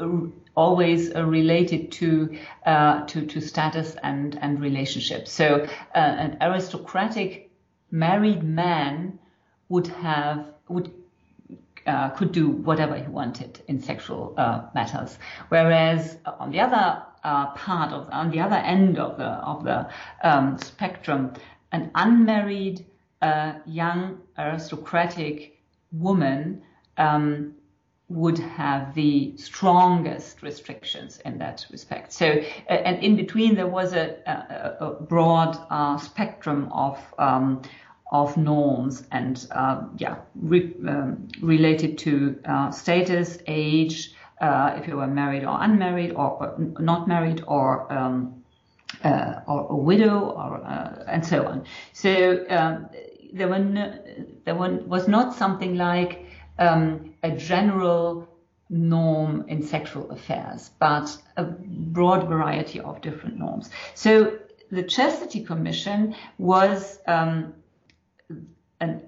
uh, 0.00 0.08
always 0.54 1.14
uh, 1.14 1.24
related 1.24 1.92
to, 1.92 2.36
uh, 2.66 3.04
to 3.06 3.26
to 3.26 3.40
status 3.40 3.96
and 4.02 4.38
and 4.42 4.60
relationships 4.60 5.30
so 5.32 5.66
an 5.94 6.36
aristocratic 6.40 7.50
married 7.90 8.42
man 8.42 9.18
would 9.68 9.86
have 9.86 10.52
would 10.68 10.92
uh, 11.88 12.10
could 12.10 12.32
do 12.32 12.48
whatever 12.50 12.96
he 12.96 13.08
wanted 13.08 13.62
in 13.66 13.80
sexual 13.80 14.34
uh, 14.36 14.62
matters. 14.74 15.18
Whereas 15.48 16.18
on 16.38 16.50
the 16.50 16.60
other 16.60 17.02
part 17.54 17.92
of 17.92 18.08
on 18.10 18.30
the 18.30 18.40
other 18.40 18.56
end 18.56 18.98
of 18.98 19.16
the 19.18 19.30
of 19.52 19.64
the 19.64 19.88
um, 20.22 20.58
spectrum, 20.58 21.32
an 21.72 21.90
unmarried 21.94 22.84
uh, 23.22 23.54
young 23.66 24.18
aristocratic 24.38 25.58
woman 25.92 26.62
um, 26.96 27.54
would 28.08 28.38
have 28.38 28.94
the 28.94 29.36
strongest 29.36 30.42
restrictions 30.42 31.20
in 31.26 31.38
that 31.38 31.66
respect. 31.70 32.12
So, 32.12 32.26
uh, 32.70 32.72
and 32.72 33.02
in 33.02 33.16
between 33.16 33.54
there 33.54 33.66
was 33.66 33.92
a, 33.92 34.16
a, 34.26 34.86
a 34.86 34.90
broad 35.02 35.58
uh, 35.70 35.98
spectrum 35.98 36.70
of 36.72 36.98
um, 37.18 37.62
of 38.10 38.36
norms 38.38 39.06
and 39.12 39.46
uh, 39.50 39.82
yeah 39.98 40.16
re, 40.34 40.74
um, 40.88 41.28
related 41.42 41.98
to 41.98 42.38
uh, 42.46 42.70
status, 42.70 43.38
age, 43.46 44.14
uh, 44.40 44.74
if 44.76 44.86
you 44.88 44.96
were 44.96 45.06
married 45.06 45.44
or 45.44 45.56
unmarried 45.60 46.12
or, 46.12 46.30
or 46.42 46.80
not 46.80 47.08
married 47.08 47.42
or 47.46 47.92
um, 47.92 48.44
uh, 49.04 49.40
or 49.46 49.66
a 49.70 49.76
widow 49.76 50.30
or 50.30 50.64
uh, 50.64 51.04
and 51.06 51.24
so 51.24 51.46
on. 51.46 51.64
So 51.92 52.46
um, 52.48 52.88
there 53.32 53.48
were 53.48 53.58
no, 53.58 53.98
there 54.44 54.54
was 54.54 55.08
not 55.08 55.34
something 55.34 55.76
like 55.76 56.26
um, 56.58 57.14
a 57.22 57.30
general 57.30 58.28
norm 58.70 59.44
in 59.48 59.62
sexual 59.62 60.10
affairs, 60.10 60.70
but 60.78 61.16
a 61.36 61.44
broad 61.44 62.28
variety 62.28 62.80
of 62.80 63.00
different 63.00 63.38
norms. 63.38 63.70
So 63.94 64.38
the 64.70 64.82
Chastity 64.82 65.44
Commission 65.44 66.14
was 66.36 66.98
um, 67.06 67.54
an, 68.80 69.02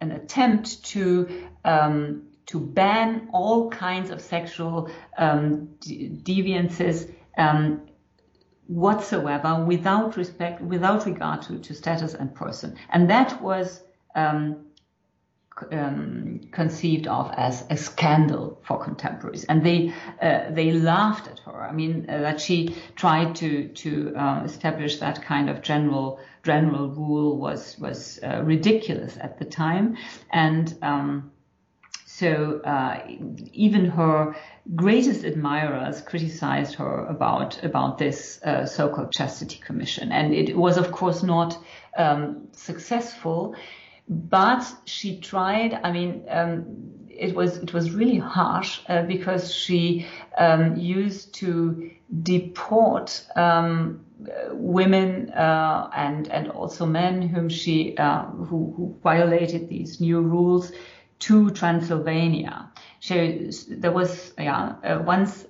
an 0.00 0.12
attempt 0.12 0.84
to 0.84 1.48
um, 1.64 2.29
to 2.50 2.58
ban 2.58 3.28
all 3.32 3.70
kinds 3.70 4.10
of 4.10 4.20
sexual 4.20 4.90
um, 5.18 5.68
deviances 5.80 7.08
um, 7.38 7.80
whatsoever 8.66 9.64
without 9.64 10.16
respect, 10.16 10.60
without 10.60 11.06
regard 11.06 11.42
to, 11.42 11.58
to 11.58 11.74
status 11.74 12.14
and 12.14 12.34
person. 12.34 12.76
And 12.90 13.08
that 13.08 13.40
was 13.40 13.82
um, 14.16 14.66
um, 15.70 16.40
conceived 16.50 17.06
of 17.06 17.32
as 17.36 17.64
a 17.70 17.76
scandal 17.76 18.60
for 18.66 18.82
contemporaries, 18.82 19.44
and 19.44 19.64
they 19.64 19.92
uh, 20.20 20.50
they 20.50 20.72
laughed 20.72 21.28
at 21.28 21.38
her. 21.40 21.62
I 21.62 21.72
mean, 21.72 22.06
uh, 22.08 22.20
that 22.20 22.40
she 22.40 22.74
tried 22.96 23.36
to 23.36 23.68
to 23.68 24.14
uh, 24.16 24.42
establish 24.44 24.98
that 24.98 25.22
kind 25.22 25.50
of 25.50 25.62
general 25.62 26.18
general 26.42 26.88
rule 26.88 27.36
was 27.36 27.78
was 27.78 28.18
uh, 28.24 28.42
ridiculous 28.42 29.16
at 29.20 29.38
the 29.38 29.44
time, 29.44 29.96
and. 30.32 30.74
So 32.20 32.60
uh, 32.64 33.00
even 33.52 33.86
her 33.86 34.36
greatest 34.76 35.24
admirers 35.24 36.02
criticized 36.02 36.74
her 36.74 37.06
about 37.06 37.64
about 37.64 37.96
this 37.96 38.40
uh, 38.42 38.66
so-called 38.66 39.12
chastity 39.12 39.58
commission, 39.58 40.12
and 40.12 40.34
it 40.34 40.56
was 40.56 40.76
of 40.76 40.92
course 40.92 41.22
not 41.22 41.58
um, 41.96 42.48
successful 42.52 43.54
but 44.10 44.66
she 44.86 45.18
tried. 45.20 45.80
I 45.84 45.92
mean, 45.92 46.24
um, 46.28 46.66
it 47.08 47.34
was 47.34 47.58
it 47.58 47.72
was 47.72 47.92
really 47.92 48.18
harsh 48.18 48.80
uh, 48.88 49.02
because 49.02 49.54
she 49.54 50.06
um, 50.36 50.76
used 50.76 51.32
to 51.34 51.90
deport 52.22 53.24
um, 53.36 54.04
women 54.50 55.30
uh, 55.30 55.90
and 55.94 56.28
and 56.28 56.50
also 56.50 56.86
men 56.86 57.22
whom 57.22 57.48
she 57.48 57.96
uh, 57.96 58.24
who, 58.24 58.74
who, 58.76 58.98
violated 59.02 59.68
these 59.68 60.00
new 60.00 60.20
rules 60.20 60.72
to 61.20 61.50
Transylvania. 61.50 62.70
So 63.00 63.38
there 63.68 63.92
was 63.92 64.32
yeah 64.38 64.74
uh, 64.84 65.02
once 65.04 65.46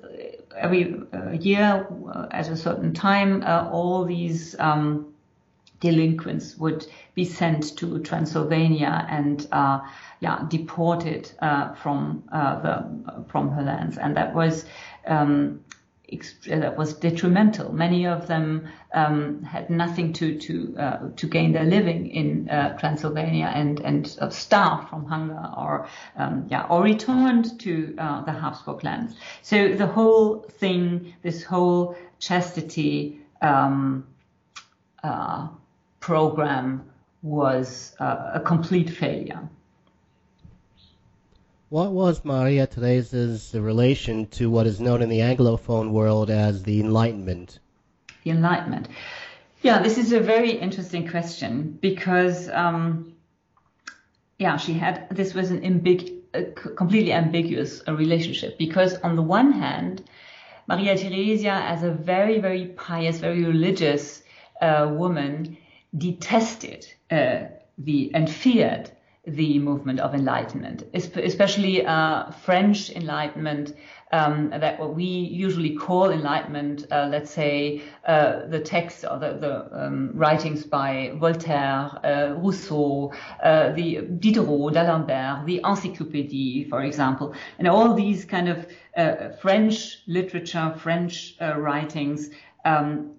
every 0.57 0.95
uh, 1.13 1.31
year 1.31 1.87
uh, 2.13 2.27
at 2.31 2.49
a 2.49 2.57
certain 2.57 2.93
time 2.93 3.43
all 3.45 4.05
these 4.05 4.57
um, 4.59 5.15
delinquents 5.81 6.57
would 6.59 6.87
be 7.15 7.25
sent 7.25 7.77
to 7.79 7.99
Transylvania 8.01 9.07
and 9.09 9.47
uh, 9.51 9.81
yeah 10.21 10.47
deported 10.49 11.31
uh, 11.41 11.75
from 11.75 12.23
uh, 12.33 12.61
the 12.61 13.25
from 13.29 13.51
her 13.51 13.63
lands, 13.63 13.99
and 13.99 14.17
that 14.17 14.35
was. 14.35 14.65
Um, 15.07 15.65
that 16.47 16.77
was 16.77 16.95
detrimental. 16.95 17.73
Many 17.73 18.07
of 18.07 18.27
them 18.27 18.69
um, 18.93 19.43
had 19.43 19.71
nothing 19.71 20.13
to 20.15 20.39
to 20.39 20.77
uh, 20.79 20.99
to 21.17 21.27
gain 21.27 21.53
their 21.53 21.65
living 21.65 22.09
in 22.11 22.49
uh, 22.49 22.77
Transylvania 22.79 23.51
and 23.55 23.81
and 23.81 24.17
uh, 24.21 24.31
starved 24.31 24.89
from 24.89 25.07
hunger 25.07 25.49
or 25.57 25.89
um, 26.17 26.47
yeah 26.51 26.67
or 26.69 26.83
returned 26.83 27.59
to 27.61 27.95
the 27.97 28.33
Habsburg 28.33 28.85
lands. 28.85 29.15
So 29.43 29.75
the 29.75 29.87
whole 29.87 30.41
thing, 30.59 31.15
this 31.23 31.45
whole 31.45 31.97
chastity 32.19 33.21
um, 33.41 34.07
program 36.01 36.91
was 37.23 37.95
uh, 38.01 38.33
a 38.35 38.41
complete 38.41 38.91
failure. 38.91 39.49
What 41.71 41.93
was 41.93 42.25
Maria 42.25 42.67
Theresa's 42.67 43.55
relation 43.55 44.27
to 44.31 44.51
what 44.51 44.67
is 44.67 44.81
known 44.81 45.03
in 45.03 45.09
the 45.09 45.21
Anglophone 45.21 45.93
world 45.93 46.29
as 46.29 46.65
the 46.65 46.81
Enlightenment? 46.81 47.61
The 48.25 48.31
Enlightenment. 48.33 48.89
Yeah, 49.63 49.81
this 49.81 49.97
is 49.97 50.11
a 50.11 50.19
very 50.19 50.51
interesting 50.51 51.09
question 51.09 51.79
because, 51.81 52.49
um, 52.49 53.15
yeah, 54.41 54.57
she 54.57 54.73
had 54.73 55.11
this 55.11 55.33
was 55.33 55.53
an 55.53 55.61
ambig- 55.61 56.75
completely 56.75 57.13
ambiguous 57.13 57.83
uh, 57.87 57.95
relationship 57.95 58.59
because 58.59 58.97
on 59.03 59.15
the 59.15 59.23
one 59.23 59.53
hand, 59.53 60.03
Maria 60.67 60.97
Theresia, 60.97 61.53
as 61.53 61.85
a 61.85 61.93
very 61.93 62.41
very 62.41 62.67
pious, 62.67 63.19
very 63.19 63.45
religious 63.45 64.25
uh, 64.61 64.89
woman, 64.91 65.57
detested 65.97 66.93
uh, 67.13 67.43
the 67.79 68.11
and 68.13 68.29
feared 68.29 68.91
the 69.27 69.59
movement 69.59 70.01
of 70.01 70.15
enlightenment, 70.15 70.85
especially 70.95 71.85
uh, 71.85 72.31
French 72.31 72.91
enlightenment, 72.91 73.75
um, 74.13 74.51
that 74.51 74.81
what 74.81 74.95
we 74.95 75.05
usually 75.05 75.77
call 75.77 76.11
enlightenment, 76.11 76.87
uh, 76.91 77.07
let's 77.11 77.31
say 77.31 77.83
uh, 78.07 78.47
the 78.47 78.59
texts 78.59 79.05
or 79.05 79.19
the, 79.19 79.35
the 79.35 79.85
um, 79.85 80.11
writings 80.15 80.65
by 80.65 81.13
Voltaire, 81.17 81.91
uh, 82.03 82.35
Rousseau, 82.39 83.13
uh, 83.43 83.73
the 83.73 84.01
Diderot, 84.19 84.73
D'Alembert, 84.73 85.45
the 85.45 85.61
Encyclopédie, 85.65 86.69
for 86.71 86.83
example, 86.83 87.35
and 87.59 87.69
all 87.69 87.95
these 87.95 88.25
kind 88.25 88.49
of 88.49 88.67
uh, 88.97 89.29
French 89.41 89.99
literature, 90.07 90.75
French 90.79 91.37
writings, 91.41 92.31
um, 92.65 93.13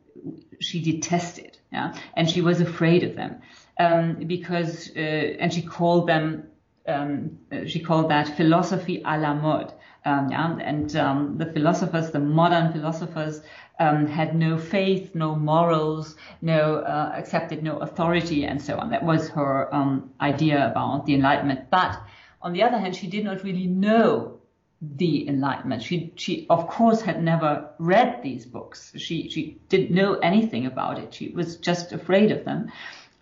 she 0.60 0.82
detested 0.82 1.58
yeah, 1.72 1.94
and 2.16 2.30
she 2.30 2.42
was 2.42 2.60
afraid 2.60 3.04
of 3.04 3.16
them 3.16 3.42
um, 3.80 4.16
because, 4.28 4.92
uh, 4.96 5.00
and 5.00 5.54
she 5.54 5.62
called 5.62 6.08
them 6.08 6.48
um, 6.88 7.38
she 7.68 7.80
called 7.80 8.10
that 8.10 8.36
philosophy 8.36 9.02
à 9.06 9.20
la 9.20 9.34
mode. 9.34 9.72
Um, 10.04 10.30
yeah, 10.32 10.58
and 10.58 10.96
um, 10.96 11.38
the 11.38 11.46
philosophers, 11.46 12.10
the 12.12 12.20
modern 12.20 12.72
philosophers, 12.72 13.42
um, 13.80 14.08
had 14.08 14.36
no 14.36 14.58
faith, 14.58 15.14
no 15.14 15.36
morals, 15.36 16.16
no 16.42 16.78
uh, 16.78 17.12
accepted 17.16 17.64
no 17.64 17.78
authority, 17.78 18.46
and 18.46 18.62
so 18.62 18.78
on. 18.78 18.90
That 18.90 19.04
was 19.04 19.30
her 19.30 19.74
um, 19.74 20.12
idea 20.20 20.70
about 20.70 21.06
the 21.06 21.14
Enlightenment. 21.14 21.70
But 21.70 22.02
on 22.42 22.54
the 22.54 22.64
other 22.64 22.80
hand, 22.80 22.96
she 22.96 23.08
did 23.08 23.24
not 23.24 23.44
really 23.44 23.68
know 23.68 24.40
the 24.82 25.28
Enlightenment. 25.28 25.84
She, 25.84 26.12
she 26.16 26.48
of 26.50 26.68
course 26.68 27.02
had 27.02 27.24
never 27.24 27.70
read 27.78 28.22
these 28.24 28.48
books. 28.48 28.94
She, 28.98 29.30
she 29.30 29.60
didn't 29.70 29.92
know 29.92 30.16
anything 30.16 30.66
about 30.66 30.98
it. 30.98 31.14
She 31.14 31.30
was 31.30 31.58
just 31.58 31.92
afraid 31.92 32.32
of 32.32 32.44
them. 32.46 32.72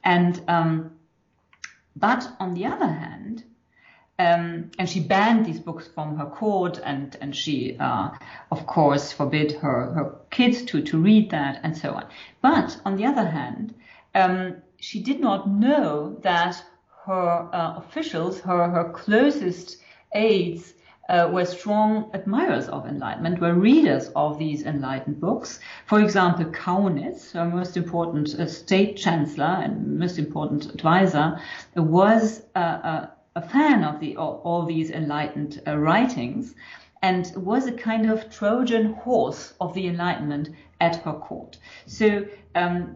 And, 0.04 0.42
um, 0.48 0.92
but 1.96 2.28
on 2.40 2.54
the 2.54 2.66
other 2.66 2.88
hand, 2.88 3.44
um, 4.20 4.72
and 4.78 4.90
she 4.90 5.00
banned 5.00 5.46
these 5.46 5.62
books 5.62 5.88
from 5.88 6.18
her 6.18 6.26
court 6.26 6.80
and, 6.84 7.16
and 7.22 7.34
she, 7.34 7.78
uh, 7.80 8.10
of 8.52 8.68
course, 8.68 9.14
forbid 9.14 9.54
her, 9.54 9.94
her 9.94 10.16
kids 10.30 10.64
to, 10.64 10.82
to 10.82 10.98
read 10.98 11.32
that 11.32 11.62
and 11.64 11.78
so 11.78 11.94
on. 11.94 12.06
But 12.42 12.80
on 12.84 12.98
the 12.98 13.06
other 13.06 13.26
hand, 13.26 13.74
um, 14.14 14.58
she 14.78 15.02
did 15.02 15.22
not 15.22 15.50
know 15.50 16.18
that 16.22 16.62
her 17.06 17.50
uh, 17.54 17.78
officials, 17.78 18.42
her, 18.42 18.70
her 18.70 18.90
closest 18.90 19.78
aides, 20.14 20.74
uh, 21.10 21.28
were 21.32 21.46
strong 21.46 22.10
admirers 22.14 22.70
of 22.70 22.86
enlightenment, 22.86 23.42
were 23.42 23.54
readers 23.54 24.10
of 24.16 24.38
these 24.38 24.64
enlightened 24.64 25.20
books. 25.20 25.60
For 25.86 26.00
example, 26.00 26.46
Kaunitz, 26.46 27.32
her 27.34 27.46
most 27.46 27.76
important 27.76 28.36
uh, 28.36 28.46
state 28.46 28.96
chancellor 28.96 29.60
and 29.64 30.00
most 30.00 30.20
important 30.20 30.66
advisor, 30.74 31.40
was 31.76 32.44
a, 32.56 33.10
a 33.36 33.42
fan 33.42 33.84
of 33.84 34.00
the 34.00 34.16
all, 34.18 34.42
all 34.44 34.66
these 34.66 34.92
enlightened 34.92 35.62
uh, 35.68 35.78
writings 35.78 36.56
and 37.02 37.32
was 37.36 37.66
a 37.66 37.72
kind 37.72 38.10
of 38.12 38.30
Trojan 38.30 38.94
horse 38.94 39.54
of 39.62 39.74
the 39.74 39.88
Enlightenment 39.88 40.50
at 40.82 40.98
her 40.98 41.14
court. 41.14 41.58
So 41.86 42.26
um, 42.56 42.96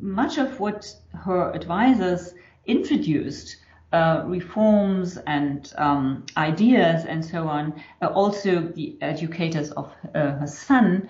much 0.00 0.38
of 0.38 0.58
what 0.58 0.92
her 1.12 1.52
advisors 1.52 2.34
introduced 2.66 3.56
uh, 3.94 4.24
reforms 4.26 5.18
and 5.26 5.72
um, 5.78 6.26
ideas 6.36 7.04
and 7.04 7.24
so 7.24 7.46
on. 7.46 7.64
Uh, 8.02 8.06
also, 8.06 8.60
the 8.60 8.96
educators 9.00 9.70
of 9.72 9.86
uh, 10.14 10.32
her 10.40 10.46
son 10.48 11.08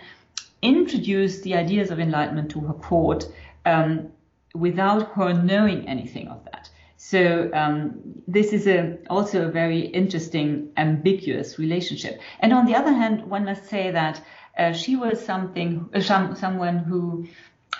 introduced 0.60 1.42
the 1.44 1.54
ideas 1.54 1.90
of 1.90 1.98
enlightenment 1.98 2.50
to 2.50 2.60
her 2.60 2.74
court 2.74 3.24
um, 3.64 4.10
without 4.54 5.12
her 5.12 5.32
knowing 5.32 5.88
anything 5.88 6.28
of 6.28 6.44
that. 6.44 6.68
So 6.98 7.50
um, 7.54 8.00
this 8.28 8.52
is 8.52 8.66
a, 8.66 8.98
also 9.08 9.48
a 9.48 9.50
very 9.50 9.80
interesting, 9.80 10.68
ambiguous 10.76 11.58
relationship. 11.58 12.20
And 12.40 12.52
on 12.52 12.66
the 12.66 12.74
other 12.74 12.92
hand, 12.92 13.24
one 13.30 13.46
must 13.46 13.64
say 13.66 13.92
that 13.92 14.20
uh, 14.58 14.72
she 14.72 14.96
was 14.96 15.24
something, 15.24 15.88
uh, 15.94 16.00
some, 16.00 16.36
someone 16.36 16.78
who 16.78 17.28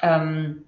um, 0.03 0.65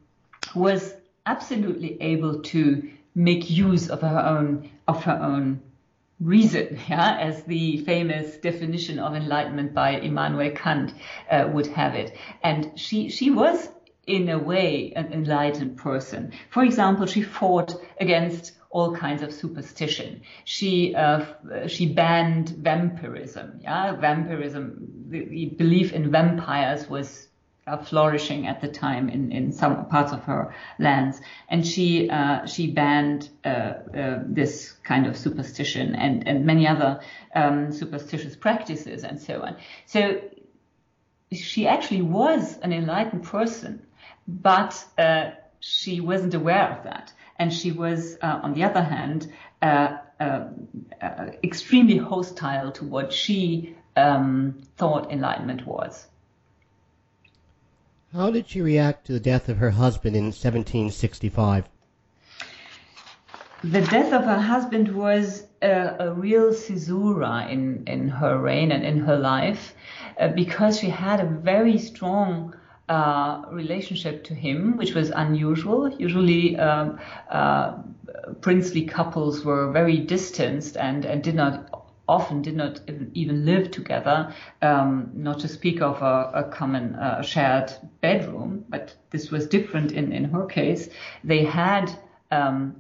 was 0.54 0.94
absolutely 1.24 1.96
able 2.02 2.42
to 2.42 2.90
make 3.16 3.50
use 3.50 3.88
of 3.88 4.02
her 4.02 4.20
own 4.20 4.70
of 4.86 5.02
her 5.02 5.18
own 5.20 5.60
reason, 6.20 6.78
yeah, 6.88 7.16
as 7.18 7.42
the 7.44 7.78
famous 7.78 8.36
definition 8.36 8.98
of 8.98 9.14
enlightenment 9.14 9.74
by 9.74 9.92
Immanuel 9.92 10.50
Kant 10.54 10.94
uh, 11.30 11.48
would 11.52 11.66
have 11.66 11.94
it. 11.94 12.16
And 12.42 12.78
she 12.78 13.08
she 13.08 13.30
was 13.30 13.68
in 14.06 14.28
a 14.28 14.38
way 14.38 14.92
an 14.94 15.12
enlightened 15.12 15.78
person. 15.78 16.32
For 16.50 16.62
example, 16.62 17.06
she 17.06 17.22
fought 17.22 17.74
against 18.00 18.52
all 18.70 18.94
kinds 18.94 19.22
of 19.22 19.32
superstition. 19.32 20.20
She 20.44 20.94
uh, 20.94 21.24
she 21.66 21.92
banned 21.92 22.50
vampirism. 22.50 23.60
Yeah, 23.62 23.96
vampirism. 23.96 25.06
The, 25.08 25.24
the 25.24 25.46
belief 25.56 25.92
in 25.92 26.10
vampires 26.10 26.88
was 26.88 27.28
uh, 27.66 27.76
flourishing 27.76 28.46
at 28.46 28.60
the 28.60 28.68
time 28.68 29.08
in, 29.08 29.32
in 29.32 29.52
some 29.52 29.86
parts 29.86 30.12
of 30.12 30.22
her 30.24 30.54
lands, 30.78 31.20
and 31.48 31.66
she 31.66 32.08
uh, 32.08 32.46
she 32.46 32.70
banned 32.70 33.28
uh, 33.44 33.48
uh 33.48 34.20
this 34.24 34.72
kind 34.84 35.06
of 35.06 35.16
superstition 35.16 35.94
and 35.96 36.28
and 36.28 36.46
many 36.46 36.66
other 36.66 37.00
um, 37.34 37.72
superstitious 37.72 38.36
practices 38.36 39.02
and 39.02 39.20
so 39.20 39.42
on. 39.42 39.56
So 39.86 40.20
she 41.32 41.66
actually 41.66 42.02
was 42.02 42.56
an 42.58 42.72
enlightened 42.72 43.24
person, 43.24 43.84
but 44.28 44.84
uh, 44.96 45.30
she 45.58 46.00
wasn't 46.00 46.34
aware 46.34 46.70
of 46.70 46.84
that, 46.84 47.12
and 47.36 47.52
she 47.52 47.72
was, 47.72 48.16
uh, 48.22 48.40
on 48.44 48.54
the 48.54 48.62
other 48.62 48.82
hand, 48.82 49.32
extremely 51.42 51.96
hostile 51.96 52.70
to 52.70 52.84
what 52.84 53.12
she 53.12 53.74
um, 53.96 54.62
thought 54.76 55.10
enlightenment 55.10 55.66
was. 55.66 56.06
How 58.16 58.30
did 58.30 58.48
she 58.48 58.62
react 58.62 59.06
to 59.06 59.12
the 59.12 59.20
death 59.20 59.50
of 59.50 59.58
her 59.58 59.72
husband 59.72 60.16
in 60.16 60.32
1765? 60.32 61.68
The 63.62 63.82
death 63.82 64.10
of 64.10 64.24
her 64.24 64.40
husband 64.40 64.88
was 64.96 65.44
a, 65.60 65.96
a 65.98 66.14
real 66.14 66.54
caesura 66.54 67.46
in, 67.50 67.84
in 67.86 68.08
her 68.08 68.38
reign 68.38 68.72
and 68.72 68.84
in 68.84 69.00
her 69.00 69.18
life 69.18 69.74
uh, 70.18 70.28
because 70.28 70.80
she 70.80 70.88
had 70.88 71.20
a 71.20 71.26
very 71.26 71.76
strong 71.76 72.54
uh, 72.88 73.42
relationship 73.50 74.24
to 74.24 74.34
him, 74.34 74.78
which 74.78 74.94
was 74.94 75.10
unusual. 75.10 75.90
Usually, 75.98 76.56
um, 76.56 76.98
uh, 77.28 77.74
princely 78.40 78.86
couples 78.86 79.44
were 79.44 79.70
very 79.72 79.98
distanced 79.98 80.78
and, 80.78 81.04
and 81.04 81.22
did 81.22 81.34
not 81.34 81.75
often 82.08 82.42
did 82.42 82.56
not 82.56 82.80
even 83.14 83.44
live 83.44 83.70
together, 83.70 84.32
um, 84.62 85.10
not 85.14 85.40
to 85.40 85.48
speak 85.48 85.80
of 85.82 86.00
a, 86.02 86.30
a 86.34 86.44
common 86.44 86.94
uh, 86.94 87.22
shared 87.22 87.72
bedroom. 88.00 88.64
But 88.68 88.94
this 89.10 89.30
was 89.30 89.46
different 89.48 89.92
in, 89.92 90.12
in 90.12 90.24
her 90.24 90.46
case. 90.46 90.88
They 91.24 91.44
had 91.44 91.90
um, 92.30 92.76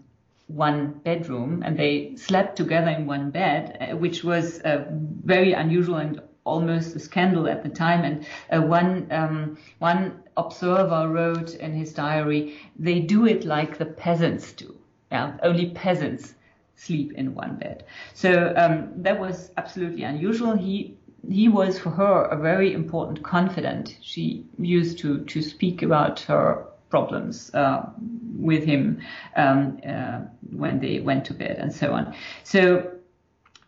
one 0.48 1.00
bedroom 1.04 1.62
and 1.64 1.76
they 1.76 2.14
slept 2.16 2.56
together 2.56 2.90
in 2.90 3.06
one 3.06 3.30
bed, 3.30 3.78
uh, 3.80 3.96
which 3.96 4.22
was 4.22 4.60
uh, 4.60 4.84
very 5.24 5.52
unusual 5.52 5.96
and 5.96 6.20
almost 6.44 6.94
a 6.94 7.00
scandal 7.00 7.48
at 7.48 7.62
the 7.64 7.68
time. 7.68 8.04
And 8.04 8.26
uh, 8.52 8.66
one 8.66 9.08
um, 9.10 9.58
one 9.80 10.22
observer 10.36 11.08
wrote 11.08 11.54
in 11.54 11.72
his 11.72 11.92
diary, 11.92 12.56
"They 12.78 13.00
do 13.00 13.26
it 13.26 13.44
like 13.44 13.78
the 13.78 13.86
peasants 13.86 14.52
do. 14.52 14.76
Yeah, 15.10 15.36
only 15.42 15.70
peasants 15.70 16.34
sleep 16.76 17.12
in 17.12 17.34
one 17.34 17.56
bed. 17.56 17.84
So 18.14 18.54
um, 18.56 18.92
that 19.02 19.18
was 19.18 19.50
absolutely 19.56 20.04
unusual. 20.04 20.56
He 20.56 20.96
he 21.28 21.48
was 21.48 21.78
for 21.78 21.90
her 21.90 22.22
a 22.24 22.36
very 22.36 22.72
important 22.72 23.22
confidant. 23.24 23.96
She 24.00 24.44
used 24.58 24.98
to 24.98 25.24
to 25.24 25.42
speak 25.42 25.82
about 25.82 26.20
her 26.20 26.66
problems 26.88 27.52
uh, 27.54 27.86
with 28.38 28.64
him 28.64 29.00
um, 29.34 29.80
uh, 29.86 30.20
when 30.50 30.78
they 30.78 31.00
went 31.00 31.24
to 31.26 31.34
bed 31.34 31.56
and 31.58 31.72
so 31.74 31.92
on. 31.92 32.14
So 32.44 32.92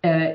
uh, 0.04 0.34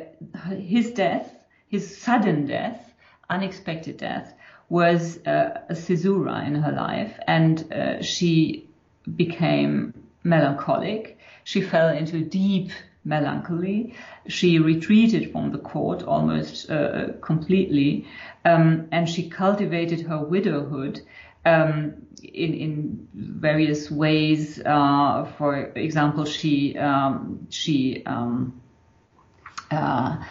his 0.58 0.92
death, 0.92 1.32
his 1.70 1.98
sudden 1.98 2.46
death, 2.46 2.94
unexpected 3.30 3.98
death, 3.98 4.34
was 4.70 5.20
uh, 5.26 5.62
a 5.70 5.76
caesura 5.76 6.44
in 6.46 6.56
her 6.56 6.72
life, 6.72 7.18
and 7.28 7.72
uh, 7.72 8.02
she 8.02 8.68
became 9.16 9.94
melancholic 10.24 11.13
she 11.44 11.62
fell 11.62 11.90
into 11.90 12.22
deep 12.22 12.72
melancholy. 13.06 13.96
She 14.28 14.60
retreated 14.60 15.32
from 15.32 15.52
the 15.52 15.58
court 15.58 16.04
almost 16.04 16.70
uh, 16.70 17.14
completely, 17.22 18.08
um, 18.46 18.88
and 18.92 19.10
she 19.10 19.30
cultivated 19.30 20.02
her 20.08 20.24
widowhood 20.24 21.02
um, 21.46 21.96
in, 22.24 22.54
in 22.54 23.08
various 23.14 23.92
ways. 23.92 24.62
Uh, 24.66 25.26
for 25.38 25.72
example, 25.76 26.26
she 26.26 26.78
um, 26.78 27.48
she 27.50 28.04
um, 28.06 28.62
uh, 29.72 30.24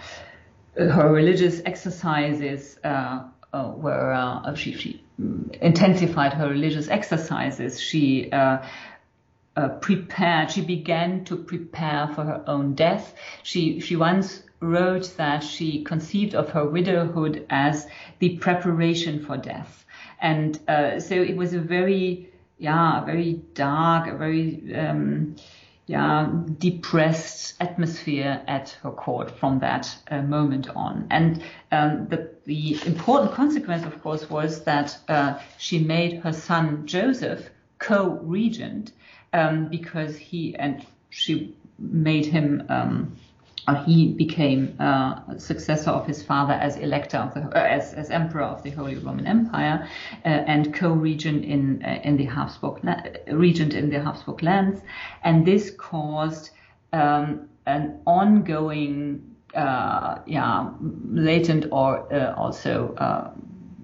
her 0.76 1.12
religious 1.12 1.60
exercises 1.66 2.78
uh, 2.82 3.24
uh, 3.52 3.72
were 3.76 4.12
uh, 4.12 4.54
she, 4.54 4.72
she 4.72 5.04
intensified 5.60 6.32
her 6.32 6.48
religious 6.48 6.88
exercises. 6.88 7.78
She 7.80 8.30
uh, 9.56 9.68
prepared, 9.68 10.50
she 10.50 10.62
began 10.62 11.24
to 11.24 11.36
prepare 11.36 12.08
for 12.14 12.24
her 12.24 12.42
own 12.46 12.74
death. 12.74 13.14
She, 13.42 13.80
she 13.80 13.96
once 13.96 14.42
wrote 14.60 15.16
that 15.16 15.42
she 15.42 15.82
conceived 15.84 16.34
of 16.34 16.50
her 16.50 16.66
widowhood 16.66 17.44
as 17.50 17.86
the 18.20 18.38
preparation 18.38 19.24
for 19.24 19.36
death. 19.36 19.84
And 20.20 20.58
uh, 20.68 21.00
so 21.00 21.14
it 21.14 21.36
was 21.36 21.52
a 21.52 21.58
very, 21.58 22.30
yeah, 22.58 23.04
very 23.04 23.42
dark, 23.54 24.08
a 24.08 24.16
very, 24.16 24.74
um, 24.74 25.36
yeah, 25.86 26.30
depressed 26.58 27.54
atmosphere 27.60 28.40
at 28.46 28.70
her 28.82 28.92
court 28.92 29.30
from 29.30 29.58
that 29.58 29.94
uh, 30.10 30.22
moment 30.22 30.68
on. 30.70 31.06
And 31.10 31.42
um, 31.72 32.06
the, 32.08 32.30
the 32.44 32.78
important 32.86 33.32
consequence, 33.32 33.84
of 33.84 34.00
course, 34.00 34.30
was 34.30 34.62
that 34.64 34.96
uh, 35.08 35.38
she 35.58 35.80
made 35.80 36.20
her 36.20 36.32
son 36.32 36.86
Joseph 36.86 37.50
co-regent 37.78 38.92
um, 39.32 39.68
because 39.68 40.16
he 40.16 40.54
and 40.56 40.84
she 41.10 41.54
made 41.78 42.26
him 42.26 42.64
um, 42.68 43.16
uh, 43.68 43.84
he 43.84 44.12
became 44.12 44.74
uh, 44.80 45.38
successor 45.38 45.90
of 45.90 46.06
his 46.06 46.22
father 46.22 46.54
as 46.54 46.76
elector 46.78 47.18
of 47.18 47.34
the, 47.34 47.42
uh, 47.56 47.62
as, 47.62 47.94
as 47.94 48.10
emperor 48.10 48.42
of 48.42 48.62
the 48.64 48.70
Holy 48.70 48.96
Roman 48.96 49.26
Empire 49.26 49.88
uh, 50.24 50.28
and 50.28 50.74
co-regent 50.74 51.44
in 51.44 51.84
uh, 51.84 52.00
in 52.02 52.16
the 52.16 52.24
Habsburg 52.24 52.80
regent 53.28 53.74
in 53.74 53.88
the 53.88 54.00
Habsburg 54.00 54.42
lands, 54.42 54.80
and 55.22 55.46
this 55.46 55.70
caused 55.70 56.50
um, 56.92 57.48
an 57.66 58.00
ongoing, 58.04 59.22
uh, 59.54 60.18
yeah, 60.26 60.68
latent 60.80 61.66
or 61.70 62.12
also 62.34 62.96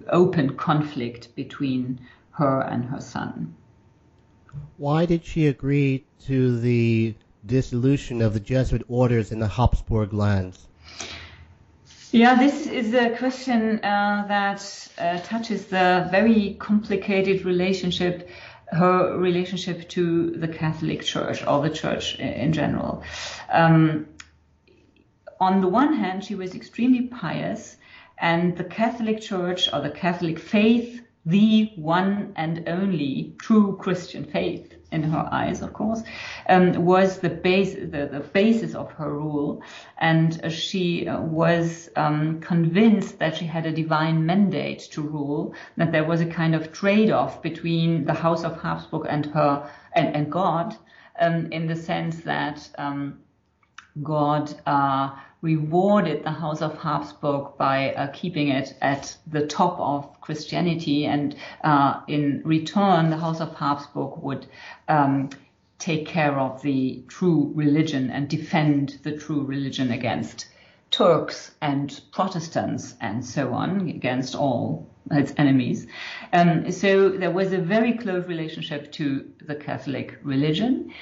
open 0.09 0.57
conflict 0.57 1.35
between 1.37 2.01
her 2.33 2.63
and 2.63 2.85
her 2.85 3.01
son. 3.01 3.55
Why 4.77 5.07
did 5.07 5.25
she 5.25 5.47
agree 5.47 6.05
to 6.27 6.59
the 6.61 7.15
dissolution 7.45 8.23
of 8.23 8.35
the 8.35 8.41
Jesuit 8.41 8.85
orders 8.89 9.33
in 9.33 9.39
the 9.39 9.49
Habsburg 9.49 10.13
lands? 10.13 10.69
Yeah, 12.11 12.37
this 12.37 12.67
is 12.67 12.95
a 12.95 13.17
question 13.17 13.85
uh, 13.85 14.25
that 14.29 14.89
uh, 14.99 15.19
touches 15.19 15.67
the 15.67 16.09
very 16.11 16.57
complicated 16.59 17.45
relationship, 17.45 18.31
her 18.69 19.19
relationship 19.19 19.89
to 19.91 20.31
the 20.31 20.49
Catholic 20.49 21.03
Church 21.03 21.47
or 21.47 21.63
the 21.63 21.71
Church 21.71 22.19
in 22.19 22.53
general. 22.53 23.03
Um, 23.53 24.07
on 25.39 25.61
the 25.61 25.69
one 25.69 25.95
hand, 25.95 26.25
she 26.25 26.35
was 26.35 26.55
extremely 26.55 27.03
pious, 27.09 27.77
and 28.19 28.57
the 28.57 28.65
Catholic 28.65 29.21
Church 29.21 29.73
or 29.73 29.83
the 29.83 29.91
Catholic 29.91 30.39
faith, 30.39 31.03
the 31.29 31.73
one 31.77 32.33
and 32.37 32.69
only 32.69 33.35
true 33.39 33.77
Christian 33.77 34.25
faith, 34.25 34.79
in 34.91 35.03
her 35.03 35.29
eyes, 35.31 35.61
of 35.61 35.73
course, 35.75 36.03
um, 36.49 36.73
was 36.85 37.19
the 37.19 37.29
base, 37.29 37.75
the, 37.75 38.09
the, 38.11 38.25
basis 38.33 38.75
of 38.75 38.91
her 38.93 39.13
rule, 39.13 39.63
and 39.99 40.51
she 40.51 41.07
uh, 41.07 41.21
was 41.21 41.91
um, 41.97 42.41
convinced 42.41 43.19
that 43.19 43.37
she 43.37 43.45
had 43.45 43.67
a 43.67 43.73
divine 43.73 44.25
mandate 44.25 44.81
to 44.93 45.03
rule. 45.03 45.55
That 45.77 45.93
there 45.93 46.05
was 46.05 46.23
a 46.23 46.27
kind 46.27 46.55
of 46.55 46.73
trade-off 46.73 47.43
between 47.43 48.07
the 48.07 48.15
House 48.15 48.45
of 48.45 48.61
Habsburg 48.63 49.07
and 49.09 49.27
her 49.27 49.71
and, 49.93 50.17
and 50.17 50.33
God, 50.33 50.77
um, 51.21 51.53
in 51.53 51.67
the 51.67 51.77
sense 51.77 52.21
that 52.23 52.69
um, 52.79 53.19
God. 54.03 54.55
Uh, 54.67 55.11
rewarded 55.41 56.25
the 56.25 56.33
House 56.33 56.63
of 56.63 56.77
Habsburg 56.79 57.57
by 57.57 57.93
uh, 57.93 58.09
keeping 58.09 58.49
it 58.49 58.77
at 58.81 59.17
the 59.29 59.47
top 59.47 59.79
of 59.79 60.18
Christianity, 60.29 61.07
and 61.07 61.35
uh, 61.65 62.01
in 62.07 62.43
return, 62.45 63.09
the 63.09 63.17
House 63.17 63.41
of 63.41 63.57
Habsburg 63.57 64.19
would 64.19 64.47
um, 64.87 65.31
take 65.79 66.05
care 66.05 66.39
of 66.39 66.61
the 66.61 67.03
true 67.09 67.51
religion 67.55 68.11
and 68.11 68.29
defend 68.29 68.99
the 69.05 69.17
true 69.17 69.43
religion 69.43 69.91
against 69.91 70.45
Turks 70.91 71.53
and 71.63 71.99
Protestants 72.13 72.95
and 73.01 73.25
so 73.25 73.55
on, 73.55 73.89
against 73.89 74.35
all 74.35 74.87
its 75.11 75.33
enemies. 75.39 75.87
Um, 76.31 76.73
so 76.73 77.09
there 77.09 77.31
was 77.31 77.55
a 77.55 77.59
very 77.59 77.95
close 77.97 78.27
relationship 78.29 78.93
to 78.93 79.31
the 79.47 79.55
Catholic 79.55 80.19
religion. 80.23 80.93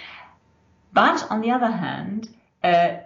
But 0.93 1.27
on 1.33 1.41
the 1.41 1.51
other 1.51 1.73
hand, 1.73 2.29
uh, 2.63 2.99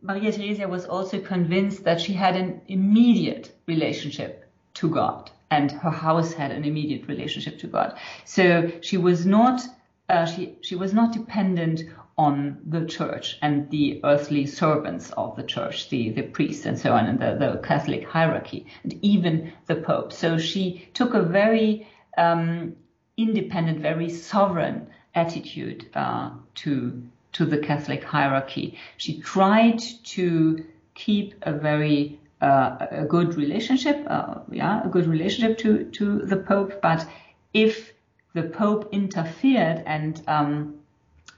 Maria 0.00 0.32
Theresia 0.32 0.70
was 0.70 0.86
also 0.86 1.20
convinced 1.20 1.84
that 1.84 2.00
she 2.00 2.14
had 2.14 2.34
an 2.34 2.62
immediate 2.66 3.54
relationship 3.66 4.46
to 4.72 4.88
God 4.88 5.30
and 5.50 5.70
her 5.72 5.90
house 5.90 6.32
had 6.32 6.50
an 6.50 6.64
immediate 6.64 7.08
relationship 7.08 7.58
to 7.58 7.66
God. 7.66 7.98
So 8.24 8.70
she 8.80 8.96
was 8.96 9.26
not 9.26 9.62
uh, 10.08 10.26
she 10.26 10.56
she 10.60 10.74
was 10.74 10.92
not 10.92 11.12
dependent 11.12 11.82
on 12.18 12.58
the 12.66 12.84
church 12.84 13.38
and 13.40 13.70
the 13.70 14.00
earthly 14.04 14.44
servants 14.44 15.10
of 15.12 15.36
the 15.36 15.42
church, 15.42 15.88
the, 15.88 16.10
the 16.10 16.22
priests 16.22 16.66
and 16.66 16.78
so 16.78 16.92
on, 16.92 17.06
and 17.06 17.18
the, 17.18 17.34
the 17.38 17.58
Catholic 17.66 18.04
hierarchy, 18.06 18.66
and 18.82 18.92
even 19.02 19.52
the 19.66 19.76
Pope. 19.76 20.12
So 20.12 20.36
she 20.36 20.86
took 20.92 21.14
a 21.14 21.22
very 21.22 21.88
um, 22.18 22.76
independent, 23.16 23.80
very 23.80 24.10
sovereign 24.10 24.88
attitude 25.14 25.88
uh, 25.94 26.30
to 26.56 27.02
to 27.32 27.46
the 27.46 27.58
Catholic 27.58 28.02
hierarchy. 28.02 28.76
She 28.96 29.20
tried 29.20 29.78
to 30.16 30.64
keep 30.94 31.34
a 31.42 31.52
very 31.52 32.20
a 32.40 33.06
good 33.08 33.36
relationship, 33.36 34.06
uh, 34.06 34.40
yeah, 34.50 34.84
a 34.84 34.88
good 34.88 35.06
relationship 35.06 35.58
to 35.58 35.84
to 35.84 36.18
the 36.20 36.36
Pope. 36.36 36.80
But 36.80 37.06
if 37.52 37.92
the 38.34 38.44
Pope 38.44 38.88
interfered 38.92 39.82
and 39.86 40.22
um, 40.26 40.80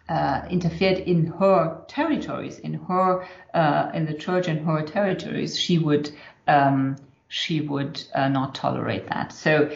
uh, 0.09 0.43
interfered 0.51 0.99
in 0.99 1.27
her 1.27 1.83
territories, 1.89 2.59
in 2.59 2.75
her 2.75 3.27
uh, 3.55 3.91
in 3.95 4.07
the 4.07 4.15
Church 4.15 4.49
in 4.49 4.65
her 4.65 4.83
territories, 4.83 5.59
she 5.59 5.79
would 5.79 6.11
um, 6.47 6.97
she 7.29 7.61
would 7.61 8.03
uh, 8.15 8.29
not 8.29 8.55
tolerate 8.55 9.09
that. 9.09 9.33
So, 9.33 9.75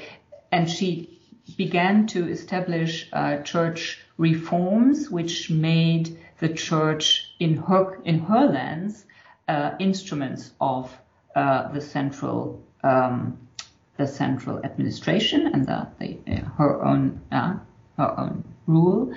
and 0.52 0.70
she 0.70 1.18
began 1.56 2.06
to 2.08 2.28
establish 2.28 3.08
uh, 3.12 3.38
church 3.38 4.00
reforms 4.18 5.10
which 5.10 5.50
made 5.50 6.18
the 6.38 6.48
church 6.48 7.34
in 7.38 7.56
her 7.56 7.98
in 8.04 8.18
her 8.18 8.46
lands 8.46 9.04
uh, 9.48 9.74
instruments 9.78 10.50
of 10.60 10.92
uh, 11.36 11.70
the 11.72 11.80
central 11.80 12.64
um, 12.82 13.38
the 13.98 14.06
central 14.06 14.58
administration 14.64 15.46
and 15.46 15.66
the, 15.66 15.86
the 15.98 16.18
uh, 16.28 16.44
her 16.56 16.82
own 16.84 17.20
uh, 17.30 17.54
her 17.98 18.20
own 18.20 18.44
rule. 18.66 19.14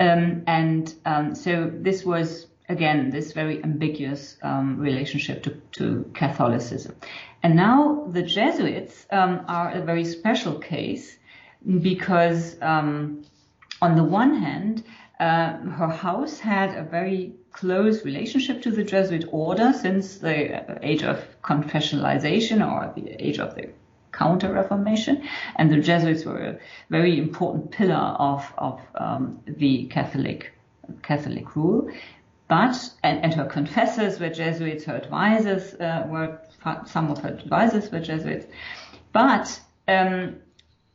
Um, 0.00 0.42
and 0.46 0.92
um, 1.04 1.34
so 1.34 1.70
this 1.72 2.04
was 2.04 2.46
again 2.68 3.10
this 3.10 3.32
very 3.32 3.62
ambiguous 3.62 4.36
um, 4.42 4.78
relationship 4.78 5.42
to, 5.44 5.50
to 5.72 6.10
Catholicism. 6.14 6.96
And 7.42 7.54
now 7.56 8.06
the 8.10 8.22
Jesuits 8.22 9.06
um, 9.10 9.44
are 9.46 9.70
a 9.70 9.82
very 9.82 10.04
special 10.04 10.58
case 10.58 11.16
because 11.80 12.56
um, 12.62 13.22
on 13.82 13.96
the 13.96 14.04
one 14.04 14.34
hand, 14.34 14.82
uh, 15.20 15.58
her 15.58 15.88
house 15.88 16.38
had 16.40 16.74
a 16.76 16.82
very 16.82 17.34
close 17.54 18.04
relationship 18.04 18.62
to 18.62 18.70
the 18.70 18.84
Jesuit 18.84 19.24
order 19.30 19.72
since 19.72 20.18
the 20.18 20.76
age 20.84 21.04
of 21.04 21.24
confessionalization 21.42 22.58
or 22.60 22.92
the 22.94 23.10
age 23.24 23.38
of 23.38 23.54
the 23.54 23.70
Counter 24.12 24.52
Reformation, 24.52 25.26
and 25.56 25.70
the 25.70 25.78
Jesuits 25.78 26.24
were 26.24 26.38
a 26.38 26.58
very 26.90 27.18
important 27.18 27.70
pillar 27.70 27.94
of 28.18 28.52
of 28.58 28.80
um, 28.94 29.40
the 29.46 29.86
Catholic 29.86 30.52
Catholic 31.02 31.56
rule. 31.56 31.90
But 32.48 32.76
and, 33.02 33.24
and, 33.24 33.34
her 33.34 33.46
confessors 33.46 34.20
were 34.20 34.28
Jesuits, 34.28 34.84
her 34.84 34.96
advisors 34.96 35.74
uh, 35.74 36.06
were 36.08 36.38
some 36.86 37.10
of 37.10 37.18
her 37.22 37.30
advisors 37.30 37.90
were 37.90 38.00
Jesuits, 38.00 38.46
but 39.12 39.60
um, 39.88 40.36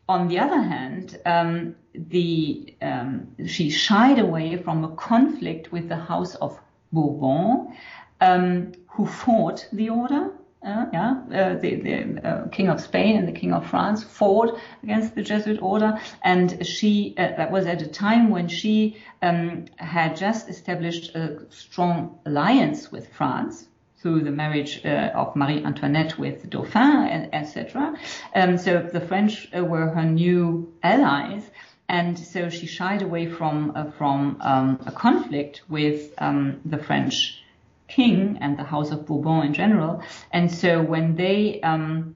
on 0.10 0.28
the 0.28 0.40
other 0.40 0.60
hand, 0.60 1.20
um, 1.26 1.76
the 1.94 2.74
um, 2.82 3.28
she 3.46 3.70
shied 3.70 4.18
away 4.18 4.58
from 4.58 4.84
a 4.84 4.96
conflict 4.96 5.72
with 5.72 5.88
the 5.88 5.96
House 5.96 6.34
of 6.36 6.60
Bourbon, 6.92 7.76
um, 8.20 8.72
who 8.88 9.06
fought 9.06 9.68
the 9.72 9.90
order. 9.90 10.32
Uh, 10.62 10.86
yeah, 10.92 11.12
uh, 11.32 11.56
the, 11.56 11.76
the 11.76 12.28
uh, 12.28 12.48
King 12.50 12.68
of 12.68 12.82
Spain 12.82 13.16
and 13.16 13.26
the 13.26 13.40
King 13.40 13.54
of 13.54 13.66
France 13.70 14.04
fought 14.04 14.60
against 14.84 15.16
the 15.16 15.22
Jesuit 15.22 15.62
order, 15.62 15.98
and 16.24 16.66
she 16.66 17.14
uh, 17.18 17.38
that 17.38 17.52
was 17.52 17.66
at 17.66 17.82
a 17.82 17.88
time 17.88 18.30
when 18.30 18.48
she 18.48 18.98
um, 19.22 19.66
had 19.78 20.18
just 20.18 20.50
established 20.50 21.16
a 21.16 21.46
strong 21.50 22.20
alliance 22.26 22.92
with 22.92 23.08
France 23.14 23.69
through 24.02 24.24
the 24.24 24.32
marriage 24.32 24.82
uh, 24.86 25.12
of 25.14 25.36
Marie 25.36 25.64
Antoinette 25.64 26.18
with 26.18 26.42
the 26.42 26.48
Dauphin, 26.48 27.30
etc. 27.34 27.96
Um, 28.34 28.58
so 28.58 28.82
the 28.82 29.02
French 29.02 29.50
uh, 29.56 29.64
were 29.64 29.90
her 29.90 30.06
new 30.06 30.74
allies, 30.82 31.44
and 31.88 32.18
so 32.18 32.50
she 32.50 32.66
shied 32.66 33.02
away 33.02 33.30
from 33.30 33.74
uh, 33.76 33.92
from 33.92 34.38
um, 34.42 34.80
a 34.86 34.92
conflict 34.92 35.64
with 35.68 36.14
um, 36.18 36.62
the 36.64 36.78
French 36.78 37.44
king 37.88 38.38
and 38.40 38.58
the 38.58 38.64
House 38.64 38.92
of 38.92 39.06
Bourbon 39.06 39.48
in 39.48 39.54
general. 39.54 40.04
And 40.32 40.52
so 40.52 40.82
when 40.82 41.16
they 41.16 41.60
um, 41.62 42.16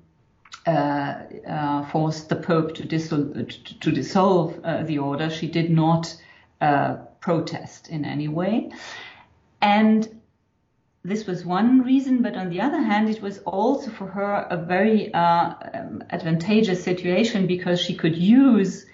uh, 0.66 1.16
uh, 1.50 1.86
forced 1.90 2.30
the 2.30 2.36
Pope 2.36 2.76
to, 2.76 2.84
dissol- 2.84 3.34
to, 3.34 3.80
to 3.80 3.92
dissolve 3.92 4.60
uh, 4.64 4.84
the 4.84 5.00
order, 5.00 5.30
she 5.30 5.48
did 5.48 5.70
not 5.70 6.16
protest 7.20 7.90
in 7.90 8.06
any 8.06 8.30
way. 8.30 8.72
And 9.62 10.22
this 11.06 11.28
was 11.28 11.44
one 11.46 11.82
reason, 11.82 12.22
but 12.22 12.36
on 12.36 12.50
the 12.50 12.62
other 12.62 12.82
hand, 12.82 13.10
it 13.10 13.22
was 13.22 13.40
also 13.40 13.92
for 13.92 14.08
her 14.08 14.48
a 14.50 14.58
very 14.58 15.14
uh, 15.14 15.54
um, 15.74 16.04
advantageous 16.10 16.82
situation 16.82 17.46
because 17.46 17.82
she 17.82 17.96
could 17.96 18.16
use 18.16 18.86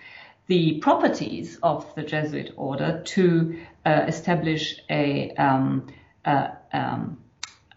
the 0.48 0.80
properties 0.80 1.60
of 1.62 1.94
the 1.94 2.02
Jesuit 2.02 2.54
order 2.58 3.04
to 3.06 3.60
uh, 3.86 4.06
establish 4.08 4.82
a, 4.90 5.30
um, 5.36 5.86
uh, 6.26 6.48
um, 6.74 7.20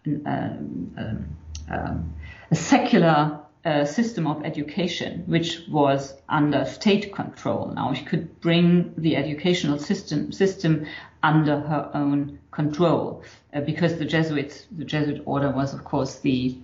um, 0.07 1.35
um, 1.69 2.13
a 2.49 2.55
secular 2.55 3.39
a 3.65 3.85
system 3.85 4.27
of 4.27 4.43
education 4.43 5.23
which 5.25 5.61
was 5.69 6.13
under 6.27 6.65
state 6.65 7.13
control. 7.13 7.71
Now 7.73 7.93
she 7.93 8.03
could 8.03 8.41
bring 8.41 8.93
the 8.97 9.15
educational 9.15 9.79
system 9.79 10.33
system 10.33 10.85
under 11.21 11.61
her 11.61 11.89
own 11.93 12.39
control 12.51 13.23
uh, 13.23 13.42
because 13.61 13.97
the 13.97 14.05
Jesuits, 14.05 14.65
the 14.71 14.85
Jesuit 14.85 15.21
order 15.25 15.51
was 15.51 15.73
of 15.73 15.83
course 15.83 16.19
the 16.19 16.57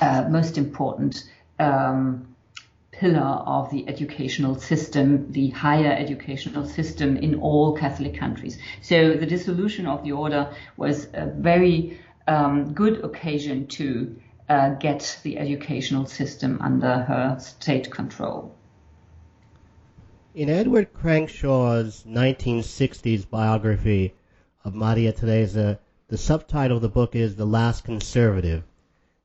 uh, 0.00 0.26
most 0.28 0.58
important 0.58 1.24
um, 1.58 2.26
pillar 2.92 3.42
of 3.46 3.70
the 3.70 3.88
educational 3.88 4.54
system, 4.54 5.30
the 5.32 5.50
higher 5.50 5.92
educational 5.92 6.66
system 6.66 7.16
in 7.16 7.34
all 7.36 7.76
Catholic 7.76 8.14
countries. 8.14 8.58
So 8.82 9.14
the 9.14 9.26
dissolution 9.26 9.86
of 9.86 10.04
the 10.04 10.12
order 10.12 10.54
was 10.76 11.08
a 11.14 11.26
very 11.26 11.98
um, 12.26 12.72
good 12.74 13.04
occasion 13.04 13.66
to 13.68 14.16
uh, 14.48 14.70
get 14.74 15.18
the 15.22 15.38
educational 15.38 16.06
system 16.06 16.58
under 16.60 16.98
her 16.98 17.38
state 17.38 17.90
control. 17.90 18.54
In 20.34 20.48
Edward 20.48 20.92
Crankshaw's 20.92 22.04
1960s 22.06 23.28
biography 23.28 24.14
of 24.64 24.74
Maria 24.74 25.12
Theresa, 25.12 25.78
the 26.10 26.18
subtitle 26.18 26.78
of 26.78 26.82
the 26.82 26.88
book 26.88 27.14
is 27.14 27.36
The 27.36 27.44
Last 27.44 27.84
Conservative. 27.84 28.64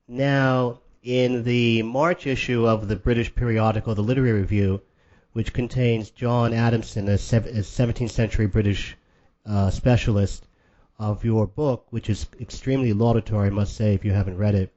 Now, 0.08 0.82
in 1.02 1.44
the 1.44 1.82
March 1.82 2.28
issue 2.28 2.68
of 2.68 2.88
the 2.88 2.96
British 2.96 3.34
periodical 3.34 3.96
The 3.96 4.04
Literary 4.04 4.42
Review, 4.42 4.82
which 5.34 5.52
contains 5.52 6.12
John 6.12 6.54
Adamson, 6.54 7.10
a 7.10 7.14
17th 7.14 8.12
century 8.12 8.46
British 8.46 8.96
uh, 9.48 9.72
specialist 9.72 10.48
of 11.00 11.26
your 11.26 11.48
book, 11.48 11.88
which 11.90 12.08
is 12.08 12.28
extremely 12.40 12.94
laudatory, 12.94 13.48
I 13.48 13.50
must 13.50 13.76
say, 13.76 13.96
if 13.96 14.06
you 14.06 14.12
haven't 14.12 14.38
read 14.38 14.54
it. 14.54 14.72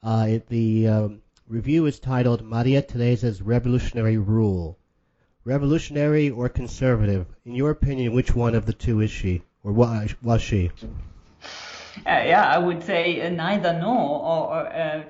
Uh, 0.00 0.26
it 0.28 0.46
the 0.46 0.86
um, 0.86 1.22
review 1.48 1.86
is 1.86 1.98
titled 1.98 2.44
Maria 2.44 2.82
Theresa's 2.82 3.42
Revolutionary 3.42 4.16
Rule. 4.16 4.78
Revolutionary 5.44 6.30
or 6.30 6.48
conservative? 6.48 7.26
In 7.44 7.56
your 7.56 7.70
opinion, 7.70 8.12
which 8.12 8.32
one 8.32 8.54
of 8.54 8.66
the 8.66 8.72
two 8.72 9.00
is 9.00 9.10
she, 9.10 9.42
or 9.64 9.72
was 9.72 10.40
she? 10.40 10.70
Uh, 11.98 12.22
yeah, 12.24 12.48
I 12.48 12.58
would 12.58 12.82
say 12.82 13.20
uh, 13.20 13.28
neither 13.28 13.74
nor, 13.74 14.20
or, 14.20 14.56
or 14.56 14.66
uh, 14.66 15.02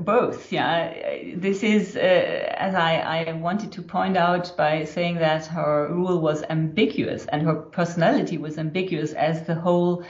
both. 0.00 0.50
Yeah, 0.50 0.92
this 1.36 1.62
is 1.62 1.96
as 1.96 2.74
I, 2.74 3.26
I 3.28 3.32
wanted 3.32 3.72
to 3.72 3.82
point 3.82 4.16
out 4.16 4.56
by 4.56 4.84
saying 4.84 5.16
that 5.16 5.46
her 5.46 5.88
rule 5.92 6.20
was 6.20 6.42
ambiguous 6.48 7.26
and 7.26 7.42
her 7.42 7.54
personality 7.54 8.38
was 8.38 8.56
ambiguous 8.56 9.12
as 9.12 9.46
the 9.46 9.54
whole 9.54 10.04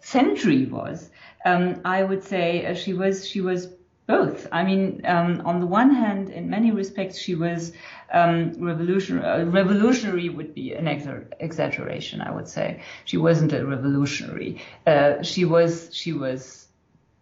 century 0.00 0.66
was. 0.66 1.10
Um, 1.46 1.80
I 1.84 2.02
would 2.02 2.22
say 2.22 2.74
she 2.74 2.92
was 2.92 3.26
she 3.26 3.40
was 3.40 3.68
both. 4.06 4.46
I 4.52 4.64
mean, 4.64 5.02
um, 5.04 5.42
on 5.44 5.60
the 5.60 5.66
one 5.66 5.94
hand, 5.94 6.30
in 6.30 6.50
many 6.50 6.70
respects, 6.70 7.18
she 7.18 7.34
was 7.34 7.72
um, 8.12 8.52
revolutionary. 8.58 9.42
Uh, 9.42 9.44
revolutionary 9.46 10.28
would 10.28 10.54
be 10.54 10.72
an 10.72 10.88
ex- 10.88 11.06
exaggeration, 11.40 12.20
I 12.20 12.30
would 12.30 12.48
say. 12.48 12.82
She 13.04 13.16
wasn't 13.16 13.52
a 13.52 13.64
revolutionary. 13.66 14.62
Uh, 14.86 15.22
she 15.22 15.44
was. 15.44 15.90
She 15.92 16.12
was. 16.12 16.66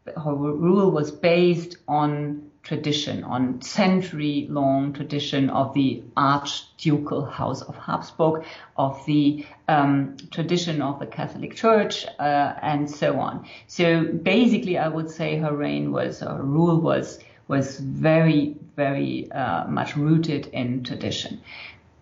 Her 0.07 0.35
rule 0.35 0.91
was 0.91 1.12
based 1.12 1.76
on 1.87 2.51
tradition, 2.62 3.24
on 3.24 3.60
century 3.60 4.46
long 4.48 4.92
tradition 4.92 5.50
of 5.50 5.74
the 5.74 6.02
Archducal 6.16 7.24
House 7.24 7.60
of 7.60 7.76
Habsburg, 7.76 8.44
of 8.76 9.04
the 9.04 9.44
um, 9.66 10.16
tradition 10.30 10.80
of 10.80 11.00
the 11.00 11.06
Catholic 11.06 11.56
Church, 11.56 12.06
uh, 12.20 12.54
and 12.62 12.88
so 12.88 13.18
on. 13.18 13.46
So 13.66 14.04
basically, 14.04 14.78
I 14.78 14.88
would 14.88 15.10
say 15.10 15.38
her 15.38 15.54
reign 15.54 15.90
was, 15.90 16.20
her 16.20 16.40
rule 16.40 16.80
was, 16.80 17.18
was 17.48 17.80
very, 17.80 18.56
very 18.76 19.30
uh, 19.32 19.66
much 19.66 19.96
rooted 19.96 20.46
in 20.46 20.84
tradition. 20.84 21.40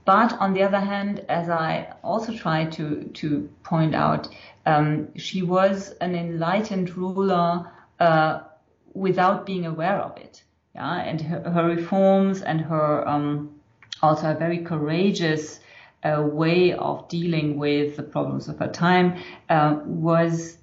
But 0.04 0.34
on 0.34 0.52
the 0.52 0.62
other 0.62 0.80
hand, 0.80 1.24
as 1.28 1.48
I 1.48 1.94
also 2.04 2.34
try 2.36 2.66
to, 2.66 3.04
to 3.14 3.48
point 3.62 3.94
out, 3.94 4.28
um, 4.66 5.08
she 5.16 5.40
was 5.42 5.92
an 6.02 6.14
enlightened 6.14 6.96
ruler 6.96 7.70
uh, 7.98 8.40
without 8.92 9.46
being 9.46 9.64
aware 9.64 9.98
of 9.98 10.16
it 10.18 10.42
yeah, 10.74 11.00
and 11.00 11.20
her, 11.20 11.50
her 11.50 11.66
reforms 11.66 12.42
and 12.42 12.60
her 12.60 13.06
um, 13.08 13.60
also 14.02 14.30
a 14.30 14.34
very 14.34 14.58
courageous 14.58 15.60
uh, 16.02 16.22
way 16.22 16.72
of 16.72 17.08
dealing 17.08 17.58
with 17.58 17.96
the 17.96 18.02
problems 18.02 18.48
of 18.48 18.58
her 18.58 18.68
time 18.68 19.22
uh, 19.48 19.78
was 19.84 20.56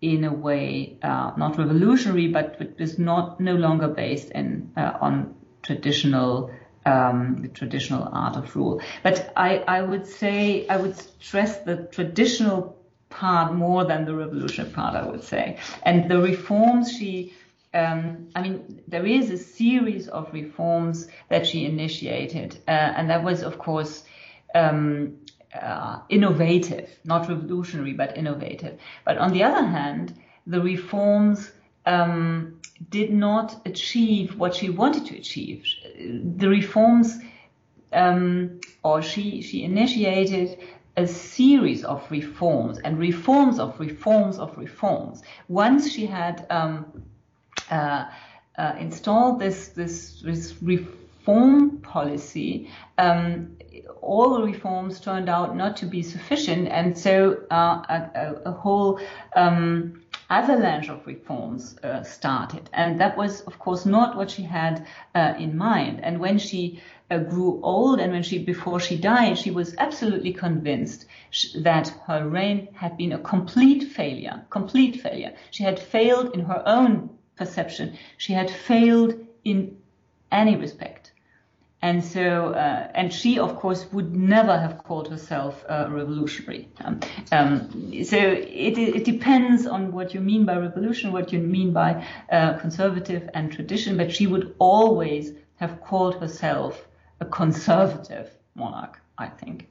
in 0.00 0.24
a 0.24 0.32
way 0.32 0.98
uh, 1.02 1.32
not 1.36 1.58
revolutionary, 1.58 2.28
but 2.28 2.56
it 2.60 2.78
was 2.78 2.98
not 2.98 3.40
no 3.40 3.54
longer 3.54 3.88
based 3.88 4.30
in 4.30 4.70
uh, 4.76 4.98
on 5.00 5.34
traditional 5.62 6.50
um, 6.86 7.38
the 7.40 7.48
traditional 7.48 8.06
art 8.12 8.36
of 8.36 8.54
rule. 8.54 8.82
But 9.02 9.32
I, 9.34 9.58
I 9.66 9.80
would 9.80 10.06
say 10.06 10.68
I 10.68 10.76
would 10.76 10.96
stress 10.96 11.58
the 11.58 11.88
traditional 11.90 12.76
part 13.08 13.54
more 13.54 13.84
than 13.84 14.04
the 14.04 14.14
revolutionary 14.14 14.72
part. 14.74 14.94
I 14.94 15.06
would 15.06 15.24
say, 15.24 15.58
and 15.82 16.10
the 16.10 16.20
reforms 16.20 16.92
she 16.92 17.32
um, 17.74 18.28
I 18.36 18.42
mean, 18.42 18.82
there 18.86 19.04
is 19.04 19.30
a 19.30 19.36
series 19.36 20.08
of 20.08 20.32
reforms 20.32 21.08
that 21.28 21.46
she 21.46 21.64
initiated, 21.64 22.58
uh, 22.68 22.70
and 22.70 23.10
that 23.10 23.24
was, 23.24 23.42
of 23.42 23.58
course, 23.58 24.04
um, 24.54 25.16
uh, 25.60 25.98
innovative, 26.08 26.88
not 27.04 27.28
revolutionary, 27.28 27.92
but 27.92 28.16
innovative. 28.16 28.78
But 29.04 29.18
on 29.18 29.32
the 29.32 29.42
other 29.42 29.66
hand, 29.66 30.14
the 30.46 30.60
reforms 30.60 31.50
um, 31.84 32.60
did 32.90 33.12
not 33.12 33.60
achieve 33.66 34.36
what 34.38 34.54
she 34.54 34.70
wanted 34.70 35.06
to 35.06 35.16
achieve. 35.16 35.64
The 36.36 36.48
reforms, 36.48 37.18
um, 37.92 38.60
or 38.84 39.02
she 39.02 39.42
she 39.42 39.64
initiated 39.64 40.58
a 40.96 41.06
series 41.08 41.84
of 41.84 42.08
reforms 42.10 42.78
and 42.78 42.98
reforms 42.98 43.58
of 43.58 43.78
reforms 43.80 44.38
of 44.38 44.56
reforms. 44.56 45.22
Once 45.48 45.90
she 45.90 46.06
had 46.06 46.46
um, 46.50 47.04
uh, 47.70 48.06
uh, 48.56 48.74
installed 48.78 49.40
this, 49.40 49.68
this, 49.68 50.20
this 50.22 50.54
reform 50.62 51.78
policy, 51.78 52.70
um, 52.98 53.56
all 54.00 54.34
the 54.34 54.42
reforms 54.42 55.00
turned 55.00 55.28
out 55.28 55.56
not 55.56 55.76
to 55.78 55.86
be 55.86 56.02
sufficient, 56.02 56.68
and 56.68 56.96
so 56.96 57.42
uh, 57.50 57.82
a, 57.88 58.34
a, 58.46 58.52
whole 58.52 59.00
um, 59.34 60.02
avalanche 60.30 60.88
of 60.88 61.06
reforms 61.06 61.76
uh, 61.82 62.02
started. 62.02 62.68
And 62.72 63.00
that 63.00 63.16
was, 63.16 63.40
of 63.42 63.58
course, 63.58 63.86
not 63.86 64.16
what 64.16 64.30
she 64.30 64.42
had 64.42 64.86
uh, 65.14 65.34
in 65.38 65.56
mind. 65.56 66.00
And 66.02 66.20
when 66.20 66.38
she 66.38 66.82
uh, 67.10 67.18
grew 67.18 67.60
old 67.62 68.00
and 68.00 68.12
when 68.12 68.22
she, 68.22 68.38
before 68.38 68.80
she 68.80 68.96
died, 68.96 69.38
she 69.38 69.50
was 69.50 69.74
absolutely 69.78 70.32
convinced 70.32 71.06
that 71.56 71.88
her 72.06 72.28
reign 72.28 72.68
had 72.74 72.96
been 72.96 73.12
a 73.12 73.18
complete 73.18 73.84
failure, 73.92 74.44
complete 74.50 75.00
failure. 75.00 75.34
She 75.50 75.64
had 75.64 75.78
failed 75.78 76.34
in 76.34 76.40
her 76.40 76.62
own 76.66 77.10
perception. 77.36 77.96
She 78.16 78.32
had 78.32 78.50
failed 78.50 79.14
in 79.44 79.76
any 80.30 80.56
respect. 80.56 81.12
And 81.82 82.02
so, 82.02 82.54
uh, 82.54 82.90
and 82.94 83.12
she, 83.12 83.38
of 83.38 83.56
course, 83.56 83.84
would 83.92 84.16
never 84.16 84.58
have 84.58 84.78
called 84.78 85.06
herself 85.08 85.62
uh, 85.68 85.86
revolutionary. 85.90 86.70
Um, 86.82 87.00
um, 87.30 88.04
so 88.04 88.16
it, 88.16 88.78
it, 88.78 89.04
depends 89.04 89.66
on 89.66 89.92
what 89.92 90.14
you 90.14 90.20
mean 90.20 90.46
by 90.46 90.56
revolution, 90.56 91.12
what 91.12 91.30
you 91.30 91.40
mean 91.40 91.74
by 91.74 92.06
uh, 92.32 92.54
conservative 92.54 93.28
and 93.34 93.52
tradition, 93.52 93.98
but 93.98 94.10
she 94.10 94.26
would 94.26 94.54
always 94.58 95.32
have 95.56 95.82
called 95.82 96.14
herself 96.14 96.88
a 97.20 97.26
conservative 97.26 98.30
monarch, 98.54 98.98
I 99.18 99.26
think. 99.26 99.68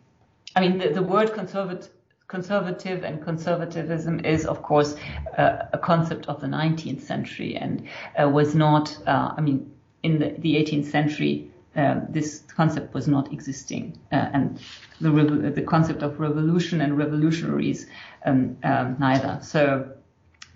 I 0.56 0.62
mean, 0.62 0.78
the, 0.78 0.90
the 0.90 1.02
word 1.02 1.34
conservative 1.34 1.90
conservative 2.34 3.04
and 3.04 3.24
conservatism 3.24 4.20
is, 4.26 4.44
of 4.48 4.64
course, 4.64 4.96
uh, 5.38 5.68
a 5.72 5.78
concept 5.78 6.26
of 6.26 6.42
the 6.42 6.48
19th 6.48 7.02
century 7.02 7.56
and 7.56 7.88
uh, 8.20 8.28
was 8.28 8.56
not, 8.56 8.98
uh, 9.06 9.36
I 9.38 9.42
mean, 9.42 9.72
in 10.02 10.18
the, 10.18 10.30
the 10.40 10.56
18th 10.56 10.86
century, 10.86 11.52
um, 11.76 12.08
this 12.10 12.42
concept 12.48 12.96
was 12.96 13.08
not 13.08 13.32
existing. 13.32 14.00
Uh, 14.12 14.30
and 14.34 14.60
the, 15.00 15.12
the 15.60 15.62
concept 15.62 16.02
of 16.02 16.20
revolution 16.20 16.82
and 16.82 16.98
revolutionaries 16.98 17.86
um, 18.26 18.58
um, 18.64 18.96
neither. 19.00 19.38
So 19.44 19.92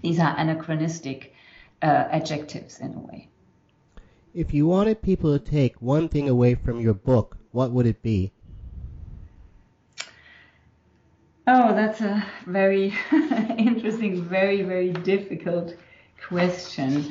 these 0.02 0.20
are 0.20 0.34
anachronistic 0.36 1.36
uh, 1.84 2.18
adjectives 2.20 2.80
in 2.80 2.96
a 2.96 3.00
way. 3.00 3.30
If 4.34 4.52
you 4.52 4.66
wanted 4.66 5.04
people 5.04 5.38
to 5.38 5.52
take 5.52 5.80
one 5.80 6.10
thing 6.10 6.28
away 6.28 6.56
from 6.56 6.80
your 6.80 6.96
book, 6.96 7.38
what 7.52 7.70
would 7.70 7.86
it 7.86 8.02
be? 8.02 8.32
Oh, 11.50 11.74
that's 11.74 12.02
a 12.02 12.26
very 12.46 12.94
interesting, 13.58 14.22
very, 14.22 14.64
very 14.64 14.92
difficult 14.92 15.76
question. 16.28 17.10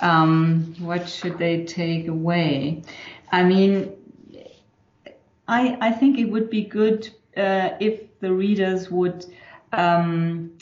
Um, 0.00 0.74
what 0.78 1.06
should 1.06 1.36
they 1.36 1.66
take 1.66 2.08
away? 2.08 2.82
I 3.30 3.42
mean, 3.42 3.92
I, 5.46 5.76
I 5.78 5.92
think 5.92 6.18
it 6.18 6.24
would 6.24 6.48
be 6.48 6.62
good 6.62 7.10
uh, 7.36 7.70
if 7.78 8.18
the 8.20 8.32
readers 8.32 8.90
would 8.90 9.26
um, 9.72 10.52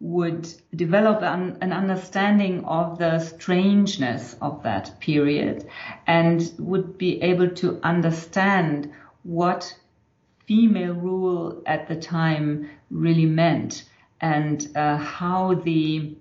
would 0.00 0.48
develop 0.74 1.22
an, 1.22 1.58
an, 1.60 1.72
understanding 1.72 2.64
of 2.64 2.98
the 2.98 3.18
strangeness 3.18 4.36
of 4.40 4.62
that 4.62 4.98
period 5.00 5.66
and 6.06 6.52
would 6.58 6.96
be 6.96 7.20
able 7.22 7.48
to 7.48 7.78
understand 7.82 8.90
what 9.22 9.74
female 10.46 10.94
rule 10.94 11.62
at 11.66 11.88
the 11.88 11.96
time 11.96 12.68
really 12.90 13.26
meant 13.26 13.84
and 14.20 14.68
uh, 14.76 14.96
how 14.96 15.54
the 15.54 16.16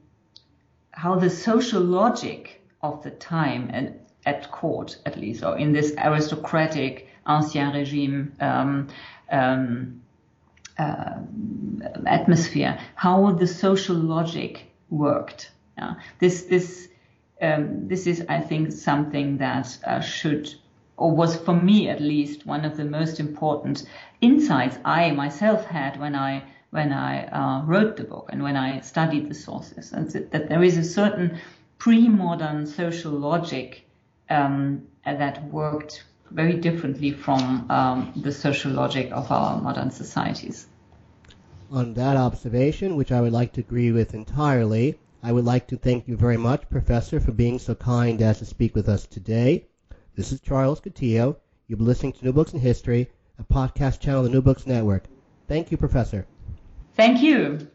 how 0.92 1.16
the 1.16 1.30
social 1.30 1.82
logic 1.82 2.62
of 2.82 3.04
the 3.04 3.12
time 3.12 3.70
and 3.74 4.00
at 4.26 4.52
court 4.52 4.98
at 5.06 5.18
least 5.18 5.44
or 5.44 5.58
in 5.58 5.74
this 5.74 5.94
aristocratic 5.98 7.08
ancien 7.26 7.74
regime 7.74 8.32
um, 8.40 8.88
um, 9.32 10.02
uh, 10.78 11.20
atmosphere, 12.06 12.80
how 12.96 13.32
the 13.32 13.48
social 13.48 13.96
logic 13.96 14.72
worked. 14.90 15.52
This 16.20 16.44
this 16.44 16.88
um, 17.42 17.88
this 17.88 18.08
is, 18.08 18.24
I 18.30 18.40
think, 18.40 18.72
something 18.72 19.38
that 19.38 19.78
uh, 19.86 20.00
should 20.00 20.54
or 20.98 21.16
was 21.16 21.36
for 21.36 21.54
me 21.54 21.90
at 21.90 22.02
least 22.02 22.46
one 22.46 22.66
of 22.66 22.78
the 22.78 22.86
most 22.86 23.20
important 23.20 23.86
insights 24.22 24.78
I 24.86 25.12
myself 25.12 25.66
had 25.66 26.00
when 26.00 26.16
I 26.16 26.44
when 26.70 26.92
I 26.92 27.28
uh, 27.28 27.64
wrote 27.66 27.98
the 27.98 28.04
book 28.04 28.30
and 28.32 28.42
when 28.42 28.58
I 28.58 28.80
studied 28.82 29.30
the 29.30 29.36
sources, 29.36 29.94
and 29.94 30.10
that 30.32 30.50
there 30.50 30.64
is 30.64 30.78
a 30.78 30.84
certain 30.84 31.40
pre-modern 31.78 32.66
social 32.66 33.12
logic 33.12 33.88
um, 34.30 34.88
that 35.06 35.44
worked 35.52 36.04
very 36.32 36.56
differently 36.56 37.12
from 37.12 37.70
um, 37.70 38.12
the 38.16 38.32
social 38.32 38.72
logic 38.72 39.12
of 39.12 39.32
our 39.32 39.62
modern 39.62 39.92
societies. 39.92 40.66
On 41.72 41.94
that 41.94 42.18
observation, 42.18 42.96
which 42.96 43.12
I 43.12 43.22
would 43.22 43.34
like 43.34 43.54
to 43.54 43.62
agree 43.62 43.92
with 43.92 44.14
entirely, 44.14 44.98
I 45.22 45.32
would 45.32 45.46
like 45.46 45.68
to 45.68 45.78
thank 45.78 46.08
you 46.08 46.18
very 46.18 46.38
much, 46.38 46.70
Professor, 46.70 47.20
for 47.20 47.32
being 47.32 47.60
so 47.60 47.76
kind 47.76 48.22
as 48.22 48.40
to 48.40 48.46
speak 48.46 48.76
with 48.76 48.90
us 48.90 49.06
today. 49.06 49.68
This 50.16 50.32
is 50.32 50.42
Charles 50.42 50.80
Coutinho. 50.80 51.38
You've 51.68 51.80
been 51.80 51.88
listening 51.88 52.14
to 52.14 52.26
New 52.26 52.34
Books 52.34 52.54
in 52.54 52.60
History, 52.60 53.10
a 53.40 53.44
podcast 53.44 54.00
channel 54.00 54.20
of 54.20 54.28
the 54.28 54.32
New 54.32 54.44
Books 54.44 54.68
Network. 54.68 55.06
Thank 55.48 55.72
you, 55.72 55.78
Professor. 55.78 56.28
Thank 56.96 57.24
you. 57.24 57.68